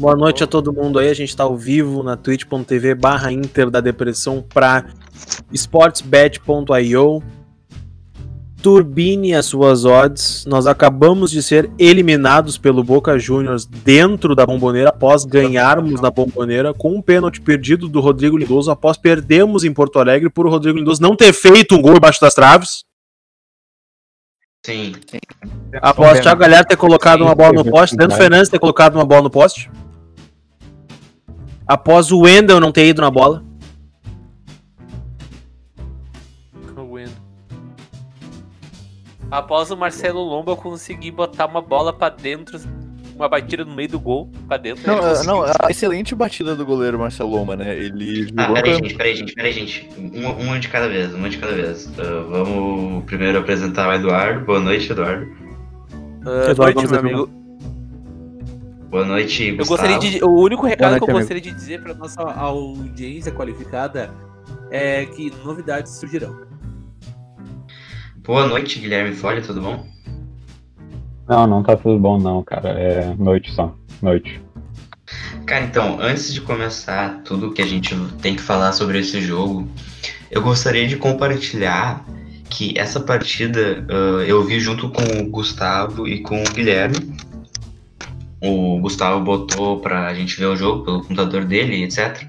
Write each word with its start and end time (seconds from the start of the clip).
Boa 0.00 0.16
noite 0.16 0.42
a 0.42 0.46
todo 0.46 0.72
mundo 0.72 0.98
aí. 0.98 1.10
A 1.10 1.14
gente 1.14 1.36
tá 1.36 1.44
ao 1.44 1.54
vivo 1.54 2.02
na 2.02 2.16
twitch.tv 2.16 2.94
barra 2.94 3.30
Inter 3.30 3.68
da 3.68 3.82
Depressão 3.82 4.42
pra 4.42 4.86
sportsbet.io. 5.52 7.22
Turbine 8.62 9.34
as 9.34 9.44
suas 9.44 9.84
odds. 9.84 10.46
Nós 10.46 10.66
acabamos 10.66 11.30
de 11.30 11.42
ser 11.42 11.70
eliminados 11.78 12.56
pelo 12.56 12.82
Boca 12.82 13.18
Juniors 13.18 13.66
dentro 13.66 14.34
da 14.34 14.46
bomboneira 14.46 14.88
após 14.88 15.26
ganharmos 15.26 16.00
na 16.00 16.10
bomboneira 16.10 16.72
com 16.72 16.94
um 16.94 17.02
pênalti 17.02 17.38
perdido 17.38 17.86
do 17.86 18.00
Rodrigo 18.00 18.38
Lindoso 18.38 18.70
após 18.70 18.96
perdermos 18.96 19.64
em 19.64 19.72
Porto 19.74 19.98
Alegre 19.98 20.30
por 20.30 20.46
o 20.46 20.50
Rodrigo 20.50 20.78
Lindoso 20.78 21.02
não 21.02 21.14
ter 21.14 21.34
feito 21.34 21.74
um 21.74 21.82
gol 21.82 21.98
embaixo 21.98 22.22
das 22.22 22.32
traves. 22.32 22.86
Sim. 24.64 24.94
Após 25.82 26.20
o 26.20 26.22
Thiago 26.22 26.40
Galhardo 26.40 26.68
ter 26.68 26.76
colocado 26.76 27.18
Sim, 27.18 27.24
uma 27.24 27.34
bola 27.34 27.52
no 27.52 27.64
poste, 27.64 27.94
oportunidade. 27.94 28.16
Fernandes 28.16 28.48
ter 28.48 28.58
colocado 28.58 28.94
uma 28.94 29.04
bola 29.04 29.24
no 29.24 29.30
poste. 29.30 29.70
Após 31.70 32.10
o 32.10 32.22
Wendel 32.22 32.58
não 32.58 32.72
ter 32.72 32.88
ido 32.88 33.00
na 33.00 33.12
bola. 33.12 33.44
Após 39.30 39.70
o 39.70 39.76
Marcelo 39.76 40.20
Lomba 40.20 40.56
conseguir 40.56 41.12
botar 41.12 41.46
uma 41.46 41.62
bola 41.62 41.92
pra 41.92 42.08
dentro, 42.08 42.58
uma 43.14 43.28
batida 43.28 43.64
no 43.64 43.72
meio 43.72 43.88
do 43.88 44.00
gol, 44.00 44.28
pra 44.48 44.56
dentro. 44.56 44.84
Não, 44.84 44.98
conseguiu. 44.98 45.32
não, 45.32 45.44
a 45.44 45.70
excelente 45.70 46.12
batida 46.12 46.56
do 46.56 46.66
goleiro 46.66 46.98
Marcelo 46.98 47.30
Loma, 47.30 47.54
né? 47.54 47.78
Ele 47.78 48.34
Ah, 48.36 48.52
peraí, 48.52 48.74
gente, 48.74 48.94
peraí, 48.96 49.14
gente, 49.14 49.32
peraí, 49.32 49.52
gente. 49.52 49.88
Uma, 49.96 50.30
uma 50.30 50.58
de 50.58 50.66
cada 50.66 50.88
vez, 50.88 51.14
uma 51.14 51.30
de 51.30 51.38
cada 51.38 51.52
vez. 51.52 51.88
Ah, 52.00 52.24
vamos 52.28 53.04
primeiro 53.04 53.38
apresentar 53.38 53.88
o 53.88 53.92
Eduardo. 53.92 54.44
Boa 54.44 54.58
noite, 54.58 54.90
Eduardo. 54.90 55.24
Ah, 56.26 56.50
Eduardo, 56.50 56.80
noite, 56.80 56.88
vamos 56.88 56.90
meu 56.90 56.98
amigo. 56.98 57.39
Boa 58.90 59.04
noite, 59.04 59.48
Eu 59.48 59.56
Gustavo. 59.58 59.80
gostaria 59.80 60.10
de. 60.10 60.24
O 60.24 60.30
único 60.30 60.66
recado 60.66 60.90
noite, 60.90 61.04
que 61.04 61.10
eu 61.10 61.14
amigo. 61.14 61.20
gostaria 61.20 61.42
de 61.42 61.52
dizer 61.52 61.80
pra 61.80 61.94
nossa 61.94 62.20
audiência 62.22 63.30
qualificada 63.30 64.10
é 64.70 65.06
que 65.06 65.32
novidades 65.44 65.92
surgirão. 65.92 66.40
Boa 68.24 68.46
noite, 68.48 68.80
Guilherme 68.80 69.14
Folha, 69.14 69.40
tudo 69.40 69.60
bom? 69.60 69.86
Não, 71.28 71.46
não 71.46 71.62
tá 71.62 71.76
tudo 71.76 71.98
bom 72.00 72.18
não, 72.18 72.42
cara. 72.42 72.70
É 72.70 73.14
noite 73.14 73.52
só. 73.52 73.72
Noite. 74.02 74.40
Cara, 75.46 75.64
então, 75.64 75.98
antes 76.00 76.34
de 76.34 76.40
começar 76.40 77.22
tudo 77.24 77.52
que 77.52 77.62
a 77.62 77.66
gente 77.66 77.94
tem 78.20 78.34
que 78.34 78.42
falar 78.42 78.72
sobre 78.72 78.98
esse 78.98 79.20
jogo, 79.20 79.68
eu 80.30 80.42
gostaria 80.42 80.86
de 80.86 80.96
compartilhar 80.96 82.04
que 82.48 82.76
essa 82.76 82.98
partida 82.98 83.84
ah, 83.88 84.24
eu 84.26 84.44
vi 84.44 84.58
junto 84.58 84.90
com 84.90 85.02
o 85.20 85.30
Gustavo 85.30 86.08
e 86.08 86.20
com 86.22 86.42
o 86.42 86.50
Guilherme. 86.52 86.96
O 88.42 88.78
Gustavo 88.80 89.22
botou 89.22 89.80
pra 89.80 90.14
gente 90.14 90.38
ver 90.38 90.46
o 90.46 90.56
jogo 90.56 90.84
pelo 90.84 91.02
computador 91.02 91.44
dele, 91.44 91.82
etc. 91.84 92.26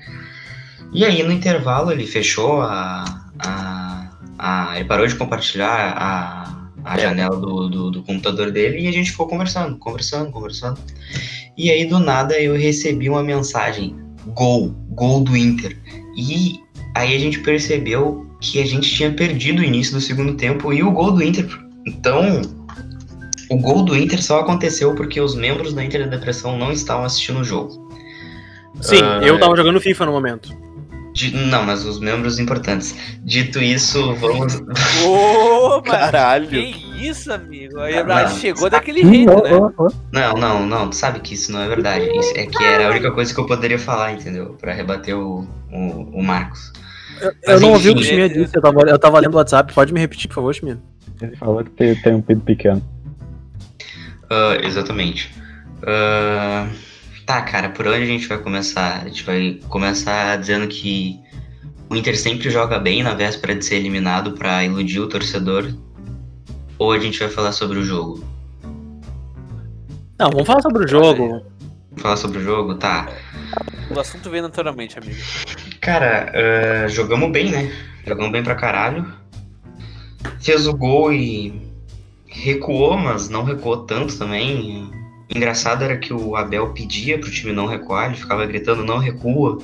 E 0.94 1.06
aí 1.06 1.24
no 1.24 1.32
intervalo 1.32 1.92
ele 1.92 2.06
fechou 2.06 2.62
a. 2.62 3.06
a, 3.40 4.10
a- 4.38 4.74
ele 4.76 4.86
parou 4.86 5.08
de 5.08 5.16
compartilhar 5.16 5.94
a, 5.98 6.70
a 6.84 6.98
janela 7.00 7.38
do, 7.40 7.70
do, 7.70 7.92
do 7.92 8.04
computador 8.04 8.52
dele 8.52 8.82
e 8.82 8.88
a 8.88 8.92
gente 8.92 9.12
ficou 9.12 9.28
conversando, 9.28 9.78
conversando, 9.78 10.32
conversando. 10.32 10.80
E 11.58 11.70
aí 11.70 11.86
do 11.86 12.00
nada 12.00 12.38
eu 12.40 12.56
recebi 12.58 13.10
uma 13.10 13.24
mensagem: 13.24 13.96
gol, 14.28 14.70
gol 14.90 15.22
do 15.24 15.38
Inter. 15.38 15.78
E 16.18 16.60
aí 16.96 17.16
a 17.16 17.20
gente 17.20 17.40
percebeu 17.40 18.28
que 18.42 18.62
a 18.62 18.66
gente 18.66 18.90
tinha 18.94 19.12
perdido 19.14 19.62
o 19.62 19.64
início 19.64 19.94
do 19.94 20.02
segundo 20.02 20.34
tempo 20.34 20.74
e 20.74 20.84
o 20.84 20.92
gol 20.92 21.12
do 21.14 21.24
Inter. 21.24 21.48
Então, 21.88 22.42
o 23.52 23.58
gol 23.58 23.84
do 23.84 23.96
Inter 23.98 24.24
só 24.24 24.40
aconteceu 24.40 24.96
porque 24.96 25.20
os 25.20 25.36
membros 25.36 25.74
da 25.74 25.84
Inter 25.84 26.06
da 26.10 26.16
Depressão 26.16 26.58
não 26.58 26.72
estavam 26.72 27.04
assistindo 27.06 27.40
o 27.40 27.44
jogo. 27.44 27.90
Sim, 28.82 29.02
Ah, 29.04 29.20
eu 29.22 29.40
tava 29.40 29.56
jogando 29.56 29.80
FIFA 29.82 30.06
no 30.06 30.12
momento. 30.14 30.56
Di- 31.14 31.36
não, 31.36 31.64
mas 31.66 31.86
os 31.86 32.00
membros 32.00 32.40
importantes. 32.40 32.96
Dito 33.22 33.60
isso, 33.62 34.16
vamos. 34.16 34.56
Ô, 35.06 35.82
mas 35.86 36.00
Caralho. 36.00 36.48
que 36.48 37.06
isso, 37.06 37.32
amigo? 37.34 37.80
Aí 37.82 37.96
Ah, 37.98 38.30
chegou 38.30 38.70
daquele 38.70 39.04
jeito, 39.04 39.44
né? 39.44 39.50
Não, 40.14 40.34
não, 40.38 40.66
não, 40.66 40.90
tu 40.90 40.96
sabe 40.96 41.20
que 41.20 41.34
isso 41.34 41.52
não 41.52 41.62
é 41.62 41.68
verdade. 41.68 42.06
Isso 42.18 42.32
é 42.38 42.46
que 42.46 42.64
era 42.64 42.88
a 42.88 42.90
única 42.92 43.12
coisa 43.12 43.34
que 43.34 43.40
eu 43.40 43.46
poderia 43.46 43.78
falar, 43.78 44.14
entendeu? 44.14 44.56
Pra 44.60 44.74
rebater 44.74 45.18
o, 45.18 45.46
o, 45.70 46.20
o 46.20 46.24
Marcos. 46.24 46.72
Eu 47.22 47.34
Mas 47.46 47.62
não 47.62 47.74
ouvi 47.74 47.90
o 47.90 47.94
que 47.94 48.00
o 48.00 48.02
enfim, 48.02 48.10
Chimia 48.12 48.30
disse, 48.30 48.56
eu 48.56 48.62
tava, 48.62 48.82
eu 48.84 48.98
tava 48.98 49.20
lendo 49.20 49.34
o 49.34 49.38
WhatsApp. 49.38 49.74
Pode 49.74 49.94
me 49.94 50.00
repetir, 50.00 50.30
por 50.30 50.36
favor, 50.36 50.56
Chimia? 50.56 50.80
Ele 51.22 51.36
falou 51.36 51.62
que 51.64 51.70
tem, 51.72 51.94
tem 51.94 52.16
um 52.16 52.22
pinto 52.22 52.42
pequeno. 52.46 52.82
Ah, 54.32 54.58
exatamente. 54.64 55.30
Ah, 55.86 56.70
tá, 57.26 57.42
cara, 57.42 57.70
por 57.70 57.86
onde 57.86 58.04
a 58.04 58.06
gente 58.06 58.28
vai 58.28 58.38
começar? 58.38 59.02
A 59.02 59.08
gente 59.10 59.24
vai 59.26 59.60
começar 59.68 60.38
dizendo 60.38 60.70
que 60.70 61.20
o 61.90 61.96
Inter 61.98 62.18
sempre 62.18 62.50
joga 62.50 62.80
bem 62.80 63.04
na 63.04 63.14
véspera 63.14 63.54
de 63.54 63.66
ser 63.66 63.76
eliminado 63.76 64.32
pra 64.32 64.64
iludir 64.64 65.02
o 65.02 65.10
torcedor. 65.10 65.76
Ou 66.80 66.94
a 66.94 67.00
gente 67.00 67.20
vai 67.20 67.28
falar 67.28 67.52
sobre 67.52 67.78
o 67.80 67.84
jogo? 67.84 68.24
Não, 70.18 70.30
vamos 70.30 70.48
falar 70.48 70.62
sobre 70.62 70.86
o 70.86 70.88
jogo. 70.88 71.28
Vamos 71.90 72.02
falar 72.02 72.16
sobre 72.16 72.38
o 72.38 72.42
jogo? 72.42 72.76
Tá. 72.76 73.10
O 73.94 74.00
assunto 74.00 74.30
vem 74.30 74.42
naturalmente, 74.42 74.98
amigo. 74.98 75.20
Cara, 75.82 76.32
ah, 76.34 76.88
jogamos 76.88 77.30
bem, 77.32 77.52
né? 77.52 77.70
Jogamos 78.08 78.32
bem 78.32 78.42
pra 78.42 78.56
caralho. 78.56 79.14
Fez 80.40 80.66
o 80.68 80.74
gol 80.74 81.12
e 81.12 81.71
recuou, 82.32 82.98
mas 82.98 83.30
não 83.30 83.44
recuou 83.44 83.78
tanto 83.86 84.18
também. 84.18 84.90
Engraçado 85.34 85.84
era 85.84 85.98
que 85.98 86.14
o 86.14 86.36
Abel 86.36 86.70
pedia 86.74 87.20
pro 87.20 87.30
time 87.32 87.54
não 87.54 87.66
recuar, 87.68 88.08
ele 88.08 88.16
ficava 88.18 88.46
gritando 88.46 88.84
não 88.84 88.98
recua. 88.98 89.58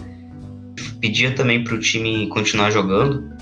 Pedia 1.01 1.33
também 1.33 1.63
pro 1.63 1.79
time 1.79 2.27
continuar 2.27 2.69
jogando. 2.72 3.35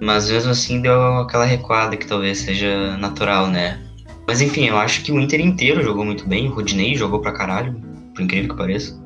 Mas 0.00 0.30
mesmo 0.30 0.50
assim 0.50 0.80
deu 0.80 1.18
aquela 1.18 1.44
recuada 1.44 1.96
que 1.96 2.06
talvez 2.06 2.38
seja 2.38 2.96
natural, 2.96 3.48
né? 3.48 3.78
Mas 4.26 4.40
enfim, 4.40 4.66
eu 4.66 4.78
acho 4.78 5.02
que 5.02 5.12
o 5.12 5.20
Inter 5.20 5.40
inteiro 5.40 5.82
jogou 5.82 6.04
muito 6.04 6.26
bem, 6.26 6.48
o 6.48 6.52
Rodinei 6.54 6.94
jogou 6.94 7.20
pra 7.20 7.32
caralho, 7.32 7.74
por 8.14 8.22
incrível 8.22 8.50
que 8.50 8.56
pareça. 8.56 8.98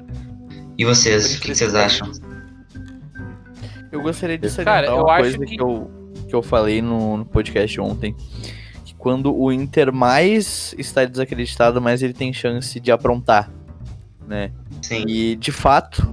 E 0.79 0.85
vocês, 0.85 1.37
o 1.37 1.41
que, 1.41 1.49
que 1.49 1.55
vocês 1.55 1.75
acham? 1.75 2.11
Eu 3.91 4.03
gostaria 4.03 4.37
de 4.37 4.49
salientar 4.51 4.83
Cara, 4.85 4.87
eu 4.97 5.03
uma 5.05 5.13
acho 5.15 5.23
coisa 5.23 5.39
que- 5.39 5.57
que... 5.57 5.63
eu, 5.63 5.91
que 6.29 6.35
eu 6.35 6.43
falei 6.43 6.83
no, 6.83 7.17
no 7.19 7.25
podcast 7.25 7.81
ontem. 7.81 8.15
Quando 9.05 9.37
o 9.39 9.53
Inter 9.53 9.93
mais 9.93 10.75
está 10.79 11.05
desacreditado, 11.05 11.79
mais 11.79 12.03
ele 12.03 12.15
tem 12.15 12.33
chance 12.33 12.81
de 12.81 12.91
aprontar, 12.91 13.51
né? 14.27 14.51
Sim. 14.81 15.05
E 15.07 15.37
de 15.37 15.53
fato, 15.53 16.11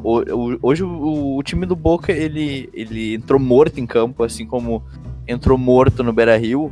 hoje 0.61 0.83
o, 0.83 1.41
time 1.41 1.65
do 1.65 1.73
Boca 1.73 2.11
ele, 2.11 2.69
ele 2.73 3.13
entrou 3.13 3.39
morto 3.39 3.79
em 3.79 3.85
campo, 3.87 4.25
assim 4.25 4.45
como 4.45 4.83
entrou 5.25 5.57
morto 5.57 6.03
no 6.03 6.11
Beira 6.11 6.35
Rio. 6.35 6.69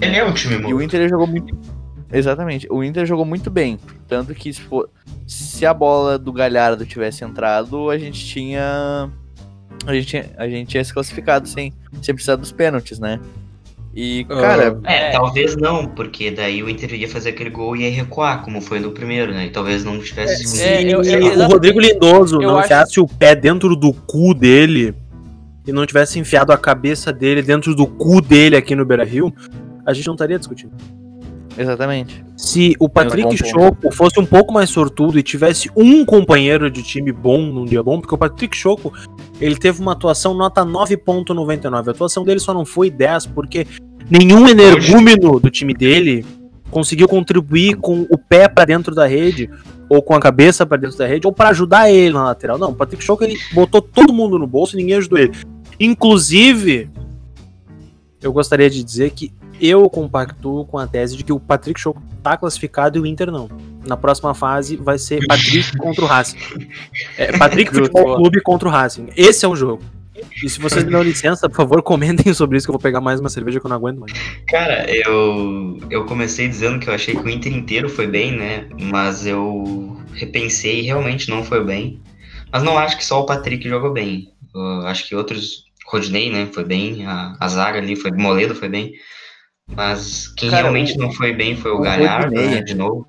Ele 0.00 0.16
é 0.16 0.24
um 0.24 0.32
time 0.32 0.54
E 0.54 0.56
o 0.58 0.62
morto. 0.62 0.82
Inter 0.82 1.06
jogou 1.06 1.26
muito. 1.26 1.54
Exatamente, 2.10 2.66
o 2.70 2.82
Inter 2.82 3.04
jogou 3.04 3.26
muito 3.26 3.50
bem. 3.50 3.78
Tanto 4.08 4.34
que 4.34 4.50
se, 4.50 4.62
for- 4.62 4.88
se 5.26 5.66
a 5.66 5.74
bola 5.74 6.18
do 6.18 6.32
Galhardo 6.32 6.86
tivesse 6.86 7.24
entrado, 7.24 7.90
a 7.90 7.98
gente 7.98 8.24
tinha. 8.24 9.10
A 9.84 9.92
gente, 9.92 10.06
tinha- 10.06 10.30
a 10.38 10.48
gente 10.48 10.68
tinha 10.68 10.82
se 10.82 10.94
classificado 10.94 11.46
sem, 11.46 11.74
sem 12.00 12.14
precisar 12.14 12.36
dos 12.36 12.52
pênaltis, 12.52 12.98
né? 12.98 13.20
E, 13.94 14.24
cara, 14.24 14.78
É, 14.84 15.08
É. 15.08 15.10
talvez 15.10 15.56
não, 15.56 15.86
porque 15.88 16.30
daí 16.30 16.62
o 16.62 16.68
Inter 16.68 16.94
ia 16.94 17.08
fazer 17.08 17.30
aquele 17.30 17.50
gol 17.50 17.74
e 17.74 17.82
ia 17.82 17.90
recuar, 17.90 18.42
como 18.42 18.60
foi 18.60 18.78
no 18.78 18.92
primeiro, 18.92 19.32
né? 19.32 19.46
E 19.46 19.50
talvez 19.50 19.84
não 19.84 19.98
tivesse. 19.98 20.44
Se 20.46 20.62
É, 20.62 20.82
eu- 20.82 21.02
eu- 21.02 21.38
o. 21.44 21.46
Rodrigo 21.48 21.80
Lindoso 21.80 22.38
não 22.38 22.58
acho- 22.58 22.66
enfiasse 22.66 23.00
o 23.00 23.08
pé 23.08 23.34
dentro 23.34 23.74
do 23.74 23.92
cu 23.92 24.34
dele 24.34 24.94
e 25.66 25.72
não 25.72 25.84
tivesse 25.86 26.18
enfiado 26.18 26.52
a 26.52 26.58
cabeça 26.58 27.12
dele 27.12 27.42
dentro 27.42 27.74
do 27.74 27.86
cu 27.86 28.20
dele 28.20 28.56
aqui 28.56 28.76
no 28.76 28.84
Beira 28.84 29.04
Rio, 29.04 29.32
a 29.84 29.92
gente 29.92 30.06
não 30.06 30.14
estaria 30.14 30.38
discutindo. 30.38 30.72
Exatamente. 31.58 32.24
Se 32.36 32.74
o 32.78 32.88
Patrick. 32.88 33.36
Choco 33.36 33.90
fosse 33.92 34.18
um 34.20 34.26
pouco 34.26 34.52
mais 34.52 34.70
sortudo 34.70 35.18
e 35.18 35.22
tivesse 35.22 35.70
um 35.76 36.04
companheiro 36.04 36.70
de 36.70 36.82
time 36.82 37.12
bom 37.12 37.40
num 37.42 37.64
dia 37.64 37.82
bom, 37.82 38.00
porque 38.00 38.14
o 38.14 38.18
Patrick 38.18 38.56
Choco 38.56 38.92
ele 39.40 39.56
teve 39.56 39.80
uma 39.80 39.92
atuação 39.92 40.34
nota 40.34 40.64
9.99. 40.64 41.88
A 41.88 41.90
atuação 41.90 42.24
dele 42.24 42.40
só 42.40 42.54
não 42.54 42.64
foi 42.64 42.90
10 42.90 43.26
porque 43.26 43.66
nenhum 44.10 44.48
energúmeno 44.48 45.38
do 45.38 45.50
time 45.50 45.74
dele 45.74 46.24
conseguiu 46.70 47.08
contribuir 47.08 47.76
com 47.76 48.06
o 48.10 48.18
pé 48.18 48.48
pra 48.48 48.64
dentro 48.64 48.94
da 48.94 49.06
rede 49.06 49.50
ou 49.88 50.02
com 50.02 50.14
a 50.14 50.20
cabeça 50.20 50.66
pra 50.66 50.76
dentro 50.76 50.98
da 50.98 51.06
rede 51.06 51.26
ou 51.26 51.32
pra 51.32 51.48
ajudar 51.48 51.90
ele 51.90 52.12
na 52.12 52.24
lateral. 52.24 52.58
Não, 52.58 52.70
o 52.70 52.74
Patrick 52.74 53.02
Choco 53.02 53.24
ele 53.24 53.38
botou 53.52 53.80
todo 53.80 54.12
mundo 54.12 54.38
no 54.38 54.46
bolso 54.46 54.76
e 54.76 54.78
ninguém 54.78 54.96
ajudou 54.96 55.18
ele. 55.18 55.32
Inclusive, 55.80 56.90
eu 58.20 58.32
gostaria 58.32 58.68
de 58.68 58.82
dizer 58.82 59.10
que 59.10 59.32
eu 59.60 59.88
compactuo 59.88 60.64
com 60.64 60.78
a 60.78 60.86
tese 60.86 61.16
de 61.16 61.24
que 61.24 61.32
o 61.32 61.40
Patrick 61.40 61.80
Choco 61.80 62.02
tá 62.22 62.36
classificado 62.36 62.98
e 62.98 63.00
o 63.00 63.06
Inter 63.06 63.30
não. 63.30 63.48
Na 63.86 63.96
próxima 63.96 64.34
fase 64.34 64.76
vai 64.76 64.98
ser 64.98 65.26
Patrick 65.26 65.76
contra 65.78 66.04
o 66.04 66.06
Racing. 66.06 66.36
É, 67.16 67.36
Patrick. 67.36 67.72
Futebol 67.72 68.16
Clube 68.16 68.40
contra 68.42 68.68
o 68.68 68.70
Racing. 68.70 69.08
Esse 69.16 69.44
é 69.44 69.48
o 69.48 69.56
jogo. 69.56 69.82
E 70.42 70.48
se 70.48 70.60
vocês 70.60 70.84
me 70.84 70.90
dão 70.90 71.02
licença, 71.02 71.48
por 71.48 71.56
favor, 71.56 71.82
comentem 71.82 72.32
sobre 72.34 72.58
isso 72.58 72.66
que 72.66 72.70
eu 72.70 72.74
vou 72.74 72.80
pegar 72.80 73.00
mais 73.00 73.20
uma 73.20 73.28
cerveja 73.28 73.60
que 73.60 73.66
eu 73.66 73.68
não 73.68 73.76
aguento 73.76 74.00
mais. 74.00 74.12
Cara, 74.48 74.84
eu, 74.90 75.78
eu 75.90 76.04
comecei 76.06 76.48
dizendo 76.48 76.78
que 76.78 76.88
eu 76.88 76.94
achei 76.94 77.14
que 77.14 77.22
o 77.22 77.28
Inter 77.28 77.54
inteiro 77.54 77.88
foi 77.88 78.06
bem, 78.06 78.32
né? 78.32 78.68
Mas 78.80 79.26
eu 79.26 79.96
repensei 80.12 80.80
e 80.80 80.82
realmente 80.82 81.30
não 81.30 81.44
foi 81.44 81.64
bem. 81.64 82.00
Mas 82.52 82.62
não 82.62 82.78
acho 82.78 82.96
que 82.96 83.04
só 83.04 83.20
o 83.20 83.26
Patrick 83.26 83.68
jogou 83.68 83.92
bem. 83.92 84.32
Eu 84.54 84.86
acho 84.86 85.06
que 85.06 85.14
outros. 85.14 85.66
Rodney, 85.86 86.30
né? 86.30 86.48
Foi 86.52 86.64
bem. 86.64 87.06
A, 87.06 87.36
a 87.40 87.48
zaga 87.48 87.78
ali 87.78 87.96
foi. 87.96 88.10
Moledo 88.10 88.54
foi 88.54 88.68
bem. 88.68 88.92
Mas 89.76 90.28
quem 90.28 90.50
Cara, 90.50 90.62
realmente 90.62 90.96
o- 90.96 91.00
não 91.00 91.12
foi 91.12 91.32
bem 91.32 91.56
foi 91.56 91.70
o, 91.72 91.76
o 91.76 91.80
Galhardo, 91.80 92.34
Rodinei- 92.34 92.56
né? 92.56 92.60
De 92.62 92.74
novo. 92.74 93.06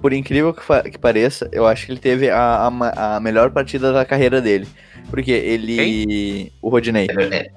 Por 0.00 0.12
incrível 0.12 0.52
que, 0.52 0.62
fa- 0.62 0.82
que 0.82 0.98
pareça, 0.98 1.48
eu 1.52 1.64
acho 1.66 1.86
que 1.86 1.92
ele 1.92 2.00
teve 2.00 2.28
a, 2.28 2.68
a 2.68 3.16
a 3.16 3.20
melhor 3.20 3.50
partida 3.50 3.92
da 3.92 4.04
carreira 4.04 4.40
dele. 4.40 4.66
Porque 5.10 5.30
ele. 5.30 6.52
O 6.60 6.68
Rodinei. 6.68 7.06
É, 7.30 7.50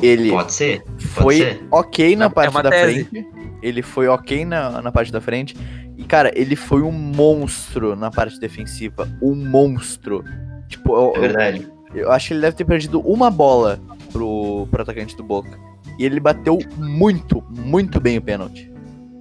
Ele 0.00 0.30
pode 0.30 0.52
ser. 0.52 0.82
Pode 0.82 1.04
foi 1.06 1.36
ser. 1.36 1.62
ok 1.70 2.16
na 2.16 2.24
É 2.26 2.28
parte 2.30 2.50
uma 2.50 2.62
da 2.62 2.70
tese. 2.70 3.04
frente. 3.04 3.26
Ele 3.62 3.82
foi 3.82 4.08
ok 4.08 4.44
na, 4.44 4.80
na 4.82 4.90
parte 4.90 5.12
da 5.12 5.20
frente. 5.20 5.54
E, 5.96 6.04
cara, 6.04 6.32
ele 6.34 6.56
foi 6.56 6.82
um 6.82 6.90
monstro 6.90 7.94
na 7.94 8.10
parte 8.10 8.40
defensiva. 8.40 9.08
Um 9.20 9.34
monstro. 9.34 10.24
Tipo, 10.68 10.96
eu, 10.96 11.12
É 11.16 11.20
verdade. 11.20 11.68
eu 11.94 12.10
acho 12.10 12.28
que 12.28 12.34
ele 12.34 12.40
deve 12.40 12.56
ter 12.56 12.64
perdido 12.64 13.00
uma 13.00 13.30
bola 13.30 13.78
pro, 14.10 14.66
pro 14.70 14.82
atacante 14.82 15.14
do 15.16 15.22
Boca. 15.22 15.58
E 15.98 16.04
ele 16.04 16.18
bateu 16.20 16.58
muito, 16.76 17.42
muito 17.50 18.00
bem 18.00 18.18
o 18.18 18.22
pênalti. 18.22 18.70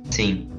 Sim. 0.10 0.50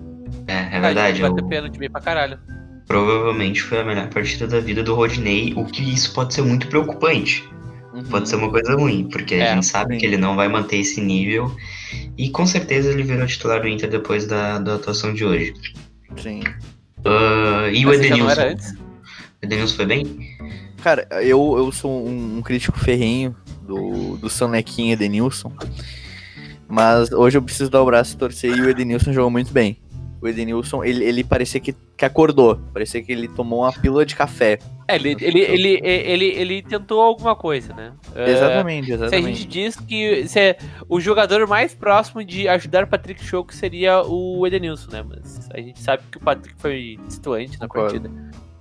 É, 0.47 0.53
é 0.53 0.56
A 0.59 0.62
gente 0.70 0.81
verdade. 0.81 1.23
bateu 1.23 1.38
eu- 1.44 1.49
pênalti 1.49 1.79
bem 1.79 1.91
pra 1.91 2.00
caralho. 2.00 2.38
provavelmente 2.87 3.62
foi 3.62 3.81
a 3.81 3.85
melhor 3.85 4.09
partida 4.11 4.47
da 4.47 4.61
vida 4.61 4.82
do 4.82 4.94
Rodney, 4.94 5.55
o 5.56 5.64
que 5.64 5.82
isso 5.82 6.12
pode 6.12 6.35
ser 6.35 6.43
muito 6.43 6.67
preocupante. 6.69 7.49
Pode 8.11 8.29
ser 8.29 8.37
uma 8.37 8.50
coisa 8.50 8.75
ruim, 8.75 9.09
porque 9.11 9.35
É, 9.37 9.50
a 9.50 9.55
gente 9.55 9.67
sabe 9.67 9.94
sim. 9.94 10.00
que 10.00 10.06
ele 10.06 10.17
não 10.17 10.35
vai 10.37 10.49
manter 10.49 10.79
esse 10.79 11.00
nível. 11.00 11.55
E 12.17 12.29
com 12.31 12.44
certeza 12.47 12.91
ele 12.91 13.03
virou 13.03 13.26
titular 13.26 13.61
do 13.61 13.69
Inter 13.69 13.88
depois 13.91 14.26
da, 14.26 14.59
da 14.59 14.75
atuação 14.76 15.12
de 15.14 15.25
hoje. 15.25 15.53
Sim. 16.17 16.43
Ah, 17.05 17.69
e 17.73 17.85
o 17.85 17.88
Mas 17.88 18.00
era 18.00 18.06
Edenilson? 18.50 18.73
O 19.43 19.44
Edenilson 19.47 19.76
foi 19.76 19.87
bem? 19.87 20.37
Cara, 20.82 21.06
eu, 21.23 21.55
eu 21.59 21.70
sou 21.73 22.06
um, 22.06 22.38
um 22.38 22.43
crítico 22.43 22.79
ferrenho 22.79 23.37
do, 23.67 24.17
do 24.17 24.29
Sonequinho 24.31 24.93
Edenilson. 24.94 25.53
Mas 26.72 27.12
hoje 27.12 27.36
eu 27.36 27.42
preciso 27.42 27.70
dar 27.70 27.82
o 27.82 27.84
braço 27.84 28.14
e 28.14 28.16
torcer 28.16 28.56
e 28.56 28.62
o 28.62 28.70
Edenilson 28.70 29.12
jogou 29.12 29.30
muito 29.30 29.52
bem. 29.52 29.76
O 30.22 30.26
Edenilson, 30.26 30.82
ele, 30.82 31.04
ele 31.04 31.22
parecia 31.22 31.60
que, 31.60 31.74
que 31.94 32.02
acordou. 32.02 32.58
Parecia 32.72 33.02
que 33.02 33.12
ele 33.12 33.28
tomou 33.28 33.60
uma 33.60 33.72
pílula 33.74 34.06
de 34.06 34.16
café. 34.16 34.58
É, 34.88 34.96
ele, 34.96 35.14
ele, 35.20 35.40
ele, 35.40 35.80
ele, 35.84 36.24
ele 36.24 36.62
tentou 36.62 37.02
alguma 37.02 37.36
coisa, 37.36 37.74
né? 37.74 37.92
É, 38.14 38.30
Exatamente, 38.30 38.86
Se 38.86 38.92
a 38.92 38.94
exatamente. 38.94 39.38
gente 39.38 39.48
diz 39.48 39.76
que 39.76 40.26
se 40.26 40.40
é 40.40 40.56
o 40.88 40.98
jogador 40.98 41.46
mais 41.46 41.74
próximo 41.74 42.24
de 42.24 42.48
ajudar 42.48 42.84
o 42.84 42.86
Patrick 42.86 43.22
Choco 43.22 43.52
seria 43.52 44.02
o 44.06 44.46
Edenilson, 44.46 44.92
né? 44.92 45.04
Mas 45.06 45.50
a 45.52 45.60
gente 45.60 45.78
sabe 45.78 46.04
que 46.10 46.16
o 46.16 46.20
Patrick 46.20 46.54
foi 46.58 46.98
distoante 47.06 47.60
na 47.60 47.68
partida. 47.68 48.10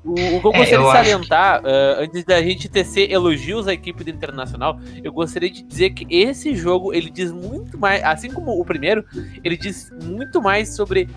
O, 0.03 0.13
o 0.13 0.15
que 0.15 0.47
eu 0.47 0.53
É, 0.53 0.57
gostaria 0.57 0.75
eu 0.75 0.83
de 0.83 0.91
salientar, 0.91 1.61
ah, 1.63 1.95
antes 1.99 2.23
da 2.23 2.41
gente 2.41 2.67
tecer 2.67 3.11
elogios 3.11 3.67
à 3.67 3.73
equipe 3.73 4.03
do 4.03 4.09
Internacional, 4.09 4.79
eu 5.03 5.11
gostaria 5.13 5.49
de 5.49 5.61
dizer 5.61 5.91
que 5.91 6.07
esse 6.09 6.55
jogo 6.55 6.93
ele 6.93 7.09
diz 7.09 7.31
muito 7.31 7.77
mais, 7.77 8.03
assim 8.03 8.31
como 8.31 8.59
o 8.59 8.65
primeiro, 8.65 9.05
ele 9.43 9.55
diz 9.55 9.91
muito 10.03 10.41
mais 10.41 10.75
sobre 10.75 11.07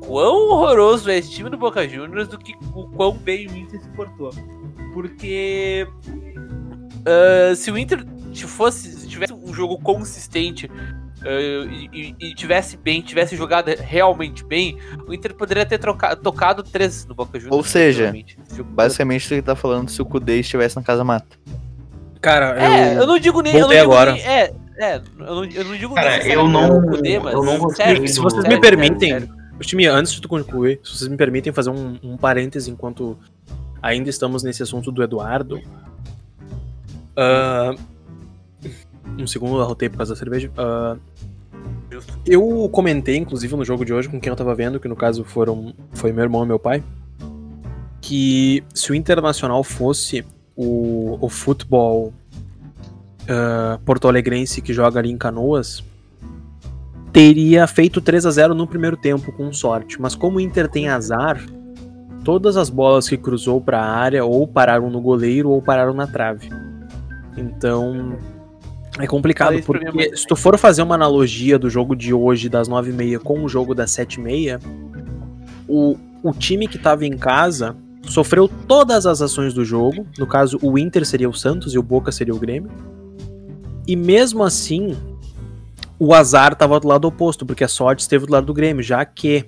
quão 0.00 0.50
horroroso 0.50 1.08
é 1.10 1.18
esse 1.18 1.30
time 1.30 1.48
do 1.48 1.56
Boca 1.56 1.88
Juniors 1.88 2.28
do 2.28 2.38
que 2.38 2.54
o 2.74 2.88
quão 2.88 3.16
bem 3.16 3.46
o 3.46 3.56
Inter 3.56 3.80
se 3.80 3.88
portou. 3.90 4.30
Porque 4.92 5.86
ah, 7.06 7.54
se 7.54 7.70
o 7.70 7.78
Inter 7.78 8.04
se 8.32 8.46
fosse, 8.46 8.90
se 8.90 9.08
tivesse 9.08 9.32
um 9.32 9.54
jogo 9.54 9.78
consistente 9.78 10.68
e, 11.30 11.88
e- 11.92 12.14
e 12.20 12.34
tivesse 12.34 12.76
bem, 12.76 13.00
tivesse 13.00 13.36
jogado 13.36 13.68
realmente 13.78 14.44
bem, 14.44 14.78
o 15.06 15.12
Inter 15.14 15.34
poderia 15.34 15.64
ter 15.64 15.78
troca- 15.78 16.14
tocado 16.16 16.62
três 16.62 17.06
no 17.06 17.14
Boca 17.14 17.38
Juniors. 17.38 17.56
Ou 17.56 17.64
seja, 17.64 18.12
Basicamente, 18.64 19.26
você 19.26 19.40
tá 19.42 19.54
falando 19.56 19.88
se 19.90 20.00
o 20.02 20.04
Kudê 20.06 20.40
estivesse 20.40 20.76
na 20.76 20.82
casa 20.82 21.02
mata. 21.04 21.36
Cara, 22.20 22.58
É, 22.62 22.96
eu 22.98 23.06
não 23.06 23.18
digo 23.18 23.40
nem. 23.42 23.54
Eu 23.54 23.68
não 23.68 23.80
agora. 23.82 24.12
nem 24.12 24.22
é, 24.26 24.52
é, 24.78 24.96
eu 25.18 25.34
não, 25.34 25.44
eu 25.44 25.64
não 25.64 25.76
digo 25.76 25.94
Cara, 25.94 26.16
necessariamente 26.16 26.34
eu 26.34 26.48
não- 26.48 26.78
o 26.78 26.90
Kudê, 26.90 27.18
mas 27.18 27.34
eu 27.34 27.42
não 27.44 27.58
gostei 27.58 27.86
sério, 27.86 28.08
Se 28.08 28.20
vocês 28.20 28.42
sério, 28.42 28.56
me 28.56 28.60
permitem, 28.62 29.10
sério, 29.10 29.26
sério. 29.28 29.60
time, 29.60 29.86
antes 29.86 30.12
de 30.12 30.20
tu 30.22 30.28
concluir, 30.28 30.80
se 30.82 30.96
vocês 30.96 31.08
me 31.10 31.16
permitem 31.16 31.52
fazer 31.52 31.70
um, 31.70 31.98
um 32.02 32.16
parêntese 32.16 32.70
enquanto 32.70 33.18
ainda 33.82 34.08
estamos 34.08 34.42
nesse 34.42 34.62
assunto 34.62 34.90
do 34.90 35.02
Eduardo. 35.02 35.60
Ah, 37.16 37.74
um 39.22 39.26
segundo, 39.26 39.60
arrotei 39.60 39.88
por 39.88 39.98
causa 39.98 40.14
da 40.14 40.18
cerveja. 40.18 40.50
Ah, 40.56 40.96
eu 42.26 42.68
comentei, 42.72 43.16
inclusive, 43.16 43.54
no 43.56 43.64
jogo 43.64 43.84
de 43.84 43.92
hoje 43.92 44.08
com 44.08 44.20
quem 44.20 44.30
eu 44.30 44.36
tava 44.36 44.54
vendo, 44.54 44.80
que 44.80 44.88
no 44.88 44.96
caso 44.96 45.24
foram 45.24 45.74
foi 45.92 46.12
meu 46.12 46.24
irmão 46.24 46.44
e 46.44 46.46
meu 46.46 46.58
pai, 46.58 46.82
que 48.00 48.64
se 48.74 48.90
o 48.90 48.94
Internacional 48.94 49.62
fosse 49.62 50.24
o, 50.56 51.18
o 51.20 51.28
futebol 51.28 52.12
ah, 53.28 53.78
porto-alegrense 53.84 54.60
que 54.60 54.72
joga 54.72 54.98
ali 54.98 55.10
em 55.10 55.16
Canoas, 55.16 55.82
teria 57.12 57.66
feito 57.66 58.00
3 58.00 58.26
a 58.26 58.30
0 58.30 58.54
no 58.54 58.66
primeiro 58.66 58.96
tempo 58.96 59.32
com 59.32 59.52
sorte, 59.52 60.00
mas 60.00 60.14
como 60.14 60.38
o 60.38 60.40
Inter 60.40 60.68
tem 60.68 60.88
azar, 60.88 61.40
todas 62.24 62.56
as 62.56 62.68
bolas 62.68 63.08
que 63.08 63.16
cruzou 63.16 63.60
para 63.60 63.80
a 63.80 63.88
área 63.88 64.24
ou 64.24 64.48
pararam 64.48 64.90
no 64.90 65.00
goleiro 65.00 65.50
ou 65.50 65.62
pararam 65.62 65.94
na 65.94 66.06
trave. 66.06 66.50
Então 67.36 68.16
é 68.98 69.06
complicado 69.06 69.60
porque 69.62 70.16
se 70.16 70.26
tu 70.26 70.36
for 70.36 70.56
fazer 70.58 70.82
uma 70.82 70.94
analogia 70.94 71.58
do 71.58 71.68
jogo 71.68 71.96
de 71.96 72.14
hoje 72.14 72.48
das 72.48 72.68
9h30 72.68 73.18
com 73.18 73.42
o 73.42 73.48
jogo 73.48 73.74
das 73.74 73.90
7h30, 73.90 74.60
o, 75.68 75.96
o 76.22 76.32
time 76.32 76.68
que 76.68 76.76
estava 76.76 77.04
em 77.04 77.16
casa 77.16 77.76
sofreu 78.02 78.48
todas 78.48 79.06
as 79.06 79.20
ações 79.20 79.52
do 79.52 79.64
jogo. 79.64 80.06
No 80.18 80.26
caso, 80.26 80.58
o 80.62 80.78
Inter 80.78 81.04
seria 81.04 81.28
o 81.28 81.34
Santos 81.34 81.74
e 81.74 81.78
o 81.78 81.82
Boca 81.82 82.12
seria 82.12 82.34
o 82.34 82.38
Grêmio. 82.38 82.70
E 83.86 83.96
mesmo 83.96 84.42
assim, 84.42 84.96
o 85.98 86.14
azar 86.14 86.52
estava 86.52 86.78
do 86.78 86.88
lado 86.88 87.06
oposto, 87.06 87.44
porque 87.44 87.64
a 87.64 87.68
sorte 87.68 88.00
esteve 88.00 88.26
do 88.26 88.32
lado 88.32 88.46
do 88.46 88.54
Grêmio, 88.54 88.82
já 88.82 89.04
que 89.04 89.44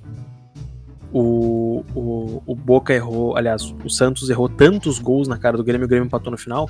o, 1.12 1.85
o, 1.94 2.43
o 2.47 2.55
Boca 2.55 2.93
errou, 2.93 3.37
aliás, 3.37 3.75
o 3.85 3.88
Santos 3.88 4.29
errou 4.29 4.49
tantos 4.49 4.99
gols 4.99 5.29
na 5.29 5.38
cara 5.38 5.56
do 5.56 5.64
Grêmio, 5.64 5.87
o 5.87 5.88
Grêmio 5.88 6.06
empatou 6.06 6.31
no 6.31 6.38
final. 6.38 6.69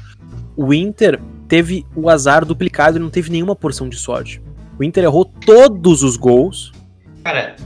O 0.56 0.72
Inter 0.72 1.20
teve 1.48 1.84
o 1.94 2.08
azar 2.08 2.44
duplicado 2.44 2.96
e 2.96 3.00
não 3.00 3.10
teve 3.10 3.30
nenhuma 3.30 3.56
porção 3.56 3.88
de 3.88 3.96
sorte. 3.96 4.40
O 4.78 4.84
Inter 4.84 5.04
errou 5.04 5.24
todos 5.24 6.02
os 6.02 6.16
gols 6.16 6.72
Cara, 7.24 7.56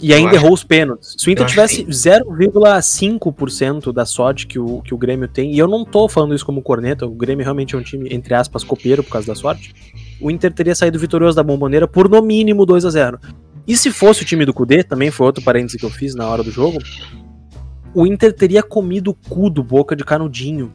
e 0.00 0.14
ainda 0.14 0.30
acho- 0.30 0.36
errou 0.38 0.52
os 0.52 0.64
pênaltis. 0.64 1.14
Se 1.18 1.28
o 1.28 1.30
Inter 1.30 1.46
tivesse 1.46 1.84
que- 1.84 1.90
0,5% 1.92 3.92
da 3.92 4.06
sorte 4.06 4.46
que 4.46 4.58
o, 4.58 4.80
que 4.82 4.94
o 4.94 4.98
Grêmio 4.98 5.28
tem, 5.28 5.52
e 5.52 5.58
eu 5.58 5.68
não 5.68 5.84
tô 5.84 6.08
falando 6.08 6.34
isso 6.34 6.46
como 6.46 6.62
corneta, 6.62 7.06
o 7.06 7.10
Grêmio 7.10 7.44
realmente 7.44 7.74
é 7.74 7.78
um 7.78 7.82
time, 7.82 8.08
entre 8.12 8.34
aspas, 8.34 8.64
copeiro 8.64 9.02
por 9.02 9.10
causa 9.12 9.26
da 9.26 9.34
sorte, 9.34 9.74
o 10.20 10.30
Inter 10.30 10.52
teria 10.52 10.74
saído 10.74 10.98
vitorioso 10.98 11.36
da 11.36 11.42
bomboneira 11.42 11.86
por 11.88 12.08
no 12.08 12.22
mínimo 12.22 12.64
2 12.64 12.84
a 12.84 12.90
0 12.90 13.18
E 13.70 13.76
se 13.76 13.90
fosse 13.90 14.22
o 14.22 14.24
time 14.24 14.44
do 14.44 14.52
Cudê, 14.52 14.82
também 14.82 15.10
foi 15.10 15.26
outro 15.26 15.42
parêntese 15.44 15.78
que 15.78 15.84
eu 15.84 15.90
fiz 15.90 16.14
na 16.14 16.26
hora 16.26 16.42
do 16.42 16.50
jogo, 16.50 16.78
o 17.94 18.06
Inter 18.06 18.32
teria 18.32 18.62
comido 18.62 19.12
o 19.12 19.14
cu 19.14 19.48
do 19.48 19.62
Boca 19.62 19.94
de 19.94 20.04
canudinho, 20.04 20.72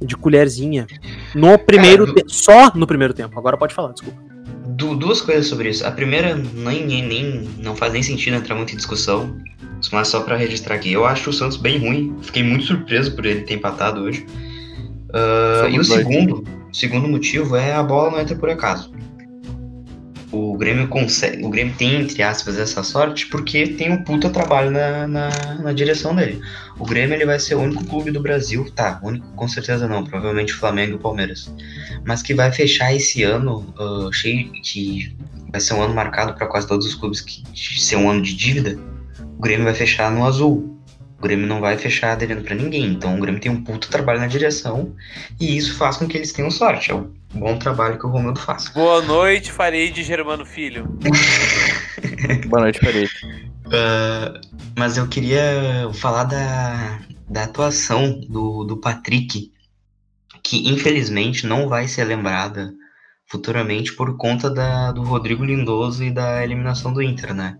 de 0.00 0.16
colherzinha, 0.16 0.86
no 1.34 1.58
primeiro 1.58 2.06
do- 2.06 2.14
tempo, 2.14 2.30
só 2.30 2.72
no 2.74 2.86
primeiro 2.86 3.12
tempo. 3.12 3.38
Agora 3.38 3.56
pode 3.56 3.74
falar, 3.74 3.92
desculpa. 3.92 4.18
du- 4.68 4.94
duas 4.96 5.20
coisas 5.20 5.46
sobre 5.46 5.70
isso. 5.70 5.84
A 5.84 5.90
primeira 5.90 6.36
nem, 6.36 6.86
nem, 6.86 7.02
nem- 7.06 7.48
não 7.62 7.74
faz 7.74 7.92
nem 7.92 8.02
sentido 8.02 8.36
entrar 8.36 8.54
muito 8.54 8.72
em 8.72 8.76
discussão, 8.76 9.36
mas 9.90 10.06
só 10.08 10.20
pra 10.20 10.36
registrar 10.36 10.76
aqui. 10.76 10.92
Eu 10.92 11.04
acho 11.04 11.30
o 11.30 11.32
Santos 11.32 11.56
bem 11.56 11.78
ruim. 11.78 12.16
Fiquei 12.22 12.44
muito 12.44 12.64
surpreso 12.64 13.14
por 13.16 13.26
ele 13.26 13.40
ter 13.42 13.54
empatado 13.54 14.00
hoje. 14.02 14.24
Ah, 15.12 15.68
e 15.68 15.78
o 15.78 15.84
segundo, 15.84 16.44
o 16.70 16.74
segundo 16.74 17.08
motivo 17.08 17.56
é 17.56 17.72
a 17.72 17.82
bola 17.82 18.12
não 18.12 18.20
entra 18.20 18.36
por 18.36 18.48
acaso. 18.50 18.92
O 20.30 20.58
Grêmio 20.58 20.88
consegue, 20.88 21.44
o 21.44 21.48
Grêmio 21.48 21.74
tem 21.76 22.02
entre 22.02 22.22
aspas 22.22 22.58
essa 22.58 22.82
sorte 22.82 23.26
porque 23.26 23.66
tem 23.66 23.90
um 23.90 24.04
puta 24.04 24.28
trabalho 24.28 24.70
na, 24.70 25.06
na, 25.06 25.30
na 25.54 25.72
direção 25.72 26.14
dele. 26.14 26.40
O 26.78 26.84
Grêmio 26.84 27.14
ele 27.14 27.24
vai 27.24 27.38
ser 27.38 27.54
o 27.54 27.60
único 27.60 27.84
clube 27.84 28.10
do 28.10 28.20
Brasil, 28.20 28.70
tá? 28.74 29.00
Único 29.02 29.26
com 29.34 29.48
certeza 29.48 29.88
não, 29.88 30.04
provavelmente 30.04 30.52
o 30.52 30.56
Flamengo 30.56 30.92
e 30.92 30.94
o 30.96 30.98
Palmeiras, 30.98 31.52
mas 32.04 32.22
que 32.22 32.34
vai 32.34 32.52
fechar 32.52 32.94
esse 32.94 33.22
ano 33.22 33.72
ah, 33.78 34.10
cheio 34.12 34.52
que 34.62 35.16
vai 35.50 35.60
ser 35.60 35.74
um 35.74 35.82
ano 35.82 35.94
marcado 35.94 36.34
para 36.34 36.46
quase 36.46 36.66
todos 36.66 36.86
os 36.86 36.94
clubes 36.94 37.22
que 37.22 37.42
ser 37.56 37.96
um 37.96 38.10
ano 38.10 38.22
de 38.22 38.34
dívida. 38.34 38.78
O 39.38 39.40
Grêmio 39.40 39.64
vai 39.64 39.74
fechar 39.74 40.10
no 40.10 40.26
azul. 40.26 40.77
O 41.18 41.22
Grêmio 41.22 41.46
não 41.46 41.60
vai 41.60 41.76
fechar 41.76 42.16
devendo 42.16 42.44
pra 42.44 42.54
ninguém. 42.54 42.86
Então 42.92 43.16
o 43.16 43.20
Grêmio 43.20 43.40
tem 43.40 43.50
um 43.50 43.64
puto 43.64 43.88
trabalho 43.88 44.20
na 44.20 44.26
direção 44.26 44.94
e 45.40 45.56
isso 45.56 45.76
faz 45.76 45.96
com 45.96 46.06
que 46.06 46.16
eles 46.16 46.32
tenham 46.32 46.50
sorte. 46.50 46.92
É 46.92 46.94
o 46.94 47.10
bom 47.34 47.58
trabalho 47.58 47.98
que 47.98 48.06
o 48.06 48.08
Romildo 48.08 48.40
faz. 48.40 48.68
Boa 48.74 49.02
noite, 49.02 49.50
farei 49.50 49.90
de 49.90 50.02
Germano 50.02 50.46
Filho. 50.46 50.86
Boa 52.48 52.62
noite, 52.62 52.80
Parede. 52.80 53.10
Ah, 53.72 54.40
mas 54.76 54.96
eu 54.96 55.08
queria 55.08 55.90
falar 55.94 56.24
da, 56.24 57.00
da 57.28 57.44
atuação 57.44 58.20
do, 58.28 58.64
do 58.64 58.76
Patrick, 58.76 59.52
que 60.42 60.68
infelizmente 60.68 61.46
não 61.46 61.68
vai 61.68 61.88
ser 61.88 62.04
lembrada 62.04 62.72
futuramente 63.26 63.92
por 63.92 64.16
conta 64.16 64.48
da, 64.48 64.92
do 64.92 65.02
Rodrigo 65.02 65.44
Lindoso 65.44 66.02
e 66.02 66.10
da 66.10 66.42
eliminação 66.42 66.92
do 66.92 67.02
Inter, 67.02 67.34
né? 67.34 67.58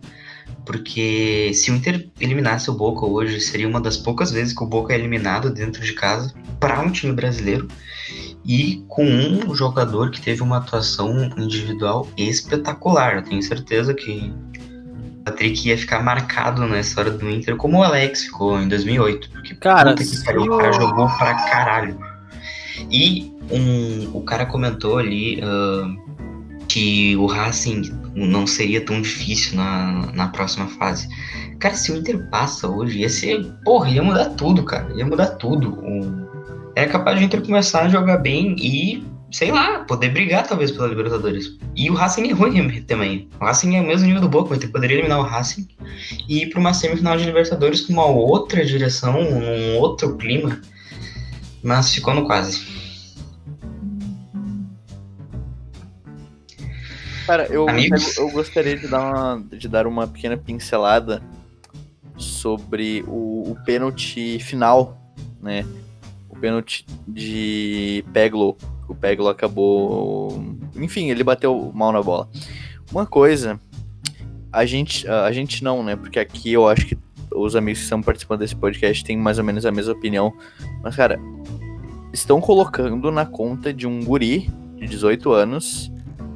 Porque 0.64 1.50
se 1.54 1.70
o 1.70 1.74
Inter 1.74 2.08
eliminasse 2.20 2.68
o 2.70 2.74
Boca 2.74 3.06
hoje, 3.06 3.40
seria 3.40 3.66
uma 3.66 3.80
das 3.80 3.96
poucas 3.96 4.30
vezes 4.30 4.52
que 4.52 4.62
o 4.62 4.66
Boca 4.66 4.92
é 4.92 4.96
eliminado 4.96 5.50
dentro 5.50 5.82
de 5.82 5.92
casa 5.94 6.34
para 6.60 6.80
um 6.80 6.90
time 6.90 7.12
brasileiro 7.12 7.68
e 8.44 8.84
com 8.88 9.04
um 9.04 9.54
jogador 9.54 10.10
que 10.10 10.20
teve 10.20 10.42
uma 10.42 10.58
atuação 10.58 11.30
individual 11.36 12.08
espetacular. 12.16 13.16
Eu 13.16 13.22
tenho 13.22 13.42
certeza 13.42 13.92
que 13.94 14.32
o 15.20 15.24
Patrick 15.24 15.68
ia 15.68 15.76
ficar 15.76 16.02
marcado 16.02 16.66
na 16.66 16.80
história 16.80 17.10
do 17.10 17.28
Inter 17.28 17.56
como 17.56 17.78
o 17.78 17.82
Alex 17.82 18.24
ficou 18.24 18.60
em 18.60 18.68
2008, 18.68 19.30
porque 19.30 19.54
Cara, 19.54 19.90
puta 19.90 20.04
que 20.04 20.24
pariu, 20.24 20.42
o 20.42 20.58
cara 20.58 20.72
jogou 20.72 21.08
pra 21.16 21.34
caralho. 21.34 21.98
E 22.90 23.32
um, 23.50 24.10
o 24.14 24.22
cara 24.22 24.46
comentou 24.46 24.98
ali 24.98 25.40
ah, 25.42 25.86
que 26.68 27.16
o 27.16 27.26
Racing 27.26 27.82
não 28.26 28.46
seria 28.46 28.80
tão 28.80 29.00
difícil 29.00 29.56
na, 29.56 30.12
na 30.12 30.28
próxima 30.28 30.66
fase. 30.66 31.08
Cara, 31.58 31.74
se 31.74 31.92
o 31.92 31.96
Inter 31.96 32.28
passa 32.30 32.68
hoje, 32.68 33.00
ia 33.00 33.08
ser. 33.08 33.44
Porra, 33.64 33.90
ia 33.90 34.02
mudar 34.02 34.30
tudo, 34.30 34.62
cara. 34.62 34.92
Ia 34.96 35.04
mudar 35.04 35.26
tudo. 35.36 35.78
Era 36.74 36.88
capaz 36.88 37.16
de 37.16 37.24
o 37.24 37.26
Inter 37.26 37.42
começar 37.42 37.82
a 37.82 37.88
jogar 37.88 38.18
bem 38.18 38.54
e, 38.58 39.04
sei 39.32 39.50
lá, 39.50 39.80
poder 39.80 40.10
brigar 40.10 40.46
talvez 40.46 40.70
pela 40.70 40.86
Libertadores. 40.86 41.58
E 41.74 41.90
o 41.90 41.94
Racing 41.94 42.28
é 42.28 42.32
ruim 42.32 42.82
também. 42.82 43.28
O 43.40 43.44
Racing 43.44 43.76
é 43.76 43.80
o 43.80 43.86
mesmo 43.86 44.06
nível 44.06 44.20
do 44.20 44.28
Boca, 44.28 44.52
o 44.52 44.56
Inter 44.56 44.70
poderia 44.70 44.96
eliminar 44.96 45.18
o 45.18 45.24
Racing 45.24 45.66
e 46.28 46.42
ir 46.42 46.50
pra 46.50 46.60
uma 46.60 46.72
semifinal 46.72 47.16
de 47.16 47.24
Libertadores 47.24 47.80
com 47.80 47.92
uma 47.92 48.06
outra 48.06 48.64
direção, 48.64 49.12
num 49.12 49.78
outro 49.78 50.16
clima. 50.16 50.60
Mas 51.62 51.92
ficou 51.92 52.14
no 52.14 52.26
quase. 52.26 52.87
Cara, 57.28 57.46
eu, 57.50 57.68
Amigos? 57.68 58.16
eu 58.16 58.30
gostaria 58.30 58.74
de 58.74 58.88
dar, 58.88 59.02
uma, 59.02 59.44
de 59.52 59.68
dar 59.68 59.86
uma 59.86 60.08
pequena 60.08 60.34
pincelada 60.34 61.22
sobre 62.16 63.04
o, 63.06 63.50
o 63.50 63.56
pênalti 63.66 64.38
final, 64.38 64.96
né? 65.38 65.62
O 66.30 66.36
pênalti 66.38 66.86
de 67.06 68.02
Peglo. 68.14 68.56
O 68.88 68.94
Peglo 68.94 69.28
acabou. 69.28 70.42
Enfim, 70.74 71.10
ele 71.10 71.22
bateu 71.22 71.70
mal 71.74 71.92
na 71.92 72.02
bola. 72.02 72.30
Uma 72.90 73.04
coisa, 73.04 73.60
a 74.50 74.64
gente. 74.64 75.06
A 75.06 75.30
gente 75.30 75.62
não, 75.62 75.82
né? 75.82 75.96
Porque 75.96 76.18
aqui 76.18 76.50
eu 76.50 76.66
acho 76.66 76.86
que 76.86 76.98
os 77.30 77.54
amigos 77.54 77.80
que 77.80 77.84
estão 77.84 78.00
participando 78.00 78.40
desse 78.40 78.56
podcast 78.56 79.04
têm 79.04 79.18
mais 79.18 79.36
ou 79.36 79.44
menos 79.44 79.66
a 79.66 79.70
mesma 79.70 79.92
opinião. 79.92 80.32
Mas, 80.82 80.96
cara, 80.96 81.20
estão 82.10 82.40
colocando 82.40 83.12
na 83.12 83.26
conta 83.26 83.70
de 83.70 83.86
um 83.86 84.02
guri 84.02 84.50
de 84.78 84.86
18 84.86 85.30
anos. 85.30 85.92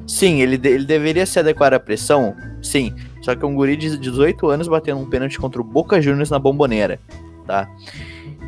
Sim, 0.07 0.41
ele, 0.41 0.57
de- 0.57 0.69
ele 0.69 0.85
deveria 0.85 1.25
se 1.25 1.39
adequar 1.39 1.73
à 1.73 1.79
pressão, 1.79 2.35
sim. 2.61 2.93
Só 3.21 3.35
que 3.35 3.43
é 3.43 3.47
um 3.47 3.55
guri 3.55 3.77
de 3.77 3.97
18 3.97 4.47
anos 4.49 4.67
batendo 4.67 4.99
um 4.99 5.09
pênalti 5.09 5.39
contra 5.39 5.61
o 5.61 5.63
Boca 5.63 6.01
Juniors 6.01 6.29
na 6.29 6.37
bomboneira, 6.39 6.99
tá? 7.47 7.69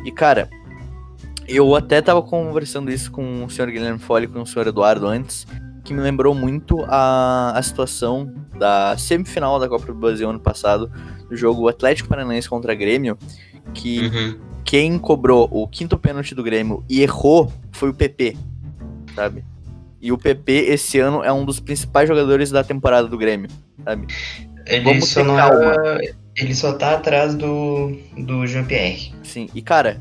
E, 0.04 0.12
cara, 0.12 0.50
eu 1.48 1.74
até 1.74 2.02
tava 2.02 2.20
conversando 2.22 2.90
isso 2.90 3.10
com 3.10 3.44
o 3.44 3.50
senhor 3.50 3.70
Guilherme 3.70 3.98
Folli 3.98 4.26
e 4.26 4.28
com 4.28 4.42
o 4.42 4.46
senhor 4.46 4.66
Eduardo 4.66 5.06
antes, 5.06 5.46
que 5.82 5.94
me 5.94 6.00
lembrou 6.00 6.34
muito 6.34 6.84
a, 6.88 7.52
a 7.56 7.62
situação 7.62 8.32
da 8.58 8.96
semifinal 8.98 9.58
da 9.58 9.68
Copa 9.68 9.86
do 9.86 9.94
Brasil 9.94 10.28
ano 10.28 10.40
passado, 10.40 10.90
do 11.28 11.36
jogo 11.36 11.68
Atlético 11.68 12.08
Paranaense 12.08 12.48
contra 12.48 12.74
Grêmio, 12.74 13.16
que 13.72 14.00
Uhum. 14.06 14.38
quem 14.64 14.98
cobrou 14.98 15.48
o 15.50 15.66
quinto 15.66 15.96
pênalti 15.96 16.34
do 16.34 16.42
Grêmio 16.42 16.84
e 16.88 17.00
errou 17.02 17.50
foi 17.72 17.88
o 17.88 17.94
PP, 17.94 18.36
sabe? 19.14 19.42
E 20.00 20.12
o 20.12 20.18
PP 20.18 20.52
esse 20.68 20.98
ano 20.98 21.22
é 21.24 21.32
um 21.32 21.44
dos 21.44 21.58
principais 21.60 22.08
jogadores 22.08 22.50
da 22.50 22.62
temporada 22.62 23.08
do 23.08 23.16
Grêmio, 23.16 23.48
sabe? 23.84 24.06
Ele 24.66 24.84
Vamos 24.84 25.08
só 25.08 25.24
não 25.24 25.36
calma. 25.36 25.56
era- 25.64 26.00
Ele 26.36 26.54
só 26.54 26.72
tá 26.74 26.92
atrás 26.94 27.34
do, 27.34 27.96
do 28.16 28.46
Jean-Pierre. 28.46 29.14
Sim. 29.22 29.48
E 29.54 29.62
cara, 29.62 30.00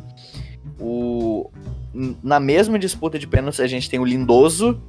o 0.80 1.50
na 2.22 2.42
mesma 2.42 2.78
disputa 2.78 3.18
de 3.18 3.26
pênaltis 3.26 3.62
a 3.62 3.68
gente 3.68 3.90
tem 3.90 4.00
o 4.00 4.04
Lindoso 4.06 4.82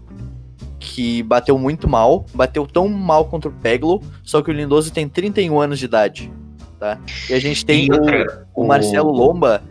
que 0.80 1.22
bateu 1.22 1.56
muito 1.58 1.88
mal, 1.88 2.26
bateu 2.34 2.66
tão 2.66 2.88
mal 2.88 3.26
contra 3.26 3.48
o 3.48 3.52
Peglo, 3.52 4.02
só 4.24 4.42
que 4.42 4.50
o 4.50 4.52
Lindoso 4.52 4.92
tem 4.92 5.08
31 5.08 5.58
anos 5.60 5.78
de 5.78 5.84
idade, 5.84 6.32
tá? 6.80 6.98
E 7.30 7.34
a 7.34 7.38
gente 7.40 7.64
tem 7.64 7.88
o, 7.92 8.62
o 8.62 8.66
Marcelo 8.66 9.10
Lomba 9.12 9.62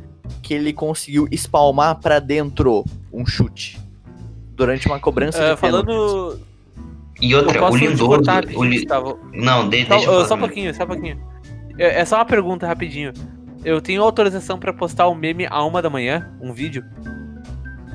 que 0.42 0.54
ele 0.54 0.72
conseguiu 0.72 1.28
espalmar 1.32 2.00
pra 2.00 2.20
dentro 2.20 2.84
um 3.12 3.26
chute 3.26 3.78
durante 4.56 4.88
uma 4.88 5.00
cobrança 5.00 5.52
Ah, 5.52 5.54
de 5.56 5.62
pênalti. 5.62 5.86
falando. 5.86 6.40
E 7.22 7.34
outra, 7.36 7.72
o 7.72 7.76
Lindoso. 7.76 8.22
O 8.56 8.64
Li... 8.64 8.86
Não, 9.34 9.70
de, 9.70 9.86
Só, 9.86 9.90
deixa 9.96 10.06
eu 10.06 10.12
ah, 10.12 10.16
falar. 10.16 10.26
só 10.28 10.36
um 10.36 10.40
pouquinho, 10.40 10.76
só 10.76 10.84
um 10.84 10.88
pouquinho. 10.88 11.18
É, 11.78 12.02
é 12.02 12.06
só 12.06 12.18
uma 12.18 12.26
pergunta 12.26 12.68
rapidinho. 12.68 13.14
Eu 13.64 13.82
tenho 13.82 14.04
autorização 14.04 14.60
pra 14.60 14.72
postar 14.74 15.10
um 15.10 15.16
meme 15.16 15.48
a 15.50 15.64
uma 15.64 15.82
da 15.82 15.90
manhã, 15.90 16.30
um 16.42 16.54
vídeo. 16.54 16.84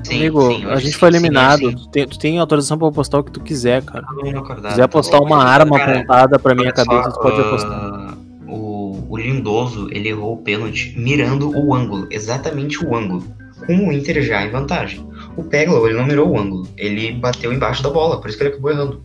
Sim, 0.03 0.17
Amigo, 0.17 0.51
sim, 0.51 0.65
a 0.65 0.75
gente 0.77 0.97
foi 0.97 1.11
sim, 1.11 1.17
eliminado. 1.17 1.69
sim. 1.69 1.75
Tu, 1.75 1.87
tem, 1.89 2.07
tu 2.07 2.19
tem 2.19 2.39
autorização 2.39 2.77
pra 2.77 2.91
postar 2.91 3.19
o 3.19 3.23
que 3.23 3.31
tu 3.31 3.39
quiser, 3.39 3.83
cara. 3.83 4.03
Se 4.07 4.55
quiser 4.69 4.81
tá 4.81 4.87
postar 4.87 5.19
uma 5.21 5.43
arma 5.43 5.77
Cara, 5.77 5.99
apontada 5.99 6.39
pra 6.39 6.55
minha 6.55 6.67
olha 6.75 6.75
só, 6.75 6.85
cabeça, 6.85 7.11
tu 7.11 7.19
pode 7.21 7.39
ah, 7.39 7.41
apostar. 7.45 8.17
o, 8.47 9.05
o 9.09 9.17
Lindoso, 9.17 9.87
ele 9.91 10.09
errou 10.09 10.33
o 10.33 10.37
pênalti 10.37 10.95
mirando 10.97 11.55
o 11.55 11.73
ângulo, 11.75 12.07
exatamente 12.09 12.83
o 12.83 12.95
ângulo, 12.95 13.23
com 13.65 13.87
o 13.87 13.93
Inter 13.93 14.23
já 14.23 14.43
em 14.43 14.49
vantagem. 14.49 15.07
O 15.35 15.43
Peglo, 15.43 15.85
ele 15.87 15.97
não 15.97 16.05
mirou 16.05 16.29
o 16.29 16.39
ângulo, 16.39 16.67
ele 16.77 17.13
bateu 17.13 17.53
embaixo 17.53 17.81
da 17.81 17.89
bola, 17.89 18.19
por 18.19 18.29
isso 18.29 18.37
que 18.37 18.43
ele 18.43 18.51
acabou 18.51 18.71
errando. 18.71 19.03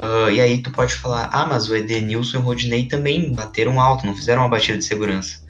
Ah, 0.00 0.30
e 0.30 0.40
aí 0.40 0.58
tu 0.58 0.70
pode 0.70 0.94
falar, 0.94 1.28
ah, 1.32 1.46
mas 1.46 1.68
o 1.68 1.76
Edenilson 1.76 2.38
e 2.38 2.40
o 2.40 2.44
Rodinei 2.44 2.86
também 2.86 3.32
bateram 3.32 3.80
alto, 3.80 4.06
não 4.06 4.14
fizeram 4.14 4.42
uma 4.42 4.48
batida 4.48 4.78
de 4.78 4.84
segurança. 4.84 5.40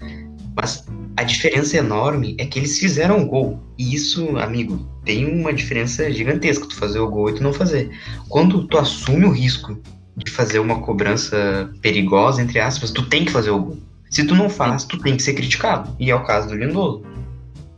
Mas 0.55 0.87
a 1.17 1.23
diferença 1.23 1.77
enorme 1.77 2.37
é 2.39 2.45
que 2.45 2.59
eles 2.59 2.79
fizeram 2.79 3.23
o 3.23 3.27
gol. 3.27 3.61
E 3.79 3.95
isso, 3.95 4.37
amigo, 4.39 4.89
tem 5.05 5.27
uma 5.27 5.53
diferença 5.53 6.11
gigantesca, 6.11 6.67
tu 6.67 6.77
fazer 6.77 6.99
o 6.99 7.09
gol 7.09 7.31
e 7.31 7.35
tu 7.35 7.43
não 7.43 7.53
fazer. 7.53 7.91
Quando 8.29 8.67
tu 8.67 8.79
assume 8.79 9.25
o 9.25 9.31
risco 9.31 9.81
de 10.17 10.31
fazer 10.31 10.59
uma 10.59 10.81
cobrança 10.81 11.71
perigosa, 11.81 12.43
entre 12.43 12.61
aspas, 12.61 12.91
tu 12.91 13.09
tem 13.09 13.25
que 13.25 13.33
fazer 13.33 13.51
o 13.51 13.59
gol. 13.59 13.79
Se 14.11 14.25
tu 14.25 14.35
não 14.35 14.49
faz, 14.49 14.85
tu 14.85 14.99
tem 14.99 15.17
que 15.17 15.23
ser 15.23 15.35
criticado. 15.35 15.91
E 15.99 16.11
é 16.11 16.15
o 16.15 16.23
caso 16.23 16.49
do 16.49 16.55
Lindoso. 16.55 17.03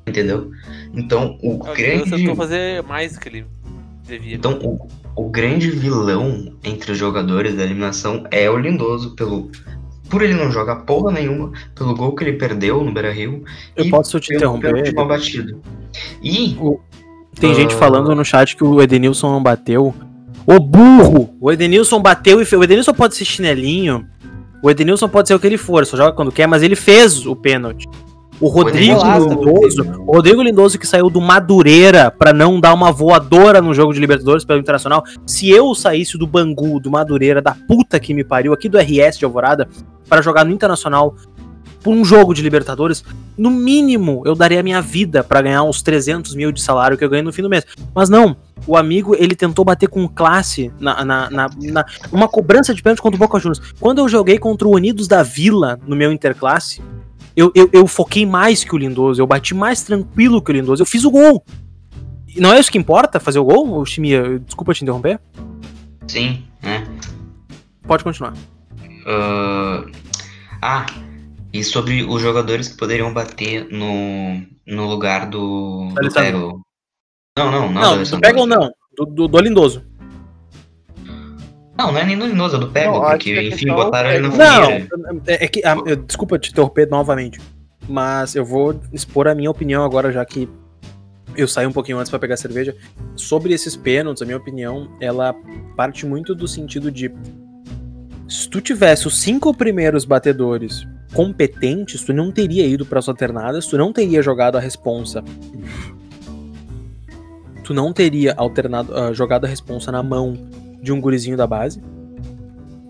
Entendeu? 0.06 0.50
Então, 0.96 1.38
o 1.42 1.60
Eu 1.66 1.74
grande. 1.74 2.10
tentou 2.10 2.34
fazer 2.36 2.82
mais 2.82 3.12
do 3.14 3.20
que 3.20 3.28
ele 3.28 3.46
devia. 4.04 4.34
Então, 4.34 4.58
o, 4.62 4.88
o 5.14 5.28
grande 5.28 5.70
vilão 5.70 6.52
entre 6.64 6.92
os 6.92 6.98
jogadores 6.98 7.54
da 7.54 7.62
eliminação 7.62 8.24
é 8.30 8.48
o 8.50 8.56
Lindoso, 8.58 9.14
pelo. 9.14 9.50
Por 10.08 10.22
ele 10.22 10.34
não 10.34 10.50
jogar 10.52 10.76
porra 10.84 11.10
nenhuma, 11.12 11.50
pelo 11.74 11.92
gol 11.94 12.14
que 12.14 12.22
ele 12.22 12.34
perdeu 12.34 12.82
no 12.84 12.92
Beira 12.94 13.10
Rio 13.12 13.42
Eu 13.74 13.84
e 13.86 13.90
posso 13.90 14.20
te 14.20 14.28
pelo 14.38 14.52
pênalti 14.60 14.68
interromper? 14.78 14.94
mal 14.94 15.08
batido. 15.08 15.60
E 16.22 16.56
Tem 17.40 17.52
gente 17.54 17.74
Ah. 17.74 17.78
falando 17.78 18.14
no 18.14 18.24
chat 18.24 18.56
que 18.56 18.62
o 18.64 18.80
Edenilson 18.80 19.30
não 19.30 19.42
bateu. 19.42 19.92
Ô 20.46 20.60
burro! 20.60 21.34
O 21.40 21.50
Edenilson 21.50 22.00
bateu 22.00 22.40
e 22.40 22.44
fez. 22.44 22.58
O 22.60 22.62
Edenilson 22.64 22.94
pode 22.94 23.16
ser 23.16 23.24
chinelinho. 23.24 24.06
O 24.62 24.70
Edenilson 24.70 25.08
pode 25.08 25.26
ser 25.28 25.34
o 25.34 25.40
que 25.40 25.46
ele 25.46 25.58
for, 25.58 25.84
só 25.84 25.96
joga 25.96 26.12
quando 26.12 26.30
quer, 26.32 26.46
mas 26.46 26.62
ele 26.62 26.76
fez 26.76 27.26
o 27.26 27.34
pênalti. 27.34 27.84
O 28.40 28.48
Rodrigo 28.48 29.00
Lindoso, 29.30 29.80
o 30.06 30.12
Rodrigo 30.14 30.42
Lindoso 30.42 30.78
que 30.78 30.86
saiu 30.86 31.08
do 31.08 31.20
Madureira 31.20 32.10
pra 32.10 32.32
não 32.32 32.60
dar 32.60 32.74
uma 32.74 32.92
voadora 32.92 33.62
no 33.62 33.72
jogo 33.72 33.94
de 33.94 34.00
Libertadores 34.00 34.44
pelo 34.44 34.60
Internacional. 34.60 35.02
Se 35.26 35.48
eu 35.50 35.74
saísse 35.74 36.18
do 36.18 36.26
Bangu, 36.26 36.78
do 36.78 36.90
Madureira, 36.90 37.40
da 37.40 37.54
puta 37.66 37.98
que 37.98 38.12
me 38.12 38.22
pariu, 38.24 38.52
aqui 38.52 38.68
do 38.68 38.78
RS 38.78 39.18
de 39.18 39.24
Alvorada, 39.24 39.66
pra 40.08 40.20
jogar 40.20 40.44
no 40.44 40.52
Internacional 40.52 41.14
por 41.82 41.94
um 41.94 42.04
jogo 42.04 42.34
de 42.34 42.42
Libertadores, 42.42 43.04
no 43.38 43.48
mínimo 43.48 44.22
eu 44.26 44.34
daria 44.34 44.58
a 44.60 44.62
minha 44.62 44.82
vida 44.82 45.22
pra 45.22 45.40
ganhar 45.40 45.62
uns 45.62 45.80
300 45.82 46.34
mil 46.34 46.50
de 46.52 46.60
salário 46.60 46.98
que 46.98 47.04
eu 47.04 47.08
ganho 47.08 47.22
no 47.24 47.32
fim 47.32 47.42
do 47.42 47.48
mês. 47.48 47.64
Mas 47.94 48.10
não, 48.10 48.36
o 48.66 48.76
amigo 48.76 49.14
ele 49.14 49.36
tentou 49.36 49.64
bater 49.64 49.88
com 49.88 50.06
classe 50.08 50.70
na, 50.80 51.04
na, 51.04 51.30
na, 51.30 51.50
na- 51.62 51.84
uma 52.12 52.26
cobrança 52.28 52.74
de 52.74 52.82
pênalti 52.82 53.00
contra 53.00 53.16
o 53.16 53.18
Boca 53.20 53.38
Juniors. 53.38 53.72
Quando 53.80 53.98
eu 54.00 54.08
joguei 54.08 54.36
contra 54.38 54.66
o 54.66 54.74
Unidos 54.74 55.06
da 55.06 55.22
Vila 55.22 55.78
no 55.86 55.94
meu 55.94 56.10
interclasse, 56.12 56.82
eu, 57.36 57.52
eu, 57.54 57.68
eu 57.72 57.86
foquei 57.86 58.24
mais 58.24 58.64
que 58.64 58.74
o 58.74 58.78
Lindoso, 58.78 59.20
eu 59.20 59.26
bati 59.26 59.54
mais 59.54 59.82
tranquilo 59.82 60.40
que 60.40 60.50
o 60.50 60.54
Lindoso, 60.54 60.82
eu 60.82 60.86
fiz 60.86 61.04
o 61.04 61.10
gol. 61.10 61.44
E 62.26 62.40
não 62.40 62.52
é 62.52 62.58
isso 62.58 62.72
que 62.72 62.78
importa, 62.78 63.20
fazer 63.20 63.38
o 63.38 63.44
gol, 63.44 63.84
Chimia? 63.84 64.38
Desculpa 64.38 64.72
te 64.72 64.82
interromper. 64.82 65.20
sim, 66.06 66.44
né? 66.62 66.86
Pode 67.82 68.02
continuar. 68.02 68.34
Ah, 69.06 69.84
ah, 70.62 70.86
e 71.52 71.62
sobre 71.62 72.02
os 72.02 72.20
jogadores 72.20 72.68
que 72.68 72.76
poderiam 72.76 73.12
bater 73.12 73.68
no, 73.70 74.42
no 74.66 74.86
lugar 74.86 75.26
do, 75.26 75.88
do. 75.94 76.60
Não, 77.38 77.50
não, 77.50 77.72
não. 77.72 77.96
Não, 77.96 78.02
do 78.02 78.46
não? 78.46 78.70
Do, 78.96 79.06
do, 79.06 79.28
do 79.28 79.40
Lindoso. 79.40 79.84
Não, 81.78 81.92
não 81.92 81.98
é 82.00 82.04
nem 82.06 82.18
do 82.18 82.26
Lindoso, 82.26 82.56
é 82.56 82.58
do 82.58 82.66
Não, 82.72 83.02
acho 83.02 83.10
porque, 83.18 83.32
que 83.34 83.38
a 83.38 83.42
enfim, 83.42 83.66
botaram 83.68 84.08
ele 84.10 84.26
é- 84.26 84.30
na 84.30 84.36
Não, 84.36 84.62
fogueira. 84.62 84.88
é, 85.26 85.44
é 85.44 85.48
que. 85.48 85.62
ah, 85.64 85.76
eu- 85.84 85.96
desculpa 85.96 86.38
te 86.38 86.50
interromper 86.50 86.88
novamente. 86.88 87.38
Mas 87.88 88.34
eu 88.34 88.44
vou 88.44 88.80
expor 88.92 89.28
a 89.28 89.34
minha 89.34 89.50
opinião 89.50 89.84
agora, 89.84 90.10
já 90.10 90.24
que 90.24 90.48
eu 91.36 91.46
saí 91.46 91.66
um 91.66 91.72
pouquinho 91.72 91.98
antes 91.98 92.08
pra 92.10 92.18
pegar 92.18 92.36
cerveja. 92.36 92.74
Sobre 93.14 93.52
esses 93.52 93.76
pênaltis, 93.76 94.22
a 94.22 94.24
minha 94.24 94.38
opinião, 94.38 94.88
ela 95.00 95.34
parte 95.76 96.06
muito 96.06 96.34
do 96.34 96.48
sentido 96.48 96.90
de 96.90 97.12
se 98.26 98.48
tu 98.48 98.60
tivesse 98.60 99.06
os 99.06 99.20
cinco 99.20 99.54
primeiros 99.54 100.04
batedores 100.04 100.86
competentes, 101.14 102.02
tu 102.02 102.12
não 102.12 102.32
teria 102.32 102.66
ido 102.66 102.84
para 102.84 102.98
as 102.98 103.08
alternadas, 103.08 103.66
tu 103.66 103.76
não 103.78 103.92
teria 103.92 104.20
jogado 104.22 104.56
a 104.56 104.60
responsa. 104.60 105.22
Tu 107.62 107.74
não 107.74 107.92
teria 107.92 108.34
alternado, 108.36 108.92
uh, 108.92 109.12
jogado 109.14 109.44
a 109.44 109.48
responsa 109.48 109.90
na 109.92 110.02
mão 110.02 110.36
de 110.86 110.92
um 110.92 111.00
gurizinho 111.00 111.36
da 111.36 111.46
base. 111.46 111.82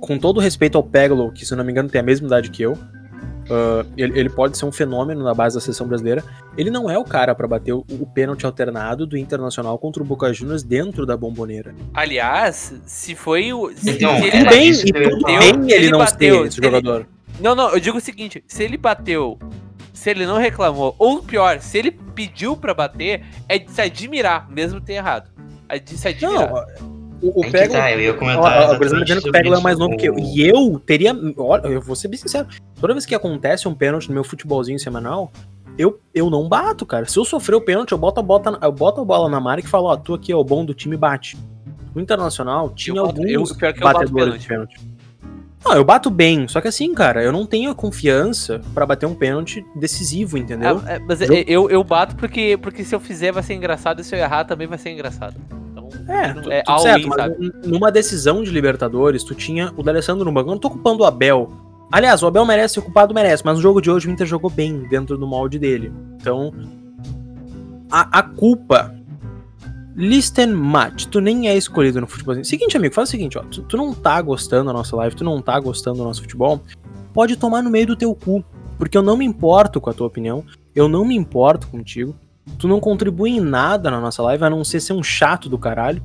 Com 0.01 0.19
todo 0.19 0.39
respeito 0.39 0.77
ao 0.77 0.85
Peglo, 0.85 1.33
que 1.33 1.45
se 1.45 1.57
não 1.57 1.65
me 1.65 1.73
engano 1.73 1.89
tem 1.89 2.01
a 2.01 2.05
mesma 2.05 2.27
idade 2.27 2.51
que 2.51 2.63
eu, 2.63 2.79
Uh, 3.47 3.87
ele, 3.97 4.19
ele, 4.19 4.29
pode 4.29 4.59
ser 4.59 4.67
um 4.67 4.73
fenômeno 4.73 5.23
na 5.23 5.33
base 5.33 5.55
da 5.55 5.61
seleção 5.61 5.87
brasileira. 5.87 6.25
Ele 6.59 6.69
não 6.69 6.91
é 6.91 6.99
o 6.99 7.05
cara 7.05 7.33
para 7.33 7.47
bater 7.47 7.73
o, 7.73 7.85
o 7.89 8.05
pênalti 8.05 8.45
alternado 8.45 9.07
do 9.07 9.17
Internacional 9.17 9.79
contra 9.79 10.03
o 10.03 10.07
Boca 10.07 10.33
Juniors 10.33 10.65
dentro 10.65 11.07
da 11.07 11.17
bomboneira. 11.17 11.73
Aliás, 11.95 12.75
se 12.85 13.15
foi 13.15 13.53
o. 13.53 13.71
Se, 13.73 13.91
Então, 13.91 14.19
se 14.19 14.27
era 14.27 14.37
ele 14.37 14.49
bem, 14.49 14.71
e 14.73 14.93
tudo 14.93 15.23
bem 15.25 15.37
ele, 15.37 15.73
ele 15.73 15.91
não 15.91 16.01
bateu, 16.01 16.39
ser 16.41 16.47
esse 16.49 16.55
se 16.57 16.61
ele- 16.61 16.67
jogador. 16.67 17.07
Não, 17.39 17.55
não, 17.55 17.71
eu 17.71 17.79
digo 17.79 17.99
o 17.99 18.01
seguinte: 18.01 18.43
se 18.49 18.65
ele 18.65 18.77
bateu, 18.77 19.39
se 19.93 20.11
ele 20.11 20.27
não 20.27 20.39
reclamou, 20.39 20.97
ou 20.99 21.23
pior, 21.23 21.61
se 21.61 21.79
ele 21.79 21.93
pediu 21.93 22.57
pra 22.57 22.75
bater, 22.75 23.25
é 23.49 23.61
de 23.61 23.71
se 23.71 23.81
admirar, 23.81 24.51
mesmo 24.51 24.81
ter 24.81 24.95
errado. 24.95 25.31
É 25.69 25.79
de 25.79 25.97
se 25.97 26.09
admirar. 26.09 26.51
Não, 26.51 26.96
o, 27.23 27.41
o 27.41 27.51
Peglo. 27.51 27.75
tá, 27.75 27.93
eu 27.93 28.01
ia 28.01 28.11
Ó, 28.13 28.15
comentar. 28.15 28.43
ó, 28.43 28.75
O 28.75 28.79
Brasil 28.79 28.99
exatamente 28.99 29.05
dizendo 29.07 29.23
que 29.23 29.29
o 29.29 29.33
Peglo 29.33 29.55
é 29.57 29.61
mais 29.61 29.79
novo 29.79 29.97
que 29.97 30.07
eu. 30.09 30.15
O- 30.15 30.19
E 30.19 30.47
eu 30.47 30.79
teria. 30.85 31.13
Olha, 31.37 31.67
eu 31.69 31.81
vou 31.81 31.97
ser 31.97 32.09
bem 32.09 32.19
sincero. 32.19 32.47
Toda 32.81 32.93
vez 32.93 33.07
que 33.07 33.15
acontece 33.15 33.67
um 33.69 33.75
pênalti 33.75 34.09
no 34.09 34.15
meu 34.15 34.25
futebolzinho 34.25 34.79
semanal, 34.79 35.31
eu, 35.79 35.99
eu 36.15 36.29
não 36.31 36.49
bato, 36.49 36.85
cara. 36.87 37.07
Se 37.07 37.19
eu 37.19 37.25
sofrer 37.25 37.55
o 37.57 37.61
pênalti, 37.61 37.93
eu 37.93 37.99
boto 37.99 38.21
a, 38.21 38.23
bota, 38.23 38.59
eu 38.63 38.73
boto 38.73 39.01
a 39.01 39.05
bola 39.05 39.29
na 39.29 39.41
marca 39.41 39.67
e 39.67 39.71
falo, 39.71 39.87
ó, 39.87 39.97
tu 39.97 40.15
aqui 40.15 40.33
é 40.33 40.37
o 40.37 40.45
bom 40.45 40.65
do 40.65 40.73
time 40.75 40.97
bate. 40.97 41.37
No 41.95 42.01
Internacional 42.03 42.71
tinha 42.71 42.97
Eu 42.97 43.07
bato- 43.07 43.27
eu- 43.27 43.35
alguns 43.41 43.53
pior 43.53 43.73
que 43.73 43.81
eu 43.81 43.85
bato 43.85 44.01
batedores 44.01 44.41
de 44.43 44.49
pênalti. 44.49 44.81
Não, 45.65 45.73
eu 45.75 45.83
bato 45.85 46.11
bem, 46.11 46.47
só 46.47 46.61
que 46.61 46.69
assim, 46.69 46.95
cara, 46.95 47.25
eu 47.25 47.33
não 47.33 47.45
tenho 47.45 47.71
a 47.73 47.75
confiança 47.75 48.61
pra 48.73 48.87
bater 48.87 49.05
um 49.07 49.15
pênalti 49.15 49.65
decisivo, 49.75 50.39
entendeu? 50.39 50.81
Ah, 50.87 50.93
é, 50.93 50.99
mas 51.01 51.21
Eu- 51.21 51.35
é, 51.35 51.45
eu, 51.49 51.71
eu 51.71 51.83
bato 51.83 52.15
porque, 52.15 52.57
porque 52.63 52.85
se 52.85 52.95
eu 52.95 53.01
fizer 53.01 53.33
vai 53.33 53.43
ser 53.43 53.55
engraçado 53.55 54.01
e 54.01 54.05
se 54.05 54.15
eu 54.15 54.19
errar 54.21 54.45
também 54.45 54.69
vai 54.69 54.79
ser 54.79 54.91
engraçado. 54.91 55.35
Então, 56.07 56.15
É, 56.17 56.35
não- 56.35 56.43
tu- 56.43 56.51
é 56.53 56.63
tudo 56.63 56.79
certo, 56.81 57.05
in, 57.05 57.09
mas 57.09 57.17
sabe? 57.17 57.53
numa 57.67 57.91
decisão 57.91 58.43
de 58.43 58.51
Libertadores, 58.51 59.25
tu 59.25 59.35
tinha 59.35 59.73
o 59.77 59.83
D'Alessandro 59.83 60.25
no 60.25 60.33
banco. 60.33 60.49
Eu 60.51 60.53
não 60.55 60.61
tô 60.61 60.71
culpando 60.71 61.03
o 61.03 61.07
Abel. 61.07 61.51
Aliás, 61.91 62.23
o 62.23 62.27
Abel 62.27 62.45
merece 62.47 62.75
ser 62.75 62.81
culpado, 62.83 63.13
merece, 63.15 63.45
mas 63.45 63.57
no 63.57 63.63
jogo 63.63 63.81
de 63.81 63.91
hoje 63.91 64.09
o 64.09 64.11
Inter 64.11 64.27
jogou 64.27 64.51
bem 64.51 64.87
dentro 64.89 65.19
do 65.19 65.27
molde 65.27 65.59
dele. 65.59 65.93
Então, 66.21 66.53
a, 67.91 68.19
a 68.19 68.23
culpa. 68.23 68.95
Listen 69.99 70.49
match, 70.49 71.07
tu 71.07 71.21
nem 71.23 71.49
é 71.49 71.57
escolhido 71.57 72.01
no 72.03 72.07
futebol. 72.07 72.45
Seguinte, 72.45 72.77
amigo, 72.77 72.95
faz 72.95 73.09
o 73.09 73.11
seguinte, 73.13 73.39
ó. 73.39 73.43
Tu, 73.43 73.63
tu 73.63 73.77
não 73.79 73.95
tá 73.95 74.21
gostando 74.21 74.67
da 74.67 74.73
nossa 74.75 74.95
live, 74.97 75.17
tu 75.17 75.25
não 75.25 75.41
tá 75.41 75.59
gostando 75.59 75.97
do 75.99 76.05
nosso 76.05 76.21
futebol, 76.21 76.61
pode 77.15 77.35
tomar 77.37 77.63
no 77.63 77.71
meio 77.71 77.87
do 77.87 77.97
teu 77.97 78.15
cu. 78.15 78.45
Porque 78.79 78.99
eu 78.99 79.03
não 79.03 79.17
me 79.17 79.25
importo 79.25 79.81
com 79.81 79.89
a 79.89 79.95
tua 79.95 80.07
opinião, 80.07 80.45
eu 80.75 80.87
não 80.87 81.03
me 81.03 81.17
importo 81.17 81.67
contigo. 81.69 82.15
Tu 82.59 82.67
não 82.67 82.81
contribui 82.81 83.33
em 83.33 83.41
nada 83.41 83.91
na 83.91 84.01
nossa 84.01 84.23
live, 84.23 84.45
a 84.45 84.51
não 84.51 84.65
ser 84.65 84.81
ser 84.81 84.93
um 84.93 85.03
chato 85.03 85.49
do 85.49 85.59
caralho. 85.59 86.03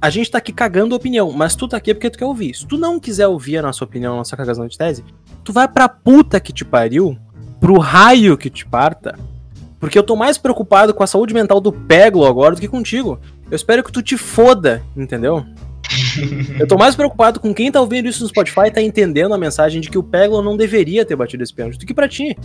A 0.00 0.10
gente 0.10 0.30
tá 0.30 0.38
aqui 0.38 0.52
cagando 0.52 0.94
opinião, 0.94 1.32
mas 1.32 1.54
tu 1.54 1.66
tá 1.66 1.76
aqui 1.76 1.94
porque 1.94 2.10
tu 2.10 2.18
quer 2.18 2.26
ouvir. 2.26 2.54
Se 2.54 2.66
tu 2.66 2.76
não 2.76 3.00
quiser 3.00 3.26
ouvir 3.26 3.58
a 3.58 3.62
nossa 3.62 3.84
opinião, 3.84 4.14
a 4.14 4.16
nossa 4.18 4.36
cagação 4.36 4.66
de 4.66 4.76
tese, 4.76 5.04
tu 5.42 5.52
vai 5.52 5.66
pra 5.66 5.88
puta 5.88 6.40
que 6.40 6.52
te 6.52 6.64
pariu, 6.64 7.16
pro 7.60 7.78
raio 7.78 8.36
que 8.36 8.50
te 8.50 8.66
parta, 8.66 9.18
porque 9.80 9.98
eu 9.98 10.02
tô 10.02 10.16
mais 10.16 10.36
preocupado 10.36 10.92
com 10.92 11.02
a 11.02 11.06
saúde 11.06 11.32
mental 11.32 11.60
do 11.60 11.72
Peglo 11.72 12.26
agora 12.26 12.54
do 12.54 12.60
que 12.60 12.68
contigo. 12.68 13.18
Eu 13.50 13.56
espero 13.56 13.84
que 13.84 13.92
tu 13.92 14.02
te 14.02 14.16
foda, 14.16 14.82
entendeu? 14.96 15.44
Eu 16.58 16.66
tô 16.66 16.76
mais 16.76 16.96
preocupado 16.96 17.38
com 17.38 17.54
quem 17.54 17.70
tá 17.70 17.80
ouvindo 17.80 18.08
isso 18.08 18.22
no 18.22 18.28
Spotify 18.28 18.66
e 18.66 18.70
tá 18.70 18.82
entendendo 18.82 19.34
a 19.34 19.38
mensagem 19.38 19.80
de 19.80 19.90
que 19.90 19.98
o 19.98 20.02
Peglo 20.02 20.42
não 20.42 20.56
deveria 20.56 21.04
ter 21.04 21.14
batido 21.14 21.42
esse 21.42 21.52
pênalti 21.52 21.78
do 21.78 21.86
que 21.86 21.94
pra 21.94 22.08
ti. 22.08 22.36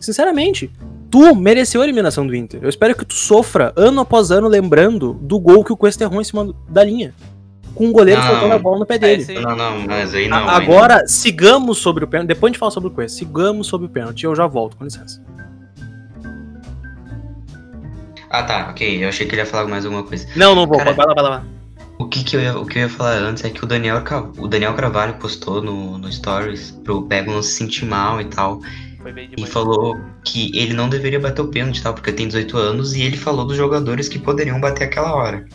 Sinceramente, 0.00 0.70
tu 1.10 1.34
mereceu 1.34 1.80
a 1.80 1.84
eliminação 1.84 2.26
do 2.26 2.34
Inter. 2.34 2.60
Eu 2.62 2.68
espero 2.68 2.94
que 2.94 3.04
tu 3.04 3.14
sofra 3.14 3.72
ano 3.76 4.00
após 4.00 4.30
ano 4.30 4.48
lembrando 4.48 5.14
do 5.14 5.38
gol 5.38 5.64
que 5.64 5.72
o 5.72 5.76
Cuesta 5.76 6.04
errou 6.04 6.20
em 6.20 6.24
cima 6.24 6.54
da 6.68 6.84
linha. 6.84 7.14
Com 7.74 7.88
o 7.88 7.92
goleiro 7.92 8.20
Não. 8.20 8.28
soltando 8.28 8.52
a 8.52 8.58
bola 8.58 8.78
no 8.80 8.86
pé 8.86 8.96
É, 8.96 8.98
dele. 8.98 9.24
aí- 9.28 9.42
Não, 9.42 9.56
não, 9.56 9.78
mas 9.86 10.14
aí 10.14 10.28
não. 10.28 10.36
A- 10.36 10.58
aí 10.58 10.64
Agora, 10.64 11.06
sigamos 11.06 11.78
sobre 11.78 12.04
o 12.04 12.08
pênalti. 12.08 12.28
Depois 12.28 12.50
a 12.50 12.52
gente 12.52 12.58
fala 12.58 12.70
sobre 12.72 12.88
o 12.88 12.92
Cuesta. 12.92 13.18
Sigamos 13.18 13.66
sobre 13.68 13.86
o 13.86 13.90
pênalti. 13.90 14.24
Eu 14.24 14.34
já 14.34 14.46
volto, 14.46 14.76
com 14.76 14.84
licença. 14.84 15.22
Ah, 18.28 18.42
tá, 18.42 18.68
ok. 18.70 19.02
Eu 19.04 19.08
achei 19.08 19.26
que 19.26 19.34
ele 19.34 19.42
ia 19.42 19.46
falar 19.46 19.66
mais 19.68 19.84
alguma 19.84 20.02
coisa. 20.04 20.26
Não, 20.36 20.54
não 20.54 20.66
vou. 20.66 20.78
Cara, 20.78 20.92
vai 20.92 21.06
lá, 21.06 21.14
vai 21.14 21.22
lá. 21.24 21.44
O 21.98 22.06
que, 22.08 22.24
que, 22.24 22.36
eu, 22.36 22.40
ia, 22.40 22.56
o 22.58 22.64
que 22.64 22.78
eu 22.78 22.82
ia 22.82 22.88
falar 22.88 23.16
antes 23.18 23.44
é 23.44 23.50
que 23.50 23.62
o 23.62 23.66
Daniel, 23.66 24.02
o 24.38 24.48
Daniel 24.48 24.72
Carvalho 24.74 25.14
postou 25.14 25.60
no, 25.62 25.98
no 25.98 26.10
Stories 26.10 26.70
pro 26.84 27.02
Pego 27.02 27.32
não 27.32 27.42
se 27.42 27.52
sentir 27.52 27.84
mal 27.84 28.20
e 28.20 28.24
tal. 28.24 28.60
Foi 29.02 29.12
bem 29.12 29.26
E 29.32 29.36
demais. 29.36 29.52
falou 29.52 29.98
que 30.24 30.56
ele 30.56 30.74
não 30.74 30.88
deveria 30.88 31.18
bater 31.18 31.40
o 31.40 31.48
pênalti 31.48 31.78
e 31.78 31.82
tal, 31.82 31.94
porque 31.94 32.12
tem 32.12 32.26
18 32.28 32.56
anos. 32.56 32.94
E 32.94 33.02
ele 33.02 33.16
falou 33.16 33.46
dos 33.46 33.56
jogadores 33.56 34.08
que 34.08 34.18
poderiam 34.18 34.60
bater 34.60 34.84
aquela 34.84 35.14
hora. 35.14 35.46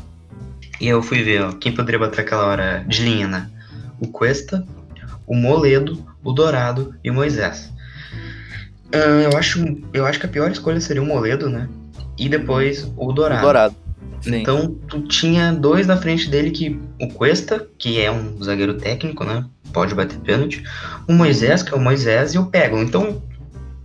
E 0.82 0.88
eu 0.88 1.02
fui 1.02 1.24
ver, 1.24 1.44
ó, 1.44 1.52
quem 1.54 1.72
poderia 1.72 2.00
bater 2.00 2.22
aquela 2.22 2.46
hora 2.48 2.84
de 2.88 3.04
linha, 3.04 3.28
né? 3.28 3.50
O 4.00 4.08
Cuesta, 4.08 4.66
o 5.26 5.36
Moledo, 5.36 6.04
o 6.24 6.34
Dourado 6.34 6.94
e 7.04 7.10
o 7.10 7.14
Moisés. 7.14 7.72
Eu, 8.92 9.38
acho, 9.38 9.64
eu 9.94 10.06
acho 10.06 10.20
que 10.20 10.26
a 10.26 10.30
pior 10.30 10.50
escolha 10.52 10.80
seria 10.80 11.02
o 11.02 11.06
Moledo, 11.06 11.50
né? 11.50 11.68
E 12.18 12.30
depois 12.30 12.92
o 12.98 13.12
Dourado. 13.12 13.42
Dourado. 13.42 13.76
Sim. 14.22 14.38
Então, 14.38 14.74
tu 14.88 15.02
tinha 15.02 15.52
dois 15.54 15.86
na 15.86 15.98
frente 15.98 16.30
dele 16.30 16.50
que 16.50 16.80
o 17.00 17.08
Cuesta, 17.10 17.68
que 17.78 18.02
é 18.02 18.12
um 18.12 18.42
zagueiro 18.42 18.74
técnico, 18.76 19.24
né? 19.24 19.46
Pode 19.72 19.94
bater 19.94 20.18
pênalti. 20.20 20.64
O 21.08 21.14
Moisés, 21.14 21.62
que 21.62 21.74
é 21.74 21.78
o 21.78 21.80
Moisés, 21.80 22.34
e 22.34 22.40
o 22.40 22.46
Pego. 22.48 22.78
Então, 22.80 23.22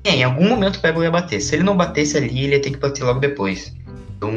é, 0.05 0.17
em 0.17 0.25
algum 0.25 0.49
momento 0.49 0.77
o 0.77 0.81
Pego 0.81 1.03
ia 1.03 1.11
bater. 1.11 1.41
Se 1.41 1.55
ele 1.55 1.63
não 1.63 1.77
batesse 1.77 2.17
ali, 2.17 2.45
ele 2.45 2.55
ia 2.55 2.63
ter 2.63 2.71
que 2.71 2.79
bater 2.79 3.05
logo 3.05 3.21
depois. 3.21 3.75
Então, 4.17 4.33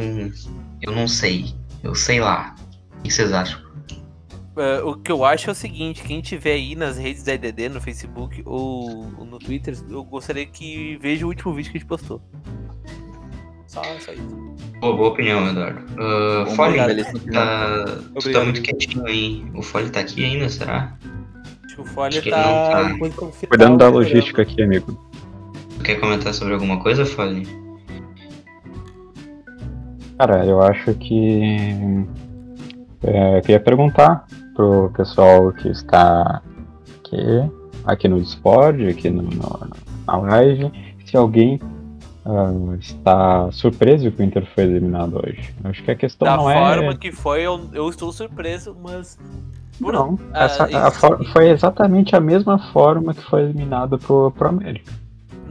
eu 0.82 0.91
não 0.91 1.08
sei. 1.08 1.54
Eu 1.82 1.95
sei 1.95 2.19
lá. 2.19 2.56
O 2.99 3.04
que 3.04 3.12
vocês 3.12 3.32
acham? 3.32 3.62
É, 4.56 4.82
o 4.82 4.95
que 4.95 5.12
eu 5.12 5.26
acho 5.26 5.49
é 5.49 5.52
o 5.52 5.56
seguinte, 5.56 6.04
quem 6.04 6.21
tiver 6.21 6.54
aí 6.54 6.76
nas 6.76 6.97
redes 6.97 7.23
da 7.23 7.34
EDD, 7.34 7.69
no 7.69 7.82
Facebook 7.82 8.43
ou 8.45 9.06
no 9.26 9.39
Twitter, 9.39 9.76
eu 9.89 10.04
gostaria 10.04 10.45
que 10.45 10.97
veja 11.02 11.26
o 11.26 11.30
último 11.30 11.54
vídeo 11.54 11.71
que 11.71 11.78
a 11.78 11.80
gente 11.80 11.88
postou. 11.88 12.21
Só, 13.65 13.82
só 13.99 14.13
isso. 14.13 14.54
Boa, 14.80 14.95
boa 14.95 15.10
opinião, 15.10 15.47
Eduardo. 15.47 15.80
Uh, 15.93 16.45
Bom, 16.56 16.69
opinião. 16.69 16.88
tá, 17.32 17.86
tu 18.19 18.32
tá 18.32 18.43
muito 18.43 18.62
quietinho 18.62 19.06
aí. 19.08 19.43
O 19.56 19.63
Foley 19.63 19.89
tá 19.89 20.02
aqui 20.02 20.23
ainda, 20.23 20.47
será? 20.47 20.95
Acho 21.65 21.76
que 21.76 21.82
o 21.82 21.86
Folha 21.86 22.19
Acho 22.19 22.30
tá. 22.30 22.43
tá. 22.43 23.47
Cuidando 23.49 23.78
da 23.78 23.89
do 23.89 23.95
logística 23.95 24.43
aqui, 24.43 24.62
amigo. 24.62 25.12
Quer 25.84 26.00
comentar 26.00 26.34
sobre 26.34 26.54
alguma 26.54 26.80
coisa, 26.80 27.06
Foley? 27.06 27.46
Cara, 30.17 30.46
eu 30.46 30.62
acho 30.62 30.93
que. 30.96 32.06
É, 33.04 33.38
eu 33.38 33.41
queria 33.41 33.60
perguntar 33.60 34.26
pro 34.56 34.89
pessoal 34.96 35.52
que 35.52 35.67
está 35.67 36.41
aqui, 37.04 37.52
aqui 37.86 38.08
no 38.08 38.22
Discord, 38.22 38.88
aqui 38.88 39.10
no, 39.10 39.24
no- 39.24 39.69
na 40.08 40.17
live, 40.17 40.72
se 41.06 41.17
alguém 41.17 41.60
ah, 42.26 42.76
está 42.80 43.52
surpreso 43.52 44.10
que 44.12 44.22
o 44.22 44.26
Inter 44.26 44.46
foi 44.56 44.63
eliminado 44.63 45.17
hoje. 45.17 45.54
Eu 45.62 45.69
acho 45.69 45.84
que 45.84 45.91
a 45.91 45.96
questão 45.96 46.26
Da 46.26 46.38
não 46.38 46.43
forma 46.43 46.91
é. 46.91 46.96
que 46.96 47.12
foi, 47.12 47.41
eu, 47.41 47.60
eu 47.74 47.89
estou 47.89 48.13
surpreso, 48.13 48.74
mas. 48.82 49.19
por- 49.82 49.91
Não, 49.91 50.17
Ah, 50.32 50.46
essa, 50.46 50.63
a 50.65 50.88
isso- 50.88 51.00
for- 51.02 51.26
foi 51.34 51.50
exatamente 51.50 52.15
a 52.15 52.22
mesma 52.22 52.58
forma 52.72 53.13
que 53.13 53.24
foi 53.24 53.41
eliminado 53.41 53.98
pro, 53.98 54.32
pro 54.32 54.48
América. 54.48 55.03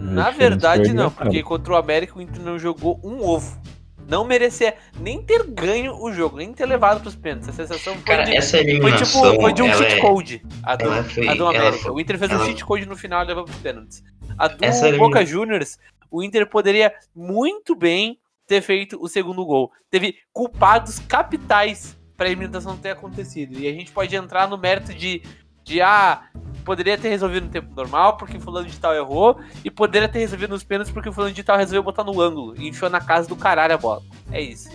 Na 0.02 0.30
verdade, 0.30 0.92
não, 0.92 1.10
porque 1.10 1.42
contra 1.42 1.72
o 1.72 1.76
América 1.76 2.18
o 2.18 2.22
Inter 2.22 2.42
não 2.42 2.58
jogou 2.58 3.00
um 3.04 3.22
ovo. 3.24 3.60
Não 4.08 4.24
merecia 4.24 4.74
nem 5.00 5.22
ter 5.22 5.44
ganho 5.46 5.94
o 5.94 6.12
jogo, 6.12 6.36
nem 6.36 6.52
ter 6.52 6.66
levado 6.66 7.00
pros 7.00 7.14
pênaltis. 7.14 7.48
A 7.48 7.52
sensação 7.52 7.94
foi 7.94 8.02
Cara, 8.02 8.24
de, 8.24 8.34
essa 8.36 8.58
foi, 8.58 8.64
tipo, 8.96 9.40
foi 9.40 9.52
de 9.52 9.62
um 9.62 9.72
cheat 9.72 9.94
é- 9.94 10.00
code. 10.00 10.42
A 10.64 10.76
do, 10.76 11.04
foi- 11.04 11.28
a 11.28 11.34
do 11.34 11.46
América. 11.46 11.78
foi- 11.78 11.92
o 11.92 12.00
Inter 12.00 12.18
fez 12.18 12.30
um 12.30 12.34
ela- 12.34 12.44
cheat 12.46 12.64
code 12.64 12.84
no 12.84 12.96
final 12.96 13.22
e 13.22 13.26
levou 13.28 13.44
pros 13.44 13.56
pênaltis. 13.58 14.02
A 14.36 14.48
do 14.48 14.64
Essa 14.64 14.88
elimina- 14.88 15.04
Boca 15.08 15.24
Juniors, 15.24 15.78
o 16.10 16.22
Inter 16.22 16.46
poderia 16.48 16.92
muito 17.14 17.76
bem 17.76 18.18
ter 18.46 18.60
feito 18.60 18.98
o 19.00 19.08
segundo 19.08 19.44
gol. 19.46 19.70
Teve 19.88 20.16
culpados 20.32 20.98
capitais 20.98 21.96
pra 22.16 22.26
eliminação 22.26 22.76
ter 22.76 22.90
acontecido. 22.90 23.56
E 23.58 23.68
a 23.68 23.72
gente 23.72 23.92
pode 23.92 24.14
entrar 24.16 24.48
no 24.48 24.58
mérito 24.58 24.92
de, 24.92 25.22
de 25.62 25.80
ah, 25.80 26.24
poderia 26.64 26.96
ter 26.96 27.08
resolvido 27.08 27.44
no 27.44 27.50
tempo 27.50 27.68
normal 27.74 28.16
porque 28.16 28.38
fulano 28.38 28.68
de 28.68 28.78
tal 28.78 28.94
errou, 28.94 29.38
e 29.64 29.70
poderia 29.70 30.08
ter 30.08 30.20
resolvido 30.20 30.50
nos 30.50 30.64
pênaltis 30.64 30.92
porque 30.92 31.08
o 31.08 31.12
fulano 31.12 31.32
de 31.32 31.42
tal 31.42 31.56
resolveu 31.56 31.82
botar 31.82 32.04
no 32.04 32.20
ângulo 32.20 32.54
e 32.58 32.68
enfiou 32.68 32.90
na 32.90 33.00
casa 33.00 33.28
do 33.28 33.36
caralho 33.36 33.74
a 33.74 33.78
bola. 33.78 34.02
É 34.30 34.40
isso. 34.40 34.68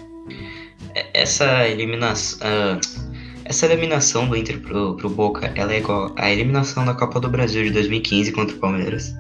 essa 1.14 1.68
eliminação. 1.68 2.40
ah, 2.48 2.80
Essa 3.46 3.66
eliminação 3.66 4.28
do 4.28 4.36
Inter 4.36 4.60
pro, 4.60 4.98
pro 4.98 5.10
Boca, 5.10 5.54
ela 5.56 5.74
é 5.74 5.78
igual 5.78 6.14
à 6.18 6.30
eliminação 6.30 6.84
da 6.84 6.94
Copa 6.94 7.18
do 7.18 7.30
Brasil 7.30 7.64
de 7.64 7.70
2015 7.72 8.34
contra 8.34 8.54
o 8.54 8.60
Palmeiras. 8.60 9.16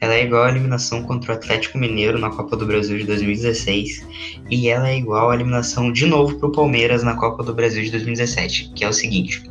Ela 0.00 0.14
é 0.14 0.24
igual 0.24 0.44
à 0.44 0.50
eliminação 0.50 1.02
contra 1.02 1.32
o 1.32 1.34
Atlético 1.34 1.78
Mineiro 1.78 2.16
na 2.16 2.30
Copa 2.30 2.56
do 2.56 2.64
Brasil 2.64 2.96
de 2.98 3.04
2016. 3.04 4.06
E 4.48 4.68
ela 4.68 4.88
é 4.88 4.96
igual 4.98 5.30
à 5.30 5.34
eliminação 5.34 5.92
de 5.92 6.06
novo 6.06 6.38
pro 6.38 6.52
Palmeiras 6.52 7.02
na 7.02 7.16
Copa 7.16 7.42
do 7.42 7.52
Brasil 7.52 7.82
de 7.82 7.90
2017. 7.90 8.72
Que 8.74 8.84
é 8.84 8.88
o 8.88 8.92
seguinte: 8.92 9.42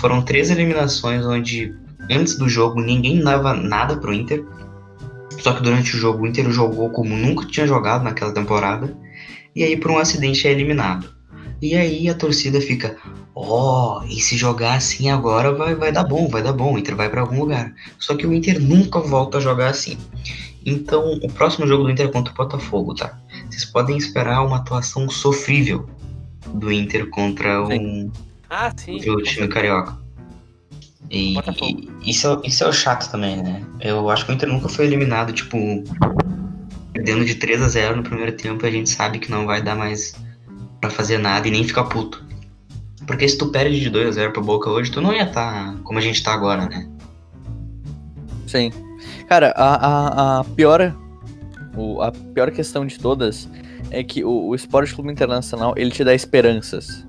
foram 0.00 0.22
três 0.22 0.50
eliminações 0.50 1.26
onde 1.26 1.74
antes 2.14 2.36
do 2.36 2.48
jogo 2.48 2.80
ninguém 2.80 3.22
dava 3.22 3.54
nada 3.54 3.96
pro 3.96 4.12
Inter. 4.12 4.44
Só 5.40 5.52
que 5.52 5.62
durante 5.62 5.94
o 5.94 5.98
jogo 5.98 6.24
o 6.24 6.26
Inter 6.26 6.50
jogou 6.50 6.90
como 6.90 7.16
nunca 7.16 7.46
tinha 7.46 7.66
jogado 7.66 8.02
naquela 8.02 8.32
temporada. 8.32 8.96
E 9.54 9.62
aí, 9.62 9.76
por 9.76 9.90
um 9.90 9.98
acidente, 9.98 10.46
é 10.46 10.52
eliminado. 10.52 11.18
E 11.60 11.74
aí 11.74 12.08
a 12.08 12.14
torcida 12.14 12.60
fica, 12.60 12.96
ó, 13.34 14.00
oh, 14.00 14.04
e 14.06 14.20
se 14.20 14.36
jogar 14.36 14.74
assim 14.74 15.10
agora 15.10 15.52
vai, 15.52 15.74
vai 15.74 15.90
dar 15.90 16.04
bom, 16.04 16.28
vai 16.28 16.42
dar 16.42 16.52
bom, 16.52 16.74
o 16.74 16.78
Inter 16.78 16.94
vai 16.94 17.08
para 17.08 17.20
algum 17.20 17.40
lugar. 17.40 17.74
Só 17.98 18.14
que 18.14 18.26
o 18.26 18.32
Inter 18.32 18.60
nunca 18.60 19.00
volta 19.00 19.38
a 19.38 19.40
jogar 19.40 19.68
assim. 19.68 19.98
Então, 20.64 21.18
o 21.22 21.32
próximo 21.32 21.66
jogo 21.66 21.84
do 21.84 21.90
Inter 21.90 22.06
é 22.06 22.12
contra 22.12 22.32
o 22.32 22.36
Botafogo, 22.36 22.94
tá? 22.94 23.18
Vocês 23.50 23.64
podem 23.64 23.96
esperar 23.96 24.44
uma 24.44 24.58
atuação 24.58 25.08
sofrível 25.08 25.88
do 26.54 26.70
Inter 26.70 27.08
contra 27.08 27.64
o, 27.64 28.12
Ah, 28.48 28.72
sim. 28.76 28.98
o 29.10 29.22
time 29.22 29.48
carioca. 29.48 29.98
E, 31.10 31.36
e 31.38 32.10
isso, 32.10 32.26
é- 32.44 32.46
isso 32.48 32.64
é 32.64 32.68
o 32.68 32.72
chato 32.72 33.10
também, 33.10 33.42
né? 33.42 33.62
Eu 33.80 34.08
acho 34.10 34.26
que 34.26 34.32
o 34.32 34.34
Inter 34.34 34.48
nunca 34.48 34.68
foi 34.68 34.84
eliminado, 34.86 35.32
tipo, 35.32 35.56
perdendo 36.92 37.24
de 37.24 37.34
3 37.36 37.62
a 37.62 37.68
0 37.68 37.96
no 37.96 38.02
primeiro 38.02 38.32
tempo, 38.32 38.64
a 38.66 38.70
gente 38.70 38.90
sabe 38.90 39.18
que 39.18 39.30
não 39.30 39.46
vai 39.46 39.62
dar 39.62 39.74
mais 39.74 40.14
pra 40.80 40.90
fazer 40.90 41.18
nada 41.18 41.48
e 41.48 41.50
nem 41.50 41.64
ficar 41.64 41.84
puto. 41.84 42.24
Porque 43.06 43.26
se 43.26 43.38
tu 43.38 43.50
perde 43.50 43.80
de 43.80 43.88
2 43.88 44.08
a 44.08 44.12
0 44.12 44.32
pro 44.32 44.42
Boca 44.42 44.68
hoje, 44.68 44.90
tu 44.90 45.00
não 45.00 45.12
ia 45.14 45.22
estar 45.24 45.76
como 45.82 45.98
a 45.98 46.02
gente 46.02 46.22
tá 46.22 46.32
agora, 46.34 46.66
né? 46.68 46.86
Sim. 48.46 48.70
Cara, 49.28 49.52
a, 49.56 49.74
a, 50.36 50.40
a 50.40 50.44
pior. 50.44 50.94
o- 51.76 52.02
a 52.02 52.10
pior 52.12 52.50
questão 52.50 52.84
de 52.86 52.98
todas 52.98 53.48
é 53.90 54.02
que 54.04 54.22
o, 54.24 54.48
o 54.48 54.54
Esporte 54.54 54.94
Clube 54.94 55.10
Internacional 55.12 55.72
ele 55.76 55.90
te 55.90 56.04
dá 56.04 56.14
esperanças. 56.14 57.06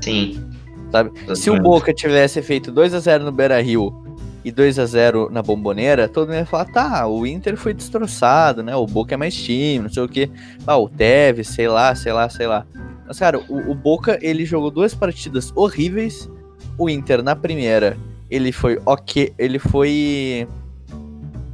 Sim. 0.00 0.40
Sabe? 0.90 1.10
Se 1.36 1.50
o 1.50 1.60
Boca 1.60 1.92
tivesse 1.92 2.40
feito 2.42 2.70
2 2.70 2.94
a 2.94 3.00
0 3.00 3.24
no 3.24 3.32
Beira 3.32 3.60
Rio 3.60 4.04
e 4.44 4.52
2 4.52 4.78
a 4.78 4.86
0 4.86 5.28
na 5.30 5.42
Bomboneira, 5.42 6.08
todo 6.08 6.28
mundo 6.28 6.36
ia 6.36 6.46
falar, 6.46 6.66
tá, 6.66 7.06
o 7.06 7.26
Inter 7.26 7.56
foi 7.56 7.74
destroçado, 7.74 8.62
né? 8.62 8.76
O 8.76 8.86
Boca 8.86 9.14
é 9.14 9.16
mais 9.16 9.34
time, 9.34 9.80
não 9.80 9.88
sei 9.88 10.02
o 10.02 10.08
quê. 10.08 10.30
Ah, 10.66 10.76
o 10.78 10.88
Tevez, 10.88 11.48
sei 11.48 11.68
lá, 11.68 11.94
sei 11.94 12.12
lá, 12.12 12.28
sei 12.28 12.46
lá. 12.46 12.64
Mas, 13.06 13.18
cara, 13.18 13.38
o, 13.48 13.70
o 13.70 13.74
Boca, 13.74 14.18
ele 14.22 14.44
jogou 14.44 14.70
duas 14.70 14.94
partidas 14.94 15.52
horríveis. 15.54 16.30
O 16.78 16.88
Inter, 16.88 17.22
na 17.22 17.34
primeira, 17.34 17.96
ele 18.30 18.52
foi 18.52 18.80
ok. 18.84 19.32
Ele 19.38 19.58
foi. 19.58 20.46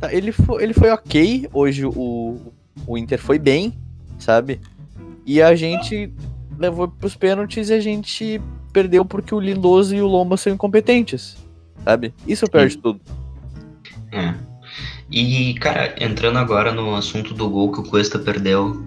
tá, 0.00 0.12
ele 0.12 0.32
foi, 0.32 0.62
ele 0.62 0.74
foi 0.74 0.90
ok. 0.90 1.48
Hoje 1.52 1.86
o, 1.86 2.36
o 2.86 2.98
Inter 2.98 3.18
foi 3.18 3.38
bem, 3.38 3.78
sabe? 4.18 4.60
E 5.24 5.40
a 5.40 5.54
gente 5.54 6.12
levou 6.58 6.88
pros 6.88 7.16
pênaltis 7.16 7.70
e 7.70 7.74
a 7.74 7.80
gente 7.80 8.40
perdeu 8.72 9.04
porque 9.04 9.34
o 9.34 9.40
Lindoso 9.40 9.94
e 9.94 10.00
o 10.02 10.06
Lomba 10.06 10.36
são 10.36 10.52
incompetentes, 10.52 11.36
sabe? 11.84 12.12
Isso 12.26 12.44
é 12.44 12.48
o 12.48 12.50
pior 12.50 12.68
de 12.68 12.78
tudo. 12.78 13.00
É. 14.10 14.34
E, 15.10 15.54
cara, 15.54 15.94
entrando 16.02 16.38
agora 16.38 16.72
no 16.72 16.94
assunto 16.94 17.34
do 17.34 17.48
gol 17.48 17.70
que 17.70 17.80
o 17.80 17.82
Cuesta 17.82 18.18
perdeu. 18.18 18.82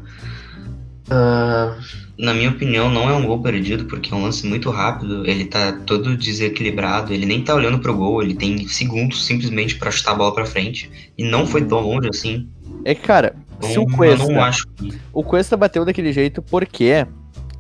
ah, 1.09 1.77
na 2.17 2.33
minha 2.33 2.49
opinião, 2.49 2.89
não 2.89 3.09
é 3.09 3.13
um 3.13 3.25
gol 3.25 3.41
perdido, 3.41 3.85
porque 3.85 4.13
é 4.13 4.17
um 4.17 4.23
lance 4.23 4.47
muito 4.47 4.69
rápido. 4.69 5.25
Ele 5.27 5.45
tá 5.45 5.73
todo 5.85 6.15
desequilibrado, 6.15 7.13
ele 7.13 7.25
nem 7.25 7.43
tá 7.43 7.53
olhando 7.53 7.79
pro 7.79 7.93
gol, 7.95 8.23
ele 8.23 8.33
tem 8.33 8.65
segundos 8.67 9.25
simplesmente 9.25 9.75
pra 9.75 9.91
chutar 9.91 10.11
a 10.13 10.15
bola 10.15 10.33
pra 10.33 10.45
frente. 10.45 10.89
E 11.17 11.23
não 11.23 11.45
foi 11.45 11.65
tão 11.65 11.81
longe 11.81 12.07
assim. 12.09 12.47
É 12.85 12.95
que, 12.95 13.01
cara, 13.01 13.35
se 13.61 13.77
o 13.77 13.83
Então, 13.83 13.97
Cuesta, 13.97 14.31
Eu 14.31 14.31
não 14.31 14.43
acho 14.43 14.65
que. 14.69 14.93
o 15.11 15.23
Cuesta 15.23 15.57
bateu 15.57 15.83
daquele 15.83 16.13
jeito 16.13 16.41
porque 16.41 17.05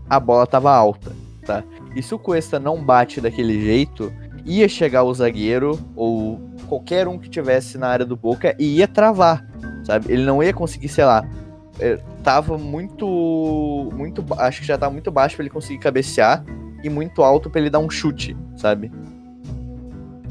a 0.09 0.19
bola 0.19 0.47
tava 0.47 0.73
alta, 0.73 1.11
tá? 1.45 1.63
E 1.95 2.03
se 2.03 2.13
o 2.13 2.19
Cuesta 2.19 2.59
não 2.59 2.83
bate 2.83 3.21
daquele 3.21 3.61
jeito, 3.61 4.11
ia 4.45 4.67
chegar 4.67 5.03
o 5.03 5.13
zagueiro 5.13 5.79
ou 5.95 6.39
qualquer 6.67 7.07
um 7.07 7.17
que 7.17 7.29
tivesse 7.29 7.77
na 7.77 7.87
área 7.87 8.05
do 8.05 8.15
Boca 8.15 8.55
e 8.59 8.77
ia 8.77 8.87
travar, 8.87 9.45
sabe? 9.83 10.11
Ele 10.11 10.25
não 10.25 10.43
ia 10.43 10.53
conseguir, 10.53 10.89
sei 10.89 11.05
lá, 11.05 11.27
é, 11.79 11.97
tava 12.23 12.57
muito 12.57 13.89
muito, 13.95 14.25
acho 14.37 14.61
que 14.61 14.67
já 14.67 14.77
tá 14.77 14.89
muito 14.89 15.11
baixo 15.11 15.35
pra 15.35 15.43
ele 15.43 15.49
conseguir 15.49 15.79
cabecear 15.79 16.43
e 16.83 16.89
muito 16.89 17.23
alto 17.23 17.49
pra 17.49 17.61
ele 17.61 17.69
dar 17.69 17.79
um 17.79 17.89
chute, 17.89 18.35
sabe? 18.57 18.91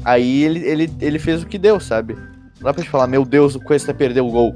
Aí 0.03 0.43
ele, 0.43 0.59
ele, 0.59 0.93
ele 1.01 1.19
fez 1.19 1.41
o 1.41 1.47
que 1.47 1.57
deu, 1.57 1.79
sabe? 1.79 2.13
Não 2.13 2.63
dá 2.63 2.73
pra 2.73 2.81
gente 2.81 2.91
falar, 2.91 3.07
meu 3.07 3.25
Deus, 3.25 3.55
o 3.55 3.59
Cuesta 3.59 3.93
perdeu 3.93 4.27
o 4.27 4.31
gol. 4.31 4.55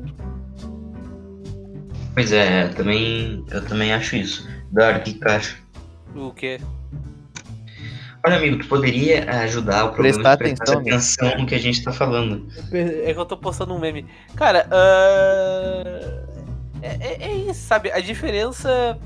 Pois 2.14 2.32
é, 2.32 2.66
eu 2.66 2.74
também, 2.76 3.46
eu 3.52 3.66
também 3.66 3.94
acho 3.94 4.16
isso. 4.16 4.48
Dor, 4.72 4.96
o 4.96 5.00
que 5.02 5.14
tu 5.14 5.28
acha? 5.28 5.58
O 6.16 6.32
quê? 6.32 6.60
Olha, 8.26 8.36
amigo, 8.38 8.58
tu 8.60 8.68
poderia 8.68 9.30
ajudar 9.44 9.86
o 9.86 9.94
programa 9.94 10.18
Prestar 10.18 10.36
de 10.36 10.38
prestar 10.40 10.64
atenção, 10.64 10.78
amigo. 10.80 10.90
atenção 10.96 11.38
no 11.40 11.46
que 11.46 11.56
a 11.56 11.60
gente 11.60 11.84
tá 11.84 11.92
falando. 11.94 12.48
É 12.72 13.14
que 13.14 13.20
eu 13.20 13.26
tô 13.26 13.38
postando 13.38 13.74
um 13.74 13.80
meme. 13.80 14.06
Cara, 14.36 14.68
ah, 14.70 15.84
é, 16.82 16.88
é- 17.00 17.24
é 17.30 17.34
isso, 17.50 17.62
sabe? 17.66 17.92
A 17.92 18.00
diferença 18.02 19.00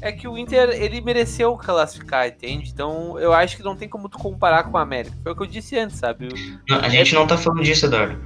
é 0.00 0.10
que 0.12 0.26
o 0.26 0.38
Inter, 0.38 0.70
ele 0.70 1.00
mereceu 1.02 1.54
classificar, 1.58 2.26
entende? 2.26 2.70
Então, 2.72 3.18
eu 3.18 3.32
acho 3.34 3.56
que 3.56 3.62
não 3.62 3.76
tem 3.76 3.88
como 3.88 4.08
tu 4.08 4.18
comparar 4.18 4.64
com 4.64 4.78
a 4.78 4.82
América. 4.82 5.14
Foi 5.22 5.32
o 5.32 5.36
que 5.36 5.42
eu 5.42 5.46
disse 5.46 5.78
antes, 5.78 5.98
sabe? 5.98 6.28
O- 6.28 6.72
Não, 6.72 6.80
a 6.80 6.88
gente 6.88 7.14
não 7.14 7.26
tá 7.26 7.36
falando 7.36 7.62
disso, 7.62 7.84
Eduardo. 7.84 8.18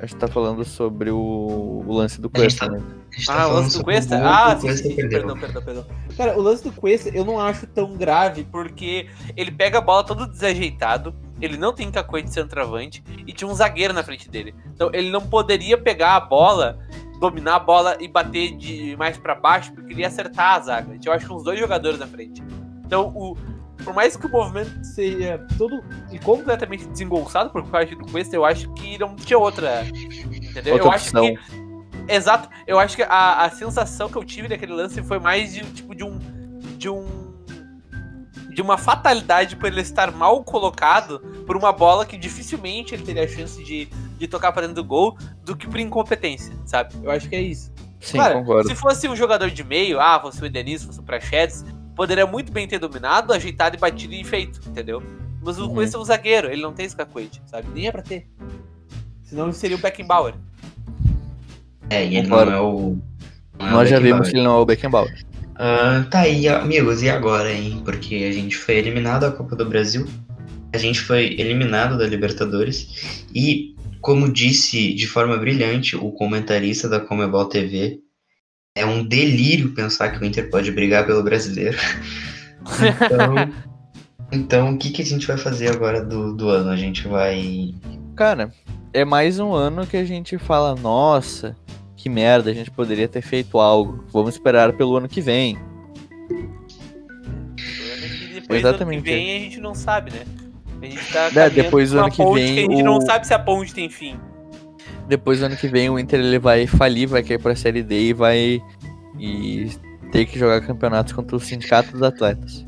A 0.00 0.06
gente 0.06 0.18
tá 0.18 0.26
falando 0.28 0.64
sobre 0.64 1.10
o, 1.10 1.16
o 1.86 1.92
lance 1.92 2.20
do 2.20 2.28
Cuesta, 2.28 2.66
tá- 2.66 2.72
né? 2.72 2.82
Tá 3.26 3.42
Ah, 3.42 3.48
o 3.48 3.52
lance 3.54 3.78
do 3.78 3.84
Cuesta? 3.84 4.18
Ah, 4.22 4.58
sim, 4.58 4.68
sim, 4.76 4.90
sim, 4.90 4.96
perdão, 5.08 5.38
perdão, 5.38 5.62
perdão. 5.62 5.86
Cara, 6.16 6.36
o 6.36 6.42
lance 6.42 6.64
do 6.64 6.72
Cuesta 6.72 7.08
eu 7.10 7.24
não 7.24 7.38
acho 7.40 7.66
tão 7.68 7.94
grave, 7.96 8.44
porque 8.44 9.08
ele 9.36 9.52
pega 9.52 9.78
a 9.78 9.80
bola 9.80 10.02
todo 10.02 10.26
desajeitado, 10.26 11.14
ele 11.40 11.56
não 11.56 11.72
tem 11.72 11.90
cacoete 11.92 12.28
de 12.28 12.34
centroavante 12.34 13.04
e 13.24 13.32
tinha 13.32 13.48
um 13.48 13.54
zagueiro 13.54 13.94
na 13.94 14.02
frente 14.02 14.28
dele. 14.28 14.52
Então 14.74 14.90
ele 14.92 15.10
não 15.10 15.20
poderia 15.20 15.78
pegar 15.78 16.16
a 16.16 16.20
bola, 16.20 16.78
dominar 17.20 17.54
a 17.56 17.60
bola 17.60 17.96
e 18.00 18.08
bater 18.08 18.56
de 18.56 18.96
mais 18.96 19.16
pra 19.16 19.34
baixo, 19.36 19.72
porque 19.72 19.92
ele 19.92 20.00
ia 20.00 20.08
acertar 20.08 20.56
a 20.56 20.60
zaga. 20.60 20.98
Tinha, 20.98 21.12
eu 21.12 21.16
acho, 21.16 21.32
uns 21.32 21.44
dois 21.44 21.58
jogadores 21.58 22.00
na 22.00 22.06
frente. 22.06 22.42
Então, 22.84 23.12
o, 23.14 23.36
por 23.84 23.94
mais 23.94 24.16
que 24.16 24.26
o 24.26 24.28
movimento 24.28 24.82
seja 24.84 25.46
todo 25.58 25.84
e 26.10 26.18
completamente 26.18 26.86
desengolçado 26.86 27.50
por 27.50 27.62
parte 27.66 27.94
do 27.94 28.06
Cuesta, 28.06 28.34
eu 28.34 28.44
acho 28.44 28.72
que 28.74 28.98
não 28.98 29.14
tinha 29.14 29.38
outra. 29.38 29.84
Entendeu? 29.84 30.74
Outra 30.74 30.88
eu 30.88 30.92
acho 30.92 31.08
opção. 31.08 31.34
que 31.34 31.64
Exato. 32.08 32.48
Eu 32.66 32.78
acho 32.78 32.96
que 32.96 33.02
a, 33.02 33.44
a 33.44 33.50
sensação 33.50 34.08
que 34.08 34.16
eu 34.16 34.24
tive 34.24 34.48
naquele 34.48 34.72
lance 34.72 35.02
foi 35.02 35.18
mais 35.18 35.52
de 35.52 35.60
tipo 35.72 35.94
de 35.94 36.04
um 36.04 36.18
de 36.76 36.88
um 36.88 37.32
de 38.50 38.62
uma 38.62 38.78
fatalidade 38.78 39.56
por 39.56 39.66
ele 39.66 39.80
estar 39.80 40.12
mal 40.12 40.44
colocado 40.44 41.18
por 41.44 41.56
uma 41.56 41.72
bola 41.72 42.06
que 42.06 42.16
dificilmente 42.16 42.94
ele 42.94 43.02
teria 43.02 43.24
a 43.24 43.28
chance 43.28 43.62
de, 43.64 43.86
de 44.16 44.28
tocar 44.28 44.52
para 44.52 44.62
dentro 44.62 44.76
do 44.76 44.84
gol 44.84 45.18
do 45.42 45.56
que 45.56 45.66
por 45.66 45.80
incompetência, 45.80 46.54
sabe? 46.64 46.94
Eu 47.02 47.10
acho 47.10 47.28
que 47.28 47.34
é 47.34 47.40
isso. 47.40 47.72
Sim, 47.98 48.18
Claro, 48.18 48.34
concordo. 48.40 48.68
se 48.68 48.76
fosse 48.76 49.08
um 49.08 49.16
jogador 49.16 49.50
de 49.50 49.64
meio, 49.64 49.98
ah, 49.98 50.20
fosse 50.20 50.40
o 50.40 50.46
Edenilson, 50.46 50.86
fosse 50.86 51.00
o 51.00 51.02
Prachedes, 51.02 51.64
poderia 51.96 52.26
muito 52.26 52.52
bem 52.52 52.66
ter 52.66 52.78
dominado, 52.78 53.32
ajeitado 53.32 53.76
e 53.76 53.78
batido 53.78 54.14
e 54.14 54.24
feito, 54.24 54.60
entendeu? 54.66 55.02
Mas 55.42 55.58
o 55.58 55.66
Uhum. 55.66 55.74
Cuesta 55.74 55.96
é 55.96 56.00
um 56.00 56.04
zagueiro, 56.04 56.50
ele 56.50 56.62
não 56.62 56.72
tem 56.72 56.86
esse 56.86 56.96
cacoete, 56.96 57.40
sabe? 57.46 57.68
Nem 57.74 57.86
é 57.88 57.92
pra 57.92 58.02
ter. 58.02 58.26
Senão 59.22 59.44
ele 59.44 59.52
seria 59.54 59.76
o 59.76 59.80
Beckenbauer. 59.80 60.34
É, 61.90 62.04
e 62.04 62.16
ele 62.16 62.28
Concordo. 62.28 62.50
não 62.50 62.56
é 62.56 62.60
o. 62.60 62.98
não 63.58 63.66
é 63.66 63.70
o 63.70 63.72
Nós 63.72 63.88
já 63.88 63.96
Beckenbauer. 63.96 64.02
vimos 64.02 64.28
que 64.30 64.36
ele 64.36 64.44
não 64.44 64.56
é 64.56 64.60
o 64.60 64.64
Beckenbauer. 64.64 65.24
Ah, 65.56 66.06
tá 66.10 66.20
aí, 66.20 66.48
amigos, 66.48 67.02
e 67.02 67.08
agora, 67.10 67.52
hein? 67.52 67.80
Porque 67.84 68.14
a 68.28 68.32
gente 68.32 68.56
foi 68.56 68.76
eliminado 68.76 69.20
da 69.22 69.30
Copa 69.30 69.54
do 69.54 69.64
Brasil, 69.64 70.06
a 70.72 70.78
gente 70.78 71.00
foi 71.00 71.34
eliminado 71.38 71.96
da 71.96 72.06
Libertadores, 72.06 73.24
e, 73.32 73.74
como 74.00 74.32
disse 74.32 74.92
de 74.94 75.06
forma 75.06 75.36
brilhante 75.36 75.94
o 75.94 76.10
comentarista 76.10 76.88
da 76.88 76.98
Comebol 76.98 77.44
TV, 77.46 78.00
é 78.76 78.84
um 78.84 79.04
delírio 79.04 79.72
pensar 79.72 80.10
que 80.10 80.18
o 80.20 80.24
Inter 80.26 80.50
pode 80.50 80.70
brigar 80.72 81.06
pelo 81.06 81.22
brasileiro. 81.22 81.78
Então, 82.64 83.52
então 84.32 84.70
o 84.74 84.78
que, 84.78 84.90
que 84.90 85.02
a 85.02 85.04
gente 85.04 85.26
vai 85.28 85.36
fazer 85.36 85.70
agora 85.70 86.04
do, 86.04 86.34
do 86.34 86.48
ano? 86.48 86.70
A 86.70 86.76
gente 86.76 87.06
vai. 87.06 87.72
Cara, 88.16 88.52
é 88.92 89.04
mais 89.04 89.38
um 89.38 89.52
ano 89.52 89.86
que 89.86 89.96
a 89.96 90.04
gente 90.04 90.38
fala, 90.38 90.74
nossa, 90.74 91.54
que 91.96 92.08
merda, 92.08 92.50
a 92.50 92.54
gente 92.54 92.70
poderia 92.70 93.06
ter 93.06 93.22
feito 93.22 93.60
algo. 93.60 94.04
Vamos 94.12 94.34
esperar 94.34 94.72
pelo 94.72 94.96
ano 94.96 95.08
que 95.08 95.20
vem. 95.20 95.56
Depois 98.34 98.58
Exatamente. 98.60 98.96
do 98.96 98.98
ano 98.98 99.04
que 99.04 99.10
vem 99.10 99.36
a 99.36 99.40
gente 99.40 99.60
não 99.60 99.74
sabe, 99.74 100.10
né? 100.12 100.24
A 100.82 100.86
gente 100.86 101.12
tá 101.12 101.30
É, 101.42 101.48
depois 101.48 101.92
do 101.92 102.00
ano 102.00 102.10
que 102.10 102.16
ponte 102.16 102.42
vem, 102.42 102.54
que 102.54 102.60
a 102.60 102.62
gente 102.62 102.82
o- 102.82 102.84
não 102.84 103.00
sabe 103.00 103.24
se 103.26 103.32
a 103.32 103.38
ponte 103.38 103.72
tem 103.72 103.88
fim. 103.88 104.18
Depois 105.08 105.38
do 105.38 105.46
ano 105.46 105.56
que 105.56 105.68
vem 105.68 105.90
o 105.90 105.98
Inter 105.98 106.20
ele 106.20 106.38
vai 106.38 106.66
falir, 106.66 107.06
vai 107.06 107.22
cair 107.22 107.38
pra 107.38 107.54
Série 107.54 107.82
D 107.82 108.08
e 108.08 108.12
vai 108.12 108.62
e 109.18 109.70
ter 110.10 110.24
que 110.26 110.38
jogar 110.38 110.60
campeonatos 110.60 111.12
contra 111.12 111.36
o 111.36 111.40
sindicato 111.40 111.92
dos 111.92 112.02
atletas. 112.02 112.64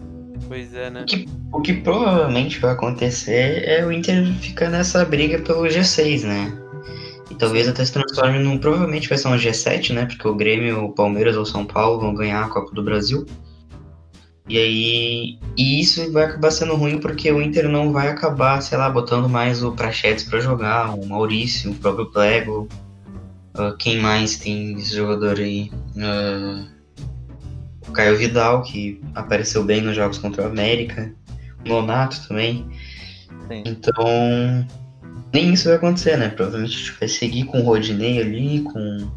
Pois 0.49 0.75
é, 0.75 0.91
né? 0.91 1.05
O 1.53 1.61
que 1.61 1.73
provavelmente 1.75 2.61
vai 2.61 2.73
acontecer 2.73 3.65
é 3.65 3.85
o 3.85 3.91
Inter 3.91 4.33
ficar 4.35 4.71
nessa 4.71 5.05
briga 5.05 5.39
pelo 5.41 5.63
G6, 5.63 6.25
né? 6.25 6.53
E 7.31 7.35
talvez 7.35 7.69
até 7.69 7.85
se 7.85 7.93
transforme 7.93 8.39
num. 8.39 8.59
Provavelmente 8.59 9.09
vai 9.09 9.19
ser 9.19 9.29
um 9.29 9.37
G7, 9.37 9.93
né? 9.93 10.07
Porque 10.07 10.29
o 10.29 10.35
Grêmio, 10.35 10.85
o 10.85 10.93
Palmeiras 10.93 11.37
ou 11.37 11.43
o 11.43 11.47
São 11.47 11.65
Paulo 11.65 12.01
vão 12.01 12.15
ganhar 12.15 12.45
a 12.45 12.49
Copa 12.49 12.73
do 12.73 12.83
Brasil. 12.83 13.27
E 14.49 14.59
aí. 14.59 15.39
E 15.57 15.81
isso 15.81 16.13
vai 16.13 16.25
acabar 16.25 16.51
sendo 16.51 16.77
ruim 16.77 16.99
porque 16.99 17.31
o 17.33 17.43
Inter 17.43 17.69
não 17.69 17.93
vai 17.93 18.09
acabar, 18.09 18.61
sei 18.61 18.79
lá, 18.79 18.89
botando 18.89 19.29
mais 19.29 19.63
o 19.63 19.73
Prachetes 19.73 20.25
pra 20.25 20.39
jogar, 20.39 20.95
o 20.95 21.07
Maurício, 21.07 21.73
o 21.73 21.75
próprio 21.75 22.07
Plego. 22.07 22.69
Uh, 23.59 23.77
quem 23.79 23.99
mais 24.01 24.37
tem 24.37 24.75
esse 24.75 24.95
jogador 24.95 25.39
aí? 25.39 25.71
Uh, 25.97 26.67
o 27.89 27.93
Caio 27.93 28.17
Vidal, 28.17 28.63
que 28.63 29.01
apareceu 29.15 29.65
bem 29.65 29.81
nos 29.81 29.97
jogos 29.97 30.19
contra 30.19 30.45
o 30.45 30.47
América. 30.47 31.13
O 31.65 31.69
Nonato 31.69 32.29
também. 32.29 32.67
Sim. 33.49 33.63
Então. 33.67 34.67
Nem 35.33 35.53
isso 35.53 35.69
vai 35.69 35.77
acontecer, 35.77 36.17
né? 36.17 36.29
Provavelmente 36.29 36.75
a 36.75 36.79
gente 36.79 36.99
vai 36.99 37.09
seguir 37.09 37.45
com 37.45 37.61
o 37.61 37.65
Rodinei 37.65 38.21
ali, 38.21 38.63
com 38.63 39.11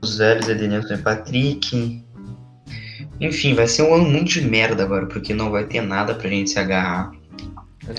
os 0.00 0.18
velhos 0.18 0.48
Edenilson 0.48 0.94
e 0.94 0.98
Patrick. 0.98 2.02
Enfim, 3.26 3.54
vai 3.54 3.66
ser 3.66 3.82
um 3.82 3.94
ano 3.94 4.04
muito 4.04 4.28
de 4.32 4.42
merda 4.42 4.82
agora, 4.82 5.06
porque 5.06 5.32
não 5.32 5.50
vai 5.50 5.64
ter 5.64 5.80
nada 5.80 6.14
pra 6.14 6.28
gente 6.28 6.50
se 6.50 6.58
agarrar. 6.58 7.10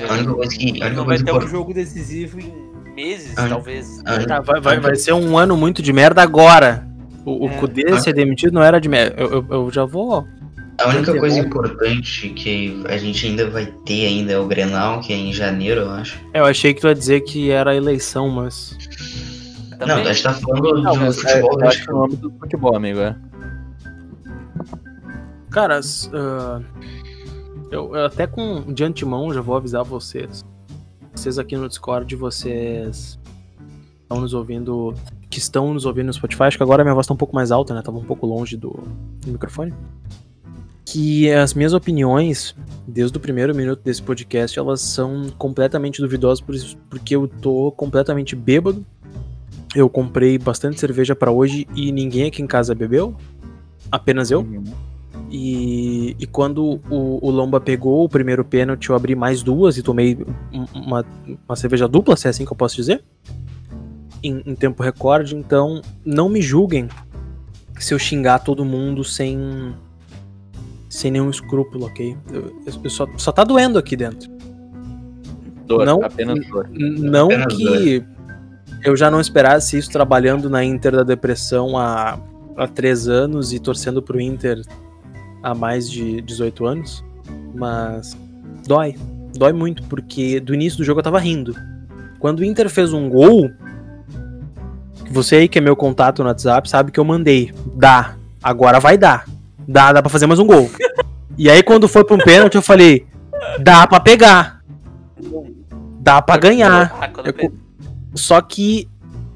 A 0.10 0.14
única 0.14 0.34
coisa 0.34 0.56
que. 0.56 0.66
A 0.66 0.70
única 0.70 0.90
Não 0.90 1.06
vai 1.06 1.18
coisa 1.20 1.26
ter 1.26 1.46
um 1.46 1.48
jogo 1.48 1.74
decisivo 1.74 2.40
em 2.40 2.94
meses, 2.96 3.34
Ah, 3.38 3.48
talvez. 3.48 4.02
a 4.06 4.14
única- 4.16 4.28
Tá, 4.36 4.42
vai, 4.42 4.62
vai, 4.62 4.80
vai 4.80 4.96
ser 4.96 5.14
um 5.14 5.38
ano 5.38 5.56
muito 5.58 5.82
de 5.82 5.92
merda 5.94 6.22
agora. 6.22 6.88
O, 7.26 7.46
o 7.48 7.50
É. 7.50 7.58
Kudê 7.58 8.00
ser 8.00 8.14
demitido 8.14 8.54
não 8.54 8.62
era 8.64 8.80
de 8.80 8.88
merda. 8.90 9.16
Eu, 9.18 9.32
eu, 9.32 9.46
eu 9.50 9.72
já 9.72 9.86
vou. 9.86 10.26
A 10.80 10.90
única 10.90 11.18
coisa 11.18 11.40
bom. 11.42 11.48
importante 11.48 12.30
que 12.30 12.82
a 12.90 12.98
gente 12.98 13.26
ainda 13.28 13.50
vai 13.50 13.66
ter 13.86 14.08
ainda 14.08 14.34
é 14.34 14.40
o 14.40 14.46
Grenal, 14.48 15.00
que 15.02 15.14
é 15.14 15.16
em 15.16 15.32
janeiro, 15.32 15.82
eu 15.82 15.92
acho. 15.92 16.20
Eu 16.34 16.46
achei 16.46 16.74
que 16.74 16.82
tu 16.82 16.88
ia 16.88 16.96
dizer 16.96 17.22
que 17.22 17.50
era 17.52 17.72
a 17.72 17.76
eleição, 17.76 18.28
mas. 18.30 18.76
Não, 19.80 19.88
Também. 19.88 20.04
a 20.08 20.14
gente 20.14 20.24
tá 20.24 20.34
falando 20.34 20.82
Não, 20.82 20.94
de 20.98 21.04
é, 21.06 21.12
futebol 21.12 21.52
eu 21.52 21.58
desde 21.58 21.78
acho 21.78 21.84
que 21.86 21.90
é 21.92 21.94
o 21.94 21.98
nome 21.98 22.16
do 22.16 22.32
futebol, 22.32 22.76
amigo, 22.76 23.00
é. 23.00 23.16
Cara, 25.54 25.80
ah, 26.14 26.62
eu, 27.72 27.96
eu 27.96 28.06
até 28.06 28.26
com 28.26 28.74
de 28.74 28.84
antemão 28.84 29.32
já 29.32 29.40
vou 29.40 29.56
avisar 29.56 29.84
vocês. 29.84 30.44
Vocês 31.14 31.38
aqui 31.38 31.56
no 31.56 31.70
Discord, 31.70 32.16
vocês 32.16 33.20
estão 34.02 34.20
nos 34.20 34.34
ouvindo. 34.34 34.96
Que 35.30 35.38
estão 35.38 35.74
nos 35.74 35.86
ouvindo 35.86 36.08
no 36.08 36.14
Spotify, 36.14 36.44
acho 36.44 36.58
que 36.58 36.64
agora 36.64 36.84
minha 36.84 36.94
voz 36.96 37.06
tá 37.08 37.14
um 37.14 37.18
pouco 37.18 37.36
mais 37.36 37.52
alta, 37.52 37.74
né? 37.74 37.82
Tava 37.84 37.98
um 37.98 38.04
pouco 38.04 38.26
longe 38.26 38.58
do, 38.58 38.70
do 39.22 39.32
microfone. 39.32 39.74
Que 40.86 41.32
as 41.32 41.54
minhas 41.54 41.74
opiniões, 41.74 42.56
desde 42.88 43.16
o 43.16 43.20
primeiro 43.20 43.56
minuto 43.56 43.82
desse 43.84 44.02
podcast, 44.02 44.58
elas 44.58 44.82
são 44.82 45.30
completamente 45.38 46.02
duvidosas 46.02 46.42
por 46.42 46.54
isso- 46.56 46.78
porque 46.90 47.16
eu 47.16 47.28
tô 47.28 47.72
completamente 47.72 48.36
bêbado. 48.36 48.84
Eu 49.76 49.88
comprei 49.90 50.38
bastante 50.38 50.80
cerveja 50.80 51.16
pra 51.16 51.32
hoje 51.32 51.68
e 51.76 51.92
ninguém 51.92 52.26
aqui 52.28 52.42
em 52.42 52.48
casa 52.48 52.74
bebeu. 52.76 53.16
Apenas 53.92 54.30
eu. 54.32 54.42
Uhum. 54.42 54.64
E, 55.36 56.16
e 56.20 56.28
quando 56.28 56.80
o, 56.92 57.18
o 57.28 57.32
Lomba 57.32 57.60
pegou 57.60 58.04
o 58.04 58.08
primeiro 58.10 58.46
pênalti, 58.46 58.92
eu 58.92 58.96
abri 58.96 59.16
mais 59.16 59.42
duas 59.42 59.80
e 59.80 59.82
tomei 59.82 60.16
um- 60.54 60.66
uma, 60.80 61.04
uma 61.50 61.56
cerveja 61.56 61.88
dupla, 61.88 62.16
se 62.16 62.28
é 62.28 62.30
assim 62.30 62.46
que 62.46 62.54
eu 62.54 62.56
posso 62.56 62.76
dizer, 62.76 63.04
em, 64.22 64.44
em 64.46 64.54
tempo 64.54 64.84
recorde. 64.84 65.36
Então, 65.36 65.82
não 66.06 66.30
me 66.30 66.40
julguem 66.40 66.88
se 67.80 67.96
eu 67.96 67.98
xingar 67.98 68.40
todo 68.44 68.64
mundo 68.64 69.04
sem, 69.04 69.74
sem 70.88 71.10
nenhum 71.10 71.32
escrúpulo, 71.32 71.88
ok? 71.88 72.16
Eu, 72.32 72.56
eu 72.84 72.90
só, 72.92 73.08
só 73.18 73.32
tá 73.32 73.44
doendo 73.44 73.80
aqui 73.80 73.96
dentro. 73.96 74.30
Dor, 75.66 75.84
Não- 75.84 76.04
apenas 76.04 76.46
dor. 76.48 76.70
Não 76.72 77.26
Apenas 77.26 77.56
que 77.56 78.04
eu 78.84 78.96
já 78.96 79.10
não 79.10 79.20
esperasse 79.20 79.80
isso 79.80 79.90
trabalhando 79.90 80.48
na 80.48 80.64
Inter 80.64 80.92
da 80.96 81.04
Depressão 81.04 81.76
há, 81.76 82.20
há 82.56 82.68
três 82.68 83.08
anos 83.08 83.52
e 83.52 83.58
torcendo 83.60 84.00
pro 84.00 84.22
Inter 84.22 84.62
há 85.44 85.54
mais 85.54 85.92
de 85.92 86.22
18 86.22 86.66
anos, 86.66 87.04
mas 87.54 88.18
dói. 88.66 88.96
Dói 89.36 89.52
muito, 89.52 89.84
porque 89.84 90.40
do 90.40 90.54
início 90.54 90.78
do 90.78 90.84
jogo 90.84 91.00
eu 91.00 91.04
tava 91.04 91.20
rindo. 91.20 91.56
Quando 92.20 92.40
o 92.40 92.46
Inter 92.46 92.70
fez 92.70 92.94
um 92.94 93.10
gol, 93.10 93.52
você 95.12 95.36
aí 95.36 95.48
que 95.48 95.58
é 95.58 95.62
meu 95.62 95.76
contato 95.76 96.24
no 96.24 96.30
WhatsApp 96.30 96.70
sabe 96.70 96.92
que 96.92 97.00
eu 97.00 97.04
mandei. 97.04 97.52
Dá, 97.76 98.16
agora 98.42 98.80
vai 98.80 98.98
dar. 98.98 99.26
Dá, 99.68 99.92
dá 99.92 100.02
pra 100.02 100.10
fazer 100.10 100.26
mais 100.26 100.40
um 100.40 100.48
gol. 100.48 100.70
E 101.36 101.50
aí 101.50 101.64
quando 101.64 101.88
foi 101.88 102.04
pra 102.04 102.16
um 102.16 102.20
pênalti 102.20 102.54
eu 102.54 102.62
falei, 102.62 103.08
dá 103.60 103.88
pra 103.88 104.00
pegar. 104.00 104.62
Dá 106.00 106.22
pra 106.22 106.38
ganhar. 106.38 107.12
Eu 107.26 107.52
Só 108.14 108.40
que 108.40 108.88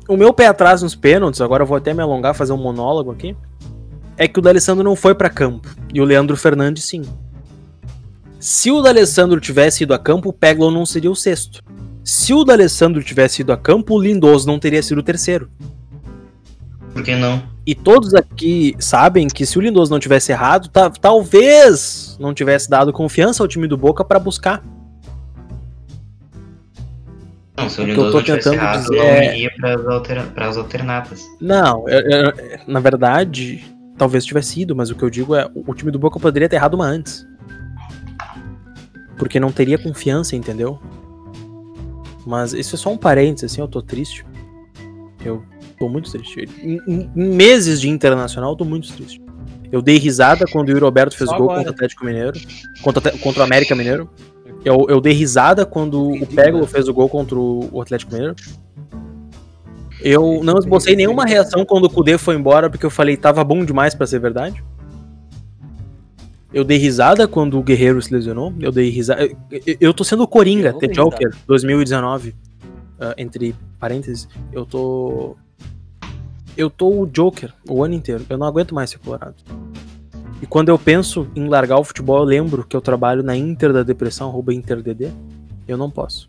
o 0.08 0.16
meu 0.16 0.32
pé 0.32 0.46
atrás 0.46 0.84
nos 0.84 0.94
pênaltis, 0.94 1.42
agora 1.42 1.64
eu 1.64 1.68
vou 1.68 1.76
até 1.76 1.96
me 1.96 2.02
alongar, 2.04 2.36
fazer 2.36 2.54
um 2.54 2.58
monólogo 2.58 3.10
aqui, 3.10 3.36
é 4.18 4.28
que 4.28 4.40
o 4.40 4.42
D'Alessandro 4.42 4.84
não 4.84 4.96
foi 4.96 5.14
pra 5.16 5.30
campo. 5.30 5.70
E 5.94 6.02
o 6.02 6.04
Leandro 6.06 6.36
Fernandes 6.36 6.86
sim. 6.86 7.04
Se 8.40 8.72
o 8.72 8.82
D'Alessandro 8.82 9.40
tivesse 9.40 9.84
ido 9.84 9.94
a 9.94 10.00
campo, 10.00 10.30
o 10.30 10.34
Peglow 10.34 10.72
não 10.72 10.86
seria 10.86 11.10
o 11.12 11.16
sexto. 11.16 11.64
Se 12.04 12.34
o 12.34 12.44
D'Alessandro 12.44 13.04
tivesse 13.04 13.42
ido 13.42 13.52
a 13.52 13.58
campo, 13.58 13.96
o 13.96 14.00
Lindoso 14.02 14.48
não 14.48 14.60
teria 14.60 14.82
sido 14.82 15.00
o 15.00 15.04
terceiro. 15.04 15.50
Por 16.94 17.04
que 17.04 17.16
não? 17.16 17.44
E 17.66 17.76
todos 17.76 18.14
aqui 18.14 18.76
sabem 18.80 19.28
que 19.28 19.46
se 19.46 19.58
o 19.58 19.62
Lindoso 19.62 19.92
não 19.92 20.00
tivesse 20.00 20.32
errado, 20.32 20.70
ta- 20.70 20.90
talvez 20.90 22.16
não 22.20 22.34
tivesse 22.34 22.70
dado 22.70 22.94
confiança 22.94 23.44
ao 23.44 23.48
time 23.48 23.68
do 23.68 23.76
Boca 23.78 24.06
pra 24.06 24.20
buscar. 24.20 24.64
Não, 27.58 27.70
se 27.70 27.82
o 27.82 27.84
O 27.84 27.86
que 27.86 27.92
eu 27.92 27.96
Lindoso 28.06 28.12
tô 28.12 28.24
tentando 28.24 28.54
errado, 28.56 28.82
dizer 28.82 28.96
não 28.98 29.04
é- 29.04 29.38
iria 29.38 29.52
altera... 29.90 30.24
pras 30.24 30.58
alternatas. 30.58 31.24
Não, 31.42 31.90
eu- 31.90 32.02
eu- 32.02 32.34
na 32.68 32.80
verdade, 32.80 33.66
talvez 33.98 34.24
tivesse 34.26 34.62
ido, 34.62 34.76
mas 34.76 34.90
o 34.90 34.96
que 34.96 35.04
eu 35.04 35.10
digo 35.10 35.36
é 35.36 35.50
o 35.54 35.74
time 35.74 35.92
do 35.92 36.00
Boca 36.00 36.20
poderia 36.20 36.48
ter 36.48 36.56
errado 36.58 36.76
uma 36.76 36.86
antes. 36.86 37.26
Porque 39.18 39.40
não 39.40 39.52
teria 39.52 39.78
confiança, 39.78 40.36
entendeu? 40.36 40.80
Mas 42.26 42.54
isso 42.54 42.76
é 42.76 42.78
só 42.78 42.92
um 42.92 42.98
parênteses, 42.98 43.52
assim, 43.52 43.62
eu 43.62 43.68
tô 43.68 43.82
triste. 43.82 44.26
Eu 45.26 45.44
tô 45.80 45.90
muito 45.90 46.12
triste. 46.12 46.42
Em, 46.62 46.80
em- 46.88 47.10
em 47.16 47.30
meses 47.36 47.82
de 47.82 47.90
internacional, 47.90 48.52
eu 48.52 48.56
tô 48.56 48.66
muito 48.66 48.92
triste. 48.94 49.22
Eu 49.72 49.82
dei 49.82 49.98
risada 49.98 50.46
quando 50.52 50.68
o 50.68 50.72
Yuri 50.72 50.84
Roberto 50.84 51.18
fez 51.18 51.30
Só 51.30 51.38
gol 51.38 51.46
agora. 51.52 51.58
contra 51.60 51.72
o 51.72 51.76
Atlético 51.76 52.06
Mineiro. 52.06 52.40
Contra, 52.82 53.16
o- 53.16 53.20
contra 53.20 53.42
o 53.42 53.44
América 53.44 53.76
Mineiro. 53.76 54.10
Eu, 54.64 54.86
eu 54.90 55.02
dei 55.02 55.14
risada 55.14 55.66
quando 55.66 56.12
o 56.12 56.26
Peglo 56.28 56.66
fez 56.68 56.88
o 56.88 56.94
gol 56.94 57.10
contra 57.10 57.38
o 57.38 57.82
Atlético 57.82 58.14
Mineiro. 58.14 58.36
Eu 60.02 60.42
não 60.44 60.58
esbocei 60.58 60.96
nenhuma 60.96 61.26
reação 61.26 61.66
quando 61.66 61.86
o 61.86 61.90
Kudê 61.90 62.18
foi 62.18 62.36
embora, 62.36 62.70
porque 62.70 62.86
eu 62.86 62.90
falei 62.90 63.18
tava 63.18 63.44
bom 63.44 63.66
demais 63.66 63.96
pra 63.96 64.06
ser 64.06 64.20
verdade. 64.20 64.64
Eu 66.54 66.64
dei 66.64 66.78
risada 66.78 67.28
quando 67.28 67.60
o 67.60 67.64
Guerreiro 67.64 68.02
se 68.02 68.14
lesionou. 68.14 68.54
Eu 68.60 68.72
dei 68.72 68.90
risada. 68.90 69.30
Eu, 69.80 69.94
tô 69.94 70.04
sendo 70.04 70.24
o 70.24 70.28
Coringa, 70.28 70.74
The 70.74 70.88
Joker, 70.88 71.36
2019. 71.46 72.34
ah, 73.00 73.14
entre 73.18 73.56
parênteses. 73.80 74.28
Eu 74.52 74.66
tô. 74.66 75.36
Eu 76.56 76.70
tô 76.70 77.02
o 77.02 77.06
Joker 77.06 77.54
o 77.70 77.84
ano 77.84 77.94
inteiro. 77.94 78.26
Eu 78.30 78.38
não 78.38 78.48
aguento 78.48 78.74
mais 78.74 78.90
ser 78.90 78.98
colorado. 79.00 79.36
E 80.42 80.46
quando 80.46 80.70
eu 80.70 80.80
penso 80.80 81.28
em 81.36 81.48
largar 81.48 81.80
o 81.80 81.84
futebol, 81.84 82.20
eu 82.20 82.24
lembro 82.24 82.64
que 82.64 82.76
eu 82.76 82.82
trabalho 82.82 83.24
na 83.24 83.36
Inter 83.36 83.74
da 83.74 83.84
Depressão, 83.84 84.30
arroba 84.30 84.54
InterDD. 84.54 85.12
Eu 85.68 85.78
não 85.78 85.90
posso. 85.92 86.28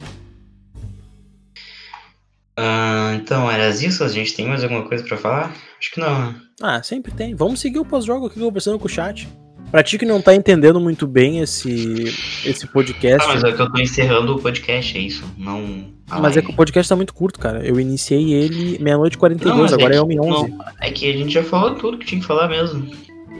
Ah, 2.60 3.12
então, 3.14 3.48
era 3.50 3.68
isso? 3.68 4.02
A 4.02 4.08
gente 4.08 4.34
tem 4.34 4.46
mais 4.48 4.64
alguma 4.64 4.82
coisa 4.82 5.04
pra 5.04 5.16
falar? 5.16 5.54
Acho 5.78 5.92
que 5.92 6.00
não. 6.00 6.32
né? 6.32 6.34
Ah, 6.60 6.82
sempre 6.82 7.12
tem. 7.12 7.34
Vamos 7.36 7.60
seguir 7.60 7.78
o 7.78 7.84
pós-jogo 7.84 8.26
aqui 8.26 8.40
conversando 8.40 8.78
com 8.80 8.86
o 8.86 8.90
chat. 8.90 9.28
Pra 9.70 9.82
ti 9.82 9.96
que 9.98 10.04
não 10.06 10.20
tá 10.20 10.34
entendendo 10.34 10.80
muito 10.80 11.06
bem 11.06 11.40
esse, 11.40 12.04
esse 12.44 12.66
podcast. 12.66 13.22
Ah, 13.28 13.34
mas 13.34 13.44
é 13.44 13.52
que 13.52 13.60
eu 13.60 13.70
tô 13.70 13.78
encerrando 13.78 14.34
o 14.34 14.40
podcast, 14.40 14.96
é 14.96 15.00
isso. 15.02 15.22
Não. 15.36 15.92
Mas 16.20 16.36
é 16.38 16.42
que 16.42 16.50
o 16.50 16.54
podcast 16.56 16.88
tá 16.88 16.96
muito 16.96 17.12
curto, 17.14 17.38
cara. 17.38 17.64
Eu 17.64 17.78
iniciei 17.78 18.32
ele 18.32 18.78
meia-noite 18.82 19.14
e 19.14 19.18
42, 19.18 19.54
Não, 19.54 19.62
mas 19.62 19.72
agora 19.72 19.94
é 19.94 19.98
que- 19.98 20.04
1 20.04 20.12
e 20.12 20.20
11. 20.20 20.48
não, 20.50 20.64
é 20.80 20.90
que 20.90 21.08
a 21.10 21.16
gente 21.16 21.32
já 21.34 21.44
falou 21.44 21.74
tudo 21.74 21.98
que 21.98 22.06
tinha 22.06 22.20
que 22.20 22.26
falar 22.26 22.48
mesmo. 22.48 22.90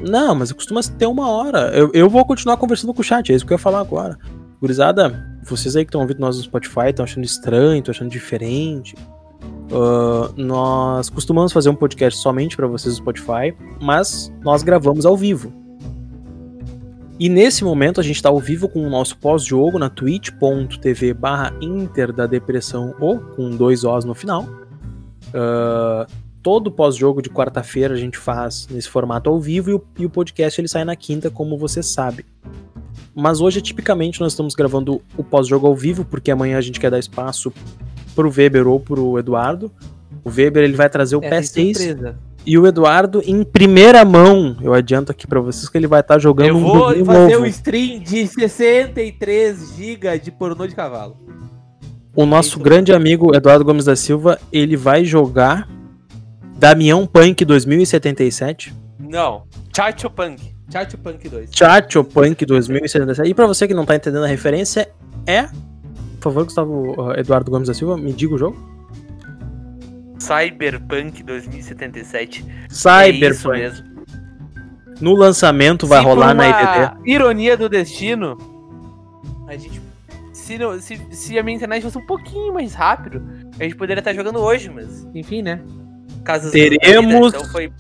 Não, 0.07 0.35
mas 0.35 0.53
costuma 0.53 0.81
ter 0.83 1.07
uma 1.07 1.29
hora. 1.31 1.71
Eu, 1.75 1.91
eu 1.95 2.09
vou 2.11 2.25
continuar 2.27 2.57
conversando 2.59 2.93
com 2.95 3.01
o 3.01 3.05
chat, 3.05 3.33
é 3.33 3.35
isso 3.35 3.45
que 3.47 3.53
eu 3.53 3.57
ia 3.57 3.59
falar 3.59 3.81
agora. 3.81 4.17
Gurizada, 4.61 5.39
vocês 5.45 5.77
aí 5.77 5.85
que 5.85 5.89
estão 5.89 6.01
ouvindo 6.01 6.21
nós 6.21 6.37
no 6.37 6.43
Spotify, 6.43 6.89
estão 6.91 7.05
achando 7.05 7.25
estranho, 7.25 7.79
estão 7.79 7.93
achando 7.93 8.11
diferente. 8.11 8.95
Ah, 9.73 10.33
nós 10.37 11.09
costumamos 11.11 11.53
fazer 11.53 11.69
um 11.69 11.75
podcast 11.75 12.21
somente 12.21 12.57
para 12.57 12.67
vocês 12.67 12.95
no 12.95 13.01
Spotify, 13.01 13.55
mas 13.81 14.33
nós 14.43 14.63
gravamos 14.63 15.07
ao 15.07 15.17
vivo. 15.17 15.53
E 17.21 17.29
nesse 17.29 17.65
momento 17.65 18.01
a 18.01 18.03
gente 18.03 18.17
está 18.17 18.29
ao 18.29 18.39
vivo 18.39 18.69
com 18.69 18.87
o 18.87 18.91
nosso 18.91 19.17
pós-jogo 19.19 19.79
na 19.79 19.91
twitch.tv 19.91 21.15
barra 21.15 21.53
Inter 21.61 22.13
da 22.13 22.27
Depressão 22.27 22.95
ou 23.01 23.19
com 23.19 23.51
dois 23.51 23.85
Os 23.85 24.05
no 24.05 24.15
final. 24.15 24.49
Ah, 25.35 26.07
todo 26.43 26.71
pós-jogo 26.71 27.21
de 27.21 27.29
quarta-feira 27.29 27.95
a 27.95 27.97
gente 27.97 28.17
faz 28.17 28.67
nesse 28.71 28.89
formato 28.89 29.29
ao 29.29 29.41
vivo 29.41 29.71
e 29.71 29.75
o, 29.75 29.85
e 29.99 30.07
o 30.07 30.11
podcast 30.11 30.61
ele 30.61 30.69
sai 30.69 30.85
na 30.85 30.97
quinta, 30.97 31.31
como 31.31 31.59
você 31.59 31.83
sabe. 31.83 32.25
Mas 33.15 33.41
hoje, 33.41 33.61
tipicamente, 33.61 34.21
nós 34.21 34.33
estamos 34.33 34.55
gravando 34.55 35.01
o 35.17 35.25
pós-jogo 35.25 35.67
ao 35.67 35.75
vivo, 35.75 36.05
porque 36.05 36.31
amanhã 36.31 36.57
a 36.59 36.61
gente 36.61 36.79
quer 36.81 36.91
dar 36.91 36.99
espaço 36.99 37.53
pro 38.15 38.31
Weber 38.31 38.67
ou 38.67 38.79
pro 38.81 39.19
Eduardo. 39.19 39.71
O 40.25 40.31
Weber 40.31 40.63
ele 40.65 40.75
vai 40.77 40.89
trazer 40.89 41.17
o 41.17 41.21
É, 41.23 41.29
tem 41.29 41.41
PS6 41.41 41.77
surpresa. 41.77 42.19
e 42.47 42.59
o 42.59 42.67
Eduardo 42.67 43.23
em 43.27 43.43
primeira 43.43 44.05
mão. 44.05 44.57
Eu 44.61 44.73
adianto 44.75 45.11
aqui 45.13 45.27
pra 45.27 45.41
vocês 45.41 45.69
que 45.69 45.77
ele 45.79 45.87
vai 45.87 46.01
estar 46.01 46.19
jogando 46.19 46.49
Eu 46.49 46.57
um 46.57 46.61
vou 46.61 46.89
joguinho 46.89 47.05
fazer 47.05 47.33
novo. 47.35 47.45
um 47.45 47.47
stream 47.47 47.99
de 48.01 48.27
63 48.27 49.75
GB 49.77 50.19
de 50.19 50.31
pornô 50.31 50.67
de 50.67 50.75
cavalo. 50.75 51.17
O 52.15 52.27
nosso 52.27 52.51
Isso. 52.51 52.61
grande 52.61 52.93
amigo 52.93 53.35
Eduardo 53.35 53.65
Gomes 53.65 53.85
da 53.85 53.95
Silva, 53.95 54.39
ele 54.53 54.77
vai 54.77 55.05
jogar 55.05 55.69
Damião 56.59 57.07
Punk 57.07 57.45
2077, 57.45 58.75
Não, 58.99 59.45
Chacho 59.75 60.11
Punk. 60.11 60.43
Chacho 60.71 60.99
Punk 60.99 61.29
2. 61.29 61.51
Chacho 61.53 62.05
Punk 62.05 62.45
2077. 62.45 63.31
E 63.31 63.35
pra 63.35 63.47
você 63.47 63.67
que 63.67 63.75
não 63.75 63.87
tá 63.87 63.95
entendendo 63.97 64.25
a 64.25 64.29
referência, 64.29 64.89
é. 65.27 65.45
Por 65.45 66.25
favor, 66.25 66.45
Gustavo 66.45 67.01
uh, 67.01 67.13
Eduardo 67.19 67.51
Gomes 67.51 67.69
da 67.69 67.75
Silva, 67.75 67.97
me 67.97 68.13
diga 68.13 68.35
o 68.35 68.39
jogo. 68.39 68.57
Cyberpunk 70.19 71.23
2077. 71.23 72.45
É 72.49 72.67
isso 72.71 72.79
Cyberpunk. 72.89 73.59
mesmo. 73.59 73.89
No 75.01 75.15
lançamento 75.15 75.87
vai 75.87 76.01
Se 76.01 76.05
rolar 76.05 76.29
por 76.29 76.37
na 76.37 76.49
IDD. 76.49 77.11
Ironia 77.11 77.57
do 77.57 77.69
destino. 77.69 78.37
A 79.47 79.57
gente. 79.57 79.81
Se, 80.33 80.59
não- 80.59 80.79
se, 80.81 81.01
se 81.13 81.39
a 81.39 81.43
minha 81.43 81.57
internet 81.57 81.83
fosse 81.83 81.99
um 81.99 82.07
pouquinho 82.07 82.53
mais 82.53 82.75
rápido, 82.75 83.23
a 83.61 83.63
gente 83.63 83.77
poderia 83.77 84.01
estar 84.01 84.13
jogando 84.13 84.41
hoje, 84.41 84.69
mas. 84.69 85.07
Enfim, 85.15 85.41
né? 85.43 85.61
Casos 86.25 86.51
Teremos- 86.51 87.33
Então 87.33 87.45
foi. 87.47 87.73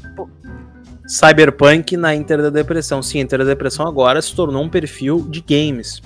Cyberpunk 1.08 1.96
na 1.96 2.14
Inter 2.14 2.42
da 2.42 2.50
Depressão. 2.50 3.02
Sim, 3.02 3.20
a 3.20 3.22
Inter 3.22 3.38
da 3.38 3.44
Depressão 3.46 3.86
agora 3.86 4.20
se 4.20 4.34
tornou 4.34 4.62
um 4.62 4.68
perfil 4.68 5.26
de 5.28 5.40
games. 5.40 6.02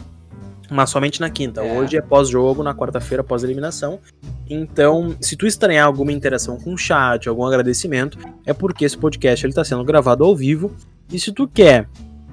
Mas 0.70 0.90
somente 0.90 1.20
na 1.20 1.28
quinta. 1.28 1.60
É. 1.60 1.78
Hoje 1.78 1.96
é 1.96 2.00
pós-jogo, 2.00 2.62
na 2.62 2.72
quarta-feira, 2.74 3.22
pós-eliminação. 3.24 3.98
Então, 4.48 5.14
se 5.20 5.36
tu 5.36 5.46
estranhar 5.46 5.86
alguma 5.86 6.12
interação 6.12 6.56
com 6.56 6.72
o 6.72 6.78
chat, 6.78 7.28
algum 7.28 7.44
agradecimento, 7.44 8.16
é 8.46 8.52
porque 8.54 8.84
esse 8.84 8.96
podcast 8.96 9.46
está 9.46 9.64
sendo 9.64 9.84
gravado 9.84 10.24
ao 10.24 10.34
vivo. 10.36 10.74
E 11.12 11.18
se 11.18 11.32
tu 11.32 11.46
quer 11.48 11.88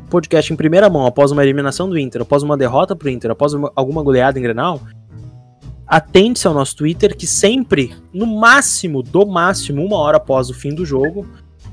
podcast 0.09 0.53
em 0.53 0.55
primeira 0.55 0.89
mão 0.89 1.05
após 1.05 1.31
uma 1.31 1.43
eliminação 1.43 1.89
do 1.89 1.97
Inter, 1.97 2.21
após 2.21 2.43
uma 2.43 2.55
derrota 2.55 2.95
pro 2.95 3.09
Inter, 3.09 3.31
após 3.31 3.53
uma- 3.53 3.71
alguma 3.75 4.01
goleada 4.03 4.39
em 4.39 4.41
Grenal, 4.41 4.79
atente-se 5.85 6.47
ao 6.47 6.53
nosso 6.53 6.75
Twitter, 6.77 7.17
que 7.17 7.27
sempre, 7.27 7.93
no 8.13 8.25
máximo, 8.25 9.03
do 9.03 9.25
máximo, 9.25 9.83
uma 9.83 9.97
hora 9.97 10.17
após 10.17 10.49
o 10.49 10.53
fim 10.53 10.73
do 10.73 10.85
jogo, 10.85 11.27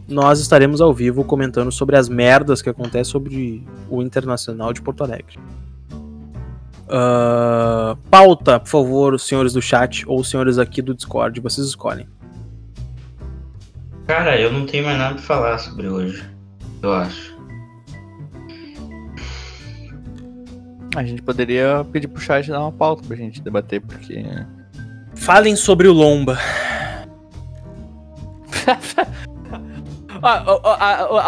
nós 0.09 0.41
estaremos 0.41 0.81
ao 0.81 0.93
vivo 0.93 1.25
comentando 1.25 1.73
sobre 1.73 1.97
as 1.97 2.09
merdas 2.09 2.63
que 2.63 2.71
acontecem 2.71 3.11
sobre 3.11 3.67
o 3.91 4.03
Internacional 4.03 4.73
de 4.73 4.81
Porto 4.81 5.03
Alegre. 5.03 5.39
Ah, 6.89 7.97
pauta, 8.11 8.61
por 8.61 8.69
favor, 8.69 9.15
os 9.15 9.27
senhores 9.27 9.53
do 9.53 9.61
chat 9.61 10.05
ou 10.07 10.21
os 10.21 10.31
senhores 10.31 10.59
aqui 10.59 10.81
do 10.81 10.95
Discord, 10.95 11.41
vocês 11.41 11.67
escolhem. 11.67 12.07
Cara, 14.07 14.41
eu 14.41 14.53
não 14.53 14.67
tenho 14.67 14.85
mais 14.85 14.99
nada 14.99 15.15
pra 15.15 15.23
falar 15.23 15.59
sobre 15.59 15.89
hoje. 15.89 16.25
Eu 16.81 16.93
acho. 16.93 17.35
A 20.95 21.05
gente 21.05 21.21
poderia 21.23 21.85
pedir 21.93 22.07
pro 22.07 22.23
chat 22.23 22.49
dar 22.49 22.61
uma 22.61 22.73
pauta 22.73 23.03
pra 23.07 23.17
gente 23.17 23.43
debater, 23.43 23.81
porque. 23.81 24.25
Falem 25.15 25.57
sobre 25.57 25.89
o 25.89 25.93
Lomba. 25.93 26.39
A, 30.29 30.43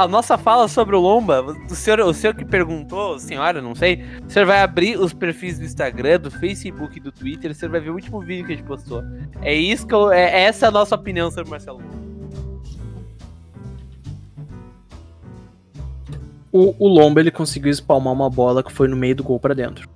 a- 0.01 0.03
a- 0.05 0.09
nossa 0.09 0.37
fala 0.37 0.67
sobre 0.69 0.97
o 0.97 1.01
Lomba, 1.01 1.43
o 1.71 1.75
senhor, 1.75 2.01
o 2.01 2.13
senhor 2.13 2.35
que 2.35 2.45
perguntou, 2.45 3.19
senhora, 3.19 3.63
não 3.63 3.75
sei, 3.75 4.03
o 4.27 4.31
senhor 4.31 4.47
vai 4.47 4.61
abrir 4.61 4.99
os 4.99 5.13
perfis 5.13 5.59
do 5.59 5.65
Instagram, 5.65 6.19
do 6.21 6.31
Facebook 6.31 6.97
e 6.97 7.01
do 7.01 7.13
Twitter, 7.13 7.51
o 7.51 7.55
senhor 7.55 7.71
vai 7.71 7.81
ver 7.81 7.91
o 7.91 7.95
último 7.95 8.21
vídeo 8.21 8.47
que 8.47 8.53
a 8.53 8.57
gente 8.57 8.67
postou. 8.67 9.03
É 9.43 9.55
isso 9.55 9.87
que 9.87 9.95
eu, 9.95 10.11
é 10.13 10.43
essa 10.45 10.69
a 10.69 10.71
nossa 10.71 10.95
opinião 10.95 11.31
sobre 11.31 11.47
o 11.49 11.51
Marcelo 11.51 11.79
Lomba. 11.79 11.99
O, 16.51 16.75
o 16.79 16.89
Lomba 16.89 17.21
ele 17.21 17.31
conseguiu 17.31 17.71
espalmar 17.71 18.13
uma 18.13 18.31
bola 18.31 18.63
que 18.63 18.73
foi 18.73 18.89
no 18.89 18.97
meio 18.97 19.15
do 19.15 19.23
gol 19.23 19.39
pra 19.39 19.55
dentro. 19.55 19.89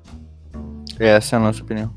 Essa 0.98 1.36
é 1.36 1.38
a 1.38 1.40
nossa 1.40 1.62
opinião. 1.62 1.90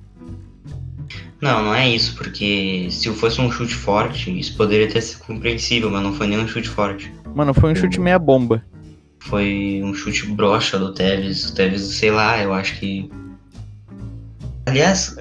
Não, 1.42 1.64
não 1.66 1.76
é 1.76 1.90
isso, 1.90 2.16
porque 2.16 2.88
se 2.90 3.12
fosse 3.14 3.42
um 3.42 3.52
chute 3.52 3.74
forte, 3.76 4.38
isso 4.40 4.56
poderia 4.56 4.88
ter 4.90 5.02
sido 5.02 5.20
compreensível, 5.26 5.90
mas 5.92 6.02
não 6.02 6.14
foi 6.14 6.28
nem 6.28 6.40
um 6.40 6.48
chute 6.48 6.70
forte. 6.70 7.14
Mano, 7.36 7.54
foi 7.54 7.72
um 7.72 7.76
chute 7.76 8.00
meia 8.00 8.18
bomba. 8.18 8.64
Foi 9.20 9.82
um 9.84 9.94
chute 9.94 10.26
broxa 10.28 10.80
do 10.80 10.94
Tevez. 10.94 11.50
O 11.50 11.56
Tevez, 11.56 11.82
sei 11.82 12.12
lá, 12.12 12.42
eu 12.42 12.54
acho 12.54 12.80
que. 12.80 13.10
Aliás, 14.66 15.16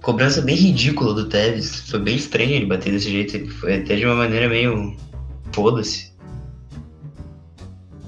cobrança 0.00 0.40
bem 0.42 0.54
ridícula 0.56 1.12
do 1.14 1.28
Tevez. 1.28 1.88
Foi 1.90 1.98
bem 1.98 2.16
estranho 2.16 2.50
ele 2.52 2.66
bater 2.66 2.92
desse 2.92 3.10
jeito. 3.10 3.50
Foi 3.54 3.76
até 3.76 3.96
de 3.96 4.06
uma 4.06 4.14
maneira 4.14 4.48
meio. 4.48 4.96
Foda-se. 5.52 6.12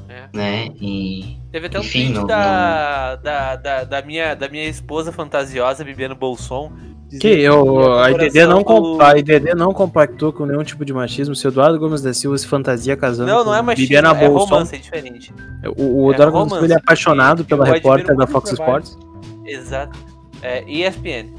É. 0.08 0.28
Né? 0.32 0.68
E. 0.80 1.36
Teve 1.50 1.66
até 1.66 1.78
um 1.78 1.82
Enfim, 1.82 2.00
tweet 2.04 2.14
não- 2.20 2.26
da, 2.26 3.16
Da, 3.16 3.56
da, 3.56 3.84
da 3.84 4.02
minha, 4.02 4.34
da 4.34 4.48
minha 4.48 4.66
esposa 4.68 5.10
fantasiosa 5.12 5.84
bebendo 5.84 6.14
bolson. 6.14 6.72
Que 7.20 7.28
eu, 7.40 7.92
a 7.94 8.10
IDD, 8.10 8.46
não 8.46 8.58
do- 8.58 8.64
comp- 8.64 9.00
a 9.00 9.18
IDD 9.18 9.54
não 9.54 9.72
compactou 9.72 10.32
com 10.32 10.46
nenhum 10.46 10.62
tipo 10.64 10.84
de 10.84 10.92
machismo. 10.92 11.34
Se 11.34 11.46
o 11.46 11.48
Eduardo 11.48 11.78
Gomes 11.78 12.00
da 12.02 12.12
Silva 12.14 12.36
se 12.38 12.46
fantasia 12.46 12.96
casando 12.96 13.30
Não, 13.30 13.44
não 13.44 13.54
é 13.54 13.60
machismo, 13.62 13.96
é 13.96 14.28
Bolson, 14.28 14.46
romance, 14.54 14.74
é 14.74 14.78
diferente. 14.78 15.34
O, 15.76 16.04
o 16.04 16.10
É 16.10 16.14
Eduardo 16.14 16.32
Gomes 16.32 16.52
da 16.52 16.58
Silva 16.60 16.74
é 16.74 16.76
apaixonado 16.76 17.44
pela 17.44 17.64
repórter 17.64 18.16
da 18.16 18.26
Fox 18.26 18.50
trabalho. 18.50 18.82
Sports. 18.84 18.98
Exato. 19.46 19.98
É, 20.42 20.64
ESPN. 20.70 21.32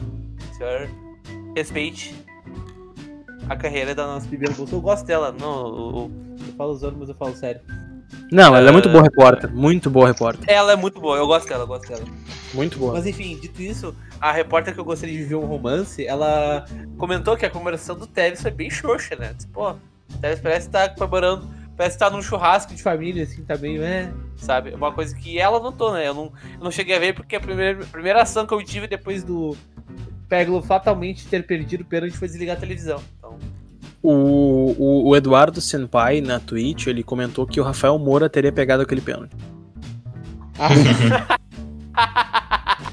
Senhor 0.57 0.89
respeite 1.55 2.15
a 3.49 3.55
carreira 3.55 3.93
da 3.93 4.05
nossa 4.07 4.27
Bibiana 4.27 4.55
Bolson. 4.55 4.75
Eu 4.77 4.81
gosto 4.81 5.05
dela. 5.05 5.33
Não, 5.37 5.67
eu, 5.67 5.75
eu, 5.75 6.11
eu 6.47 6.53
falo 6.57 6.71
usando, 6.71 6.95
mas 6.99 7.09
eu 7.09 7.15
falo 7.15 7.35
sério. 7.35 7.61
Não, 8.31 8.55
ela 8.55 8.69
é 8.69 8.71
muito 8.71 8.89
Ah. 8.89 8.91
boa 8.91 9.03
repórter. 9.03 9.51
Muito 9.53 9.89
boa 9.89 10.07
repórter. 10.07 10.45
Ela 10.47 10.73
é 10.73 10.75
muito 10.75 10.99
boa, 10.99 11.17
eu 11.17 11.27
gosto 11.27 11.47
dela, 11.47 11.63
eu 11.63 11.67
gosto 11.67 11.87
dela. 11.87 12.03
Muito 12.53 12.77
boa. 12.79 12.93
Mas 12.93 13.05
enfim, 13.05 13.37
dito 13.39 13.61
isso, 13.61 13.95
a 14.19 14.31
repórter 14.31 14.73
que 14.73 14.79
eu 14.79 14.85
gostaria 14.85 15.17
de 15.17 15.23
ver 15.23 15.35
um 15.35 15.45
romance, 15.45 16.05
ela 16.05 16.65
comentou 16.97 17.35
que 17.37 17.45
a 17.45 17.49
comemoração 17.49 17.95
do 17.97 18.07
Tevez 18.07 18.41
foi 18.41 18.51
bem 18.51 18.69
xoxa, 18.69 19.15
né? 19.15 19.35
Pô, 19.51 19.71
o 19.71 19.77
Tevez 20.19 20.39
parece 20.39 20.67
estar 20.67 20.89
comemorando, 20.95 21.47
parece 21.77 21.95
estar 21.95 22.09
num 22.09 22.21
churrasco 22.21 22.73
de 22.73 22.81
família, 22.81 23.23
assim, 23.23 23.43
tá 23.43 23.57
meio, 23.57 23.83
é, 23.83 24.11
sabe? 24.37 24.71
Uma 24.71 24.91
coisa 24.91 25.15
que 25.15 25.37
ela 25.39 25.59
notou, 25.59 25.93
né? 25.93 26.07
Eu 26.07 26.13
não, 26.13 26.31
eu 26.57 26.63
não 26.63 26.71
cheguei 26.71 26.95
a 26.95 26.99
ver 26.99 27.13
porque 27.13 27.35
a 27.35 27.39
primeira, 27.39 27.83
a 27.83 27.87
primeira 27.87 28.21
ação 28.21 28.45
que 28.45 28.53
eu 28.53 28.63
tive 28.63 28.87
depois 28.87 29.23
do 29.23 29.55
Peglo 30.29 30.61
fatalmente 30.61 31.27
ter 31.27 31.45
perdido 31.45 31.81
o 31.81 31.85
pênalti 31.85 32.17
foi 32.17 32.27
desligar 32.27 32.55
a 32.57 32.59
televisão. 32.59 33.01
O, 34.03 34.75
o, 34.77 35.09
o 35.09 35.15
Eduardo 35.15 35.61
Senpai, 35.61 36.19
na 36.19 36.39
Twitch, 36.39 36.87
ele 36.87 37.01
comentou 37.01 37.47
que 37.47 37.59
o 37.59 37.63
Rafael 37.63 37.97
Moura 37.97 38.29
teria 38.29 38.51
pegado 38.51 38.83
aquele 38.83 39.01
pênalti. 39.01 39.33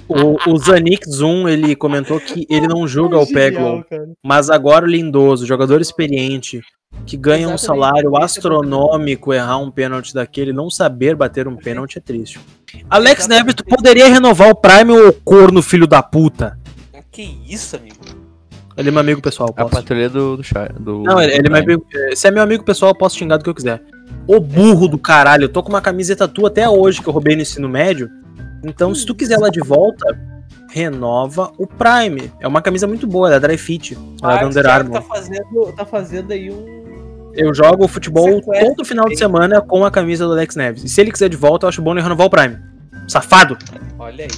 O, 0.08 0.50
o 0.50 0.58
Zanik 0.58 1.08
Zoom, 1.08 1.48
ele 1.48 1.76
comentou 1.76 2.18
que 2.18 2.44
ele 2.50 2.66
não 2.66 2.86
julga 2.88 3.16
o 3.16 3.26
Peglo, 3.26 3.84
mas 4.24 4.50
agora 4.50 4.84
o 4.84 4.88
Lindoso, 4.88 5.46
jogador 5.46 5.80
experiente, 5.80 6.60
que 7.06 7.16
ganha 7.16 7.48
um 7.48 7.54
Exatamente, 7.54 7.66
salário 7.66 8.08
esse 8.08 8.08
é 8.08 8.10
o 8.10 8.24
astronômico, 8.24 9.32
errar 9.32 9.58
um 9.58 9.70
pênalti 9.70 10.12
daquele, 10.12 10.52
não 10.52 10.68
saber 10.68 11.14
bater 11.14 11.46
um 11.46 11.56
pênalti 11.56 11.98
é 11.98 12.00
triste. 12.00 12.40
Alex. 12.88 13.28
Neves, 13.28 13.54
tu 13.54 13.64
poderia 13.64 14.08
renovar 14.08 14.50
o 14.50 14.54
Prime 14.54 14.90
ou 14.90 15.12
corno, 15.12 15.62
filho 15.62 15.86
da 15.86 16.02
puta? 16.02 16.58
Que 17.12 17.22
isso, 17.46 17.76
amigo? 17.76 18.19
Ele 18.80 18.88
é 18.88 18.92
meu 18.92 19.00
amigo 19.00 19.20
pessoal, 19.20 19.50
A 19.50 19.62
posso. 19.62 19.76
patrulha 19.76 20.08
do, 20.08 20.36
do. 20.36 20.42
Do, 20.80 21.02
Não, 21.02 21.20
ele, 21.20 21.34
ele 21.34 21.46
é 21.46 21.50
meu 21.50 21.62
amigo, 21.62 21.86
se 22.14 22.26
é 22.26 22.30
meu 22.30 22.42
amigo 22.42 22.64
pessoal, 22.64 22.90
eu 22.92 22.98
posso 22.98 23.16
xingar 23.16 23.36
do 23.36 23.44
que 23.44 23.50
eu 23.50 23.54
quiser. 23.54 23.82
Ô 24.26 24.40
burro 24.40 24.88
do 24.88 24.98
caralho, 24.98 25.44
eu 25.44 25.48
tô 25.48 25.62
com 25.62 25.68
uma 25.68 25.80
camiseta 25.80 26.26
tua 26.26 26.48
até 26.48 26.68
hoje 26.68 27.00
que 27.02 27.08
eu 27.08 27.12
roubei 27.12 27.36
no 27.36 27.42
ensino 27.42 27.68
médio. 27.68 28.10
Então, 28.64 28.94
se 28.94 29.06
tu 29.06 29.14
quiser 29.14 29.34
ela 29.34 29.50
de 29.50 29.60
volta, 29.60 30.18
renova 30.70 31.52
o 31.58 31.66
Prime. 31.66 32.32
É 32.40 32.46
uma 32.46 32.62
camisa 32.62 32.86
muito 32.86 33.06
boa, 33.06 33.28
ela 33.28 33.36
é 33.36 33.40
dry 33.40 33.56
fit. 33.56 33.96
Ela 34.22 34.36
é 34.36 34.40
da 34.40 34.46
Under 34.46 34.66
Armour. 34.66 34.92
tá 34.94 35.02
fazendo, 35.02 35.72
tá 35.76 35.84
fazendo 35.86 36.32
aí 36.32 36.50
um. 36.50 36.80
Eu 37.34 37.54
jogo 37.54 37.86
futebol 37.86 38.40
todo 38.42 38.84
final 38.84 39.08
de 39.08 39.16
semana 39.16 39.60
com 39.60 39.84
a 39.84 39.90
camisa 39.90 40.26
do 40.26 40.32
Alex 40.32 40.56
Neves. 40.56 40.84
E 40.84 40.88
se 40.88 41.00
ele 41.00 41.12
quiser 41.12 41.28
de 41.28 41.36
volta, 41.36 41.64
eu 41.64 41.68
acho 41.68 41.80
bom 41.80 41.92
ele 41.92 42.02
renovar 42.02 42.26
o 42.26 42.30
Prime. 42.30 42.58
Safado! 43.06 43.56
Olha 43.98 44.24
aí. 44.24 44.30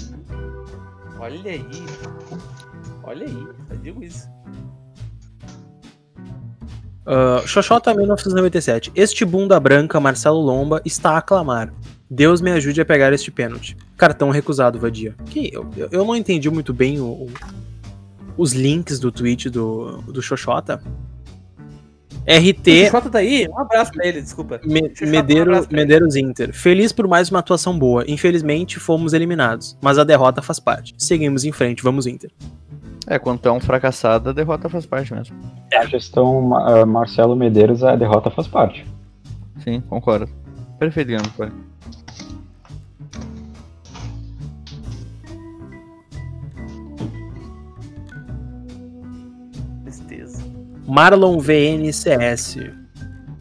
Olha 1.18 1.50
aí. 1.50 1.66
Olha 3.04 3.26
aí, 3.26 3.46
eu 3.70 3.76
digo 3.78 4.04
isso. 4.04 4.28
Uh, 7.06 7.46
Xoxota 7.46 7.92
1997. 7.94 8.92
Este 8.94 9.24
bunda 9.24 9.58
branca, 9.58 9.98
Marcelo 9.98 10.40
Lomba, 10.40 10.80
está 10.84 11.10
a 11.12 11.18
aclamar. 11.18 11.72
Deus 12.08 12.40
me 12.40 12.50
ajude 12.52 12.80
a 12.80 12.84
pegar 12.84 13.12
este 13.12 13.30
pênalti. 13.30 13.76
Cartão 13.96 14.30
recusado, 14.30 14.78
Vadia. 14.78 15.14
Que 15.26 15.50
eu, 15.52 15.68
eu- 15.90 16.04
não 16.04 16.14
entendi 16.14 16.48
muito 16.50 16.72
bem 16.72 17.00
o- 17.00 17.04
o- 17.04 17.30
os 18.36 18.52
links 18.52 19.00
do 19.00 19.10
tweet 19.10 19.48
do, 19.50 20.02
do 20.02 20.22
Xoxota. 20.22 20.80
RT 22.24 22.88
Xota 22.90 23.10
tá 23.10 23.18
aí? 23.18 23.48
Um 23.48 23.58
abraço 23.58 23.90
pra 23.92 24.06
ele, 24.06 24.22
desculpa. 24.22 24.60
Me- 24.64 24.92
um 25.02 25.06
Medeiro- 25.08 25.56
ele. 25.56 25.66
Medeiros 25.72 26.14
Inter. 26.14 26.52
Feliz 26.54 26.92
por 26.92 27.08
mais 27.08 27.30
uma 27.30 27.40
atuação 27.40 27.76
boa. 27.76 28.04
Infelizmente, 28.06 28.78
fomos 28.78 29.12
eliminados. 29.12 29.76
Mas 29.80 29.98
a 29.98 30.04
derrota 30.04 30.40
faz 30.40 30.60
parte. 30.60 30.94
Seguimos 30.96 31.44
em 31.44 31.50
frente, 31.50 31.82
vamos 31.82 32.06
Inter. 32.06 32.30
É, 33.06 33.18
quando 33.18 33.40
tu 33.40 33.48
é 33.48 33.52
um 33.52 33.60
fracassado, 33.60 34.30
a 34.30 34.32
derrota 34.32 34.68
faz 34.68 34.86
parte 34.86 35.12
mesmo. 35.12 35.36
A 35.74 35.84
gestão 35.86 36.54
ah, 36.54 36.86
Marcelo 36.86 37.34
Medeiros, 37.34 37.82
a 37.82 37.96
derrota 37.96 38.30
faz 38.30 38.46
parte. 38.46 38.86
Sim, 39.58 39.80
concordo. 39.80 40.28
Perfeito, 40.78 41.08
Guilherme. 41.08 41.28
foi. 41.30 41.50
Tristeza. 49.84 50.44
Marlon 50.86 51.38
VNCS. 51.38 52.58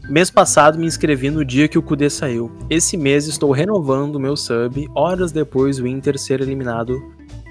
Mês 0.08 0.30
passado 0.30 0.78
me 0.78 0.86
inscrevi 0.86 1.30
no 1.30 1.44
dia 1.44 1.68
que 1.68 1.78
o 1.78 1.82
Kudê 1.82 2.10
saiu. 2.10 2.50
Esse 2.68 2.96
mês 2.96 3.26
estou 3.26 3.52
renovando 3.52 4.18
meu 4.18 4.36
sub, 4.36 4.88
horas 4.94 5.30
depois 5.30 5.78
do 5.78 5.86
Inter 5.86 6.18
ser 6.18 6.40
eliminado 6.40 7.00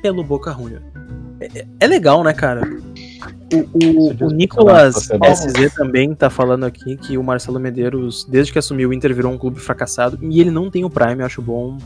pelo 0.02 0.24
Boca 0.24 0.52
Juniors. 0.52 0.91
É, 1.42 1.66
é 1.80 1.88
legal, 1.88 2.24
né, 2.24 2.34
cara? 2.34 2.62
O, 3.52 4.14
o, 4.14 4.28
o 4.28 4.32
Nicolas. 4.32 4.96
SZ 4.96 5.74
também 5.76 6.14
tá 6.14 6.30
falando 6.30 6.66
aqui 6.66 6.96
que 6.96 7.18
o 7.18 7.24
Marcelo 7.24 7.60
Medeiros, 7.60 8.24
desde 8.26 8.54
que 8.54 8.60
assumiu 8.60 8.90
o 8.90 8.94
Inter, 8.94 9.14
virou 9.14 9.32
um 9.32 9.38
clube 9.38 9.60
fracassado. 9.60 10.20
E 10.22 10.40
ele 10.40 10.52
não 10.52 10.70
tem 10.70 10.86
o 10.86 10.90
Prime, 10.90 11.20
eu 11.20 11.26
acho 11.26 11.42
bom. 11.42 11.78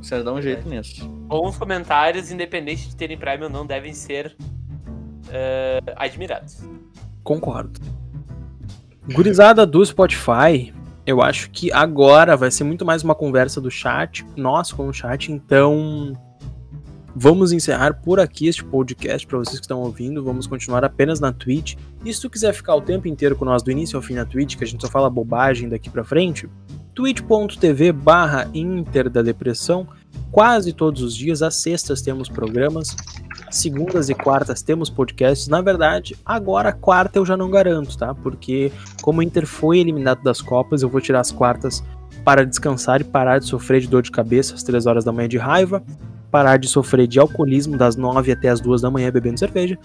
Você 0.00 0.22
dá 0.22 0.32
um 0.34 0.42
jeito 0.42 0.68
nisso. 0.68 1.08
Bons 1.08 1.56
comentários, 1.56 2.30
independente 2.30 2.88
de 2.88 2.94
terem 2.94 3.16
Prime 3.16 3.44
ou 3.44 3.50
não, 3.50 3.66
devem 3.66 3.94
ser 3.94 4.36
eh, 5.30 5.80
admirados. 5.96 6.58
Concordo. 7.22 7.80
Gurizada 9.12 9.64
do 9.64 9.84
Spotify, 9.84 10.74
eu 11.06 11.22
acho 11.22 11.50
que 11.50 11.72
agora 11.72 12.36
vai 12.36 12.50
ser 12.50 12.64
muito 12.64 12.84
mais 12.84 13.02
uma 13.02 13.14
conversa 13.14 13.60
do 13.60 13.70
chat, 13.70 14.24
nós 14.36 14.72
com 14.72 14.88
o 14.88 14.92
chat, 14.92 15.32
então 15.32 16.12
vamos 17.14 17.52
encerrar 17.52 17.94
por 17.94 18.18
aqui 18.18 18.48
este 18.48 18.64
podcast 18.64 19.26
para 19.26 19.38
vocês 19.38 19.58
que 19.58 19.64
estão 19.64 19.80
ouvindo, 19.80 20.24
vamos 20.24 20.46
continuar 20.46 20.84
apenas 20.84 21.20
na 21.20 21.32
Twitch. 21.32 21.76
E 22.04 22.12
se 22.12 22.20
tu 22.20 22.28
quiser 22.28 22.52
ficar 22.52 22.74
o 22.74 22.80
tempo 22.80 23.06
inteiro 23.06 23.36
com 23.36 23.44
nós 23.44 23.62
do 23.62 23.70
início 23.70 23.96
ao 23.96 24.02
fim 24.02 24.14
na 24.14 24.24
Twitch, 24.24 24.56
que 24.56 24.64
a 24.64 24.66
gente 24.66 24.80
só 24.80 24.88
fala 24.88 25.08
bobagem 25.08 25.68
daqui 25.68 25.88
pra 25.88 26.02
frente, 26.02 26.48
twitch.tv 26.94 27.92
barra 27.92 28.48
Inter 28.52 29.08
da 29.08 29.22
Depressão, 29.22 29.86
quase 30.30 30.72
todos 30.72 31.02
os 31.02 31.14
dias, 31.14 31.42
às 31.42 31.56
sextas 31.56 32.02
temos 32.02 32.28
programas, 32.28 32.96
segundas 33.50 34.08
e 34.08 34.14
quartas 34.14 34.62
temos 34.62 34.90
podcasts. 34.90 35.48
Na 35.48 35.60
verdade, 35.60 36.16
agora 36.24 36.72
quarta 36.72 37.18
eu 37.18 37.26
já 37.26 37.36
não 37.36 37.50
garanto, 37.50 37.96
tá? 37.96 38.14
Porque 38.14 38.72
como 39.00 39.20
o 39.20 39.22
Inter 39.22 39.46
foi 39.46 39.78
eliminado 39.78 40.22
das 40.22 40.42
Copas, 40.42 40.82
eu 40.82 40.88
vou 40.88 41.00
tirar 41.00 41.20
as 41.20 41.30
quartas 41.30 41.82
para 42.24 42.44
descansar 42.44 43.00
e 43.00 43.04
parar 43.04 43.38
de 43.38 43.46
sofrer 43.46 43.80
de 43.80 43.88
dor 43.88 44.02
de 44.02 44.10
cabeça 44.10 44.54
às 44.54 44.62
3 44.62 44.86
horas 44.86 45.04
da 45.04 45.12
manhã 45.12 45.28
de 45.28 45.36
raiva, 45.36 45.84
parar 46.34 46.56
de 46.56 46.66
sofrer 46.66 47.06
de 47.06 47.20
alcoolismo 47.20 47.76
das 47.76 47.94
9 47.94 48.32
até 48.32 48.48
as 48.48 48.60
2 48.60 48.82
da 48.82 48.90
manhã 48.90 49.08
bebendo 49.08 49.38
cerveja. 49.38 49.78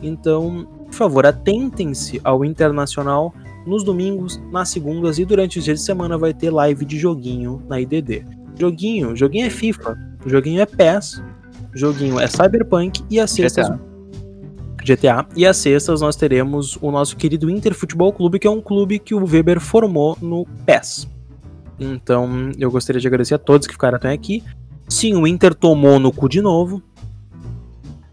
Então, 0.00 0.64
por 0.84 0.94
favor, 0.94 1.26
atentem-se 1.26 2.20
ao 2.22 2.44
Internacional 2.44 3.34
nos 3.66 3.82
domingos, 3.82 4.40
nas 4.52 4.68
segundas 4.68 5.18
e 5.18 5.24
durante 5.24 5.58
os 5.58 5.64
dias 5.64 5.80
de 5.80 5.84
semana 5.84 6.16
vai 6.16 6.32
ter 6.32 6.50
live 6.50 6.84
de 6.84 6.96
joguinho 6.96 7.60
na 7.68 7.80
IDD. 7.80 8.24
Joguinho, 8.56 9.16
joguinho 9.16 9.46
é 9.46 9.50
FIFA, 9.50 9.98
joguinho 10.24 10.60
é 10.60 10.66
PES, 10.66 11.24
joguinho 11.74 12.20
é 12.20 12.28
Cyberpunk 12.28 13.02
e 13.10 13.18
às 13.18 13.32
sextas 13.32 13.68
GTA. 13.68 13.80
GTA. 14.84 15.26
E 15.34 15.44
às 15.44 15.56
sextas 15.56 16.02
nós 16.02 16.14
teremos 16.14 16.78
o 16.80 16.92
nosso 16.92 17.16
querido 17.16 17.50
Inter 17.50 17.74
Futebol 17.74 18.12
Clube, 18.12 18.38
que 18.38 18.46
é 18.46 18.50
um 18.50 18.60
clube 18.60 19.00
que 19.00 19.12
o 19.12 19.26
Weber 19.26 19.58
formou 19.58 20.16
no 20.22 20.46
PES. 20.64 21.08
Então 21.80 22.52
eu 22.56 22.70
gostaria 22.70 23.00
de 23.00 23.08
agradecer 23.08 23.34
a 23.34 23.38
todos 23.38 23.66
que 23.66 23.72
ficaram 23.72 23.96
até 23.96 24.12
aqui. 24.12 24.44
Sim, 24.88 25.14
o 25.14 25.26
Inter 25.26 25.54
tomou 25.54 25.98
no 25.98 26.12
cu 26.12 26.28
de 26.28 26.40
novo. 26.40 26.82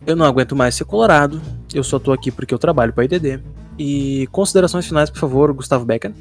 Eu 0.06 0.16
não 0.16 0.26
aguento 0.26 0.56
mais 0.56 0.76
ser 0.76 0.86
colorado. 0.86 1.42
Eu 1.74 1.84
só 1.84 1.98
tô 2.00 2.12
aqui 2.12 2.32
porque 2.32 2.54
eu 2.54 2.60
trabalho 2.60 2.94
para 2.94 3.06
IDD. 3.06 3.40
E 3.78 4.28
considerações 4.32 4.86
finais, 4.86 5.10
por 5.10 5.20
favor, 5.20 5.52
Gustavo 5.54 5.86
Becker. 5.86 6.14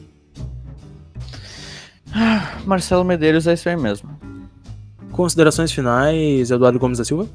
Marcelo 2.65 3.05
Medeiros 3.05 3.47
é 3.47 3.55
isso 3.55 3.69
aí 3.69 3.77
mesmo. 3.77 4.11
Considerações 5.11 5.73
finais, 5.73 6.51
Eduardo 6.51 6.79
Gomes 6.79 6.99
da 6.99 7.05
Silva. 7.05 7.29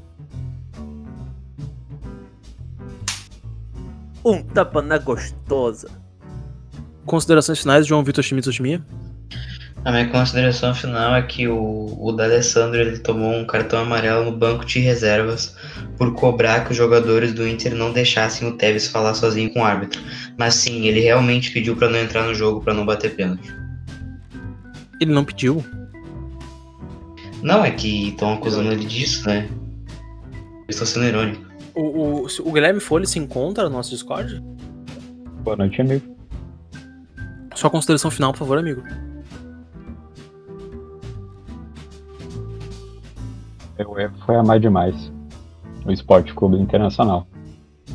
Um 4.24 4.42
tapa 4.42 4.82
na 4.82 4.98
gostosa. 4.98 5.90
Considerações 7.06 7.60
finais, 7.60 7.86
João 7.86 8.02
Vitor 8.02 8.22
Schmidt 8.22 8.48
Oshimia. 8.48 8.84
A 9.84 9.92
minha 9.92 10.08
consideração 10.08 10.74
final 10.74 11.14
é 11.14 11.22
que 11.22 11.46
o, 11.46 11.96
o 11.98 12.12
D'Alessandro 12.12 12.80
ele 12.80 12.98
tomou 12.98 13.32
um 13.32 13.46
cartão 13.46 13.80
amarelo 13.80 14.24
no 14.24 14.36
banco 14.36 14.64
de 14.64 14.80
reservas 14.80 15.56
por 15.96 16.14
cobrar 16.14 16.64
que 16.64 16.72
os 16.72 16.76
jogadores 16.76 17.32
do 17.32 17.46
Inter 17.46 17.74
não 17.74 17.92
deixassem 17.92 18.46
o 18.46 18.56
Tevez 18.56 18.88
falar 18.88 19.14
sozinho 19.14 19.52
com 19.52 19.60
o 19.60 19.64
árbitro. 19.64 20.00
Mas 20.36 20.54
sim, 20.54 20.86
ele 20.86 21.00
realmente 21.00 21.52
pediu 21.52 21.76
pra 21.76 21.88
não 21.88 21.98
entrar 21.98 22.24
no 22.24 22.34
jogo 22.34 22.60
pra 22.60 22.74
não 22.74 22.84
bater 22.84 23.14
pênalti. 23.14 23.54
Ele 25.00 25.12
não 25.12 25.24
pediu. 25.24 25.64
Não, 27.40 27.64
é 27.64 27.70
que 27.70 28.08
estão 28.08 28.34
acusando 28.34 28.72
ele 28.72 28.84
disso, 28.84 29.26
né? 29.28 29.48
Eu 30.32 30.70
estou 30.70 30.86
sendo 30.86 31.06
irônico. 31.06 31.46
O, 31.74 31.82
o, 31.82 32.26
o 32.26 32.52
Guilherme 32.52 32.80
Folha 32.80 33.06
se 33.06 33.18
encontra 33.18 33.64
no 33.64 33.70
nosso 33.70 33.90
Discord? 33.90 34.42
Boa 35.44 35.56
noite, 35.56 35.80
amigo. 35.80 36.16
Sua 37.54 37.70
consideração 37.70 38.10
final, 38.10 38.32
por 38.32 38.40
favor, 38.40 38.58
amigo. 38.58 38.82
Meu 43.78 43.98
erro 43.98 44.14
foi 44.26 44.36
amar 44.36 44.58
demais. 44.60 45.12
O 45.84 45.92
Esporte 45.92 46.34
Clube 46.34 46.56
Internacional. 46.56 47.26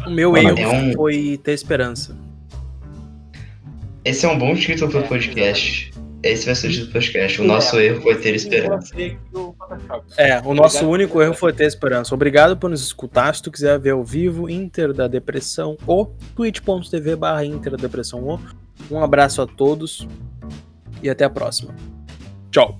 O 0.07 0.09
meu 0.09 0.31
Boa 0.31 0.39
erro 0.39 0.47
noite. 0.55 0.61
É 0.63 0.67
um- 0.69 0.93
foi 0.93 1.39
ter 1.43 1.51
esperança. 1.53 2.17
Esse 4.05 4.25
é 4.25 4.29
um 4.29 4.37
bom 4.37 4.53
título 4.55 4.89
pro 4.91 5.03
podcast. 5.03 5.91
Esse 6.23 6.45
vai 6.45 6.55
ser 6.55 6.67
o 6.67 6.69
título 6.71 6.87
do 6.87 6.93
podcast. 6.93 7.41
O 7.41 7.45
nosso 7.45 7.79
erro 7.79 8.01
foi 8.01 8.15
ter 8.15 8.33
esperança. 8.33 8.93
É, 10.17 10.39
o 10.41 10.53
nosso 10.53 10.77
Obrigado 10.77 10.89
único 10.89 11.21
erro 11.21 11.33
foi 11.33 11.53
ter 11.53 11.65
esperança. 11.65 12.15
Obrigado 12.15 12.57
por 12.57 12.69
nos 12.69 12.81
escutar. 12.81 13.33
Se 13.35 13.41
tu 13.43 13.51
quiser 13.51 13.77
ver 13.79 13.91
ao 13.91 14.03
vivo, 14.03 14.49
Inter 14.49 14.93
da 14.93 15.07
Depressão 15.07 15.77
ou 15.85 16.15
twitch.tv 16.35 17.15
barra 17.17 17.45
Inter 17.45 17.71
da 17.73 17.77
Depressão 17.77 18.23
ou. 18.23 18.39
Um 18.89 19.01
abraço 19.01 19.41
a 19.41 19.47
todos 19.47 20.07
e 21.01 21.09
até 21.09 21.23
a 21.25 21.29
próxima. 21.29 21.73
Tchau. 22.51 22.77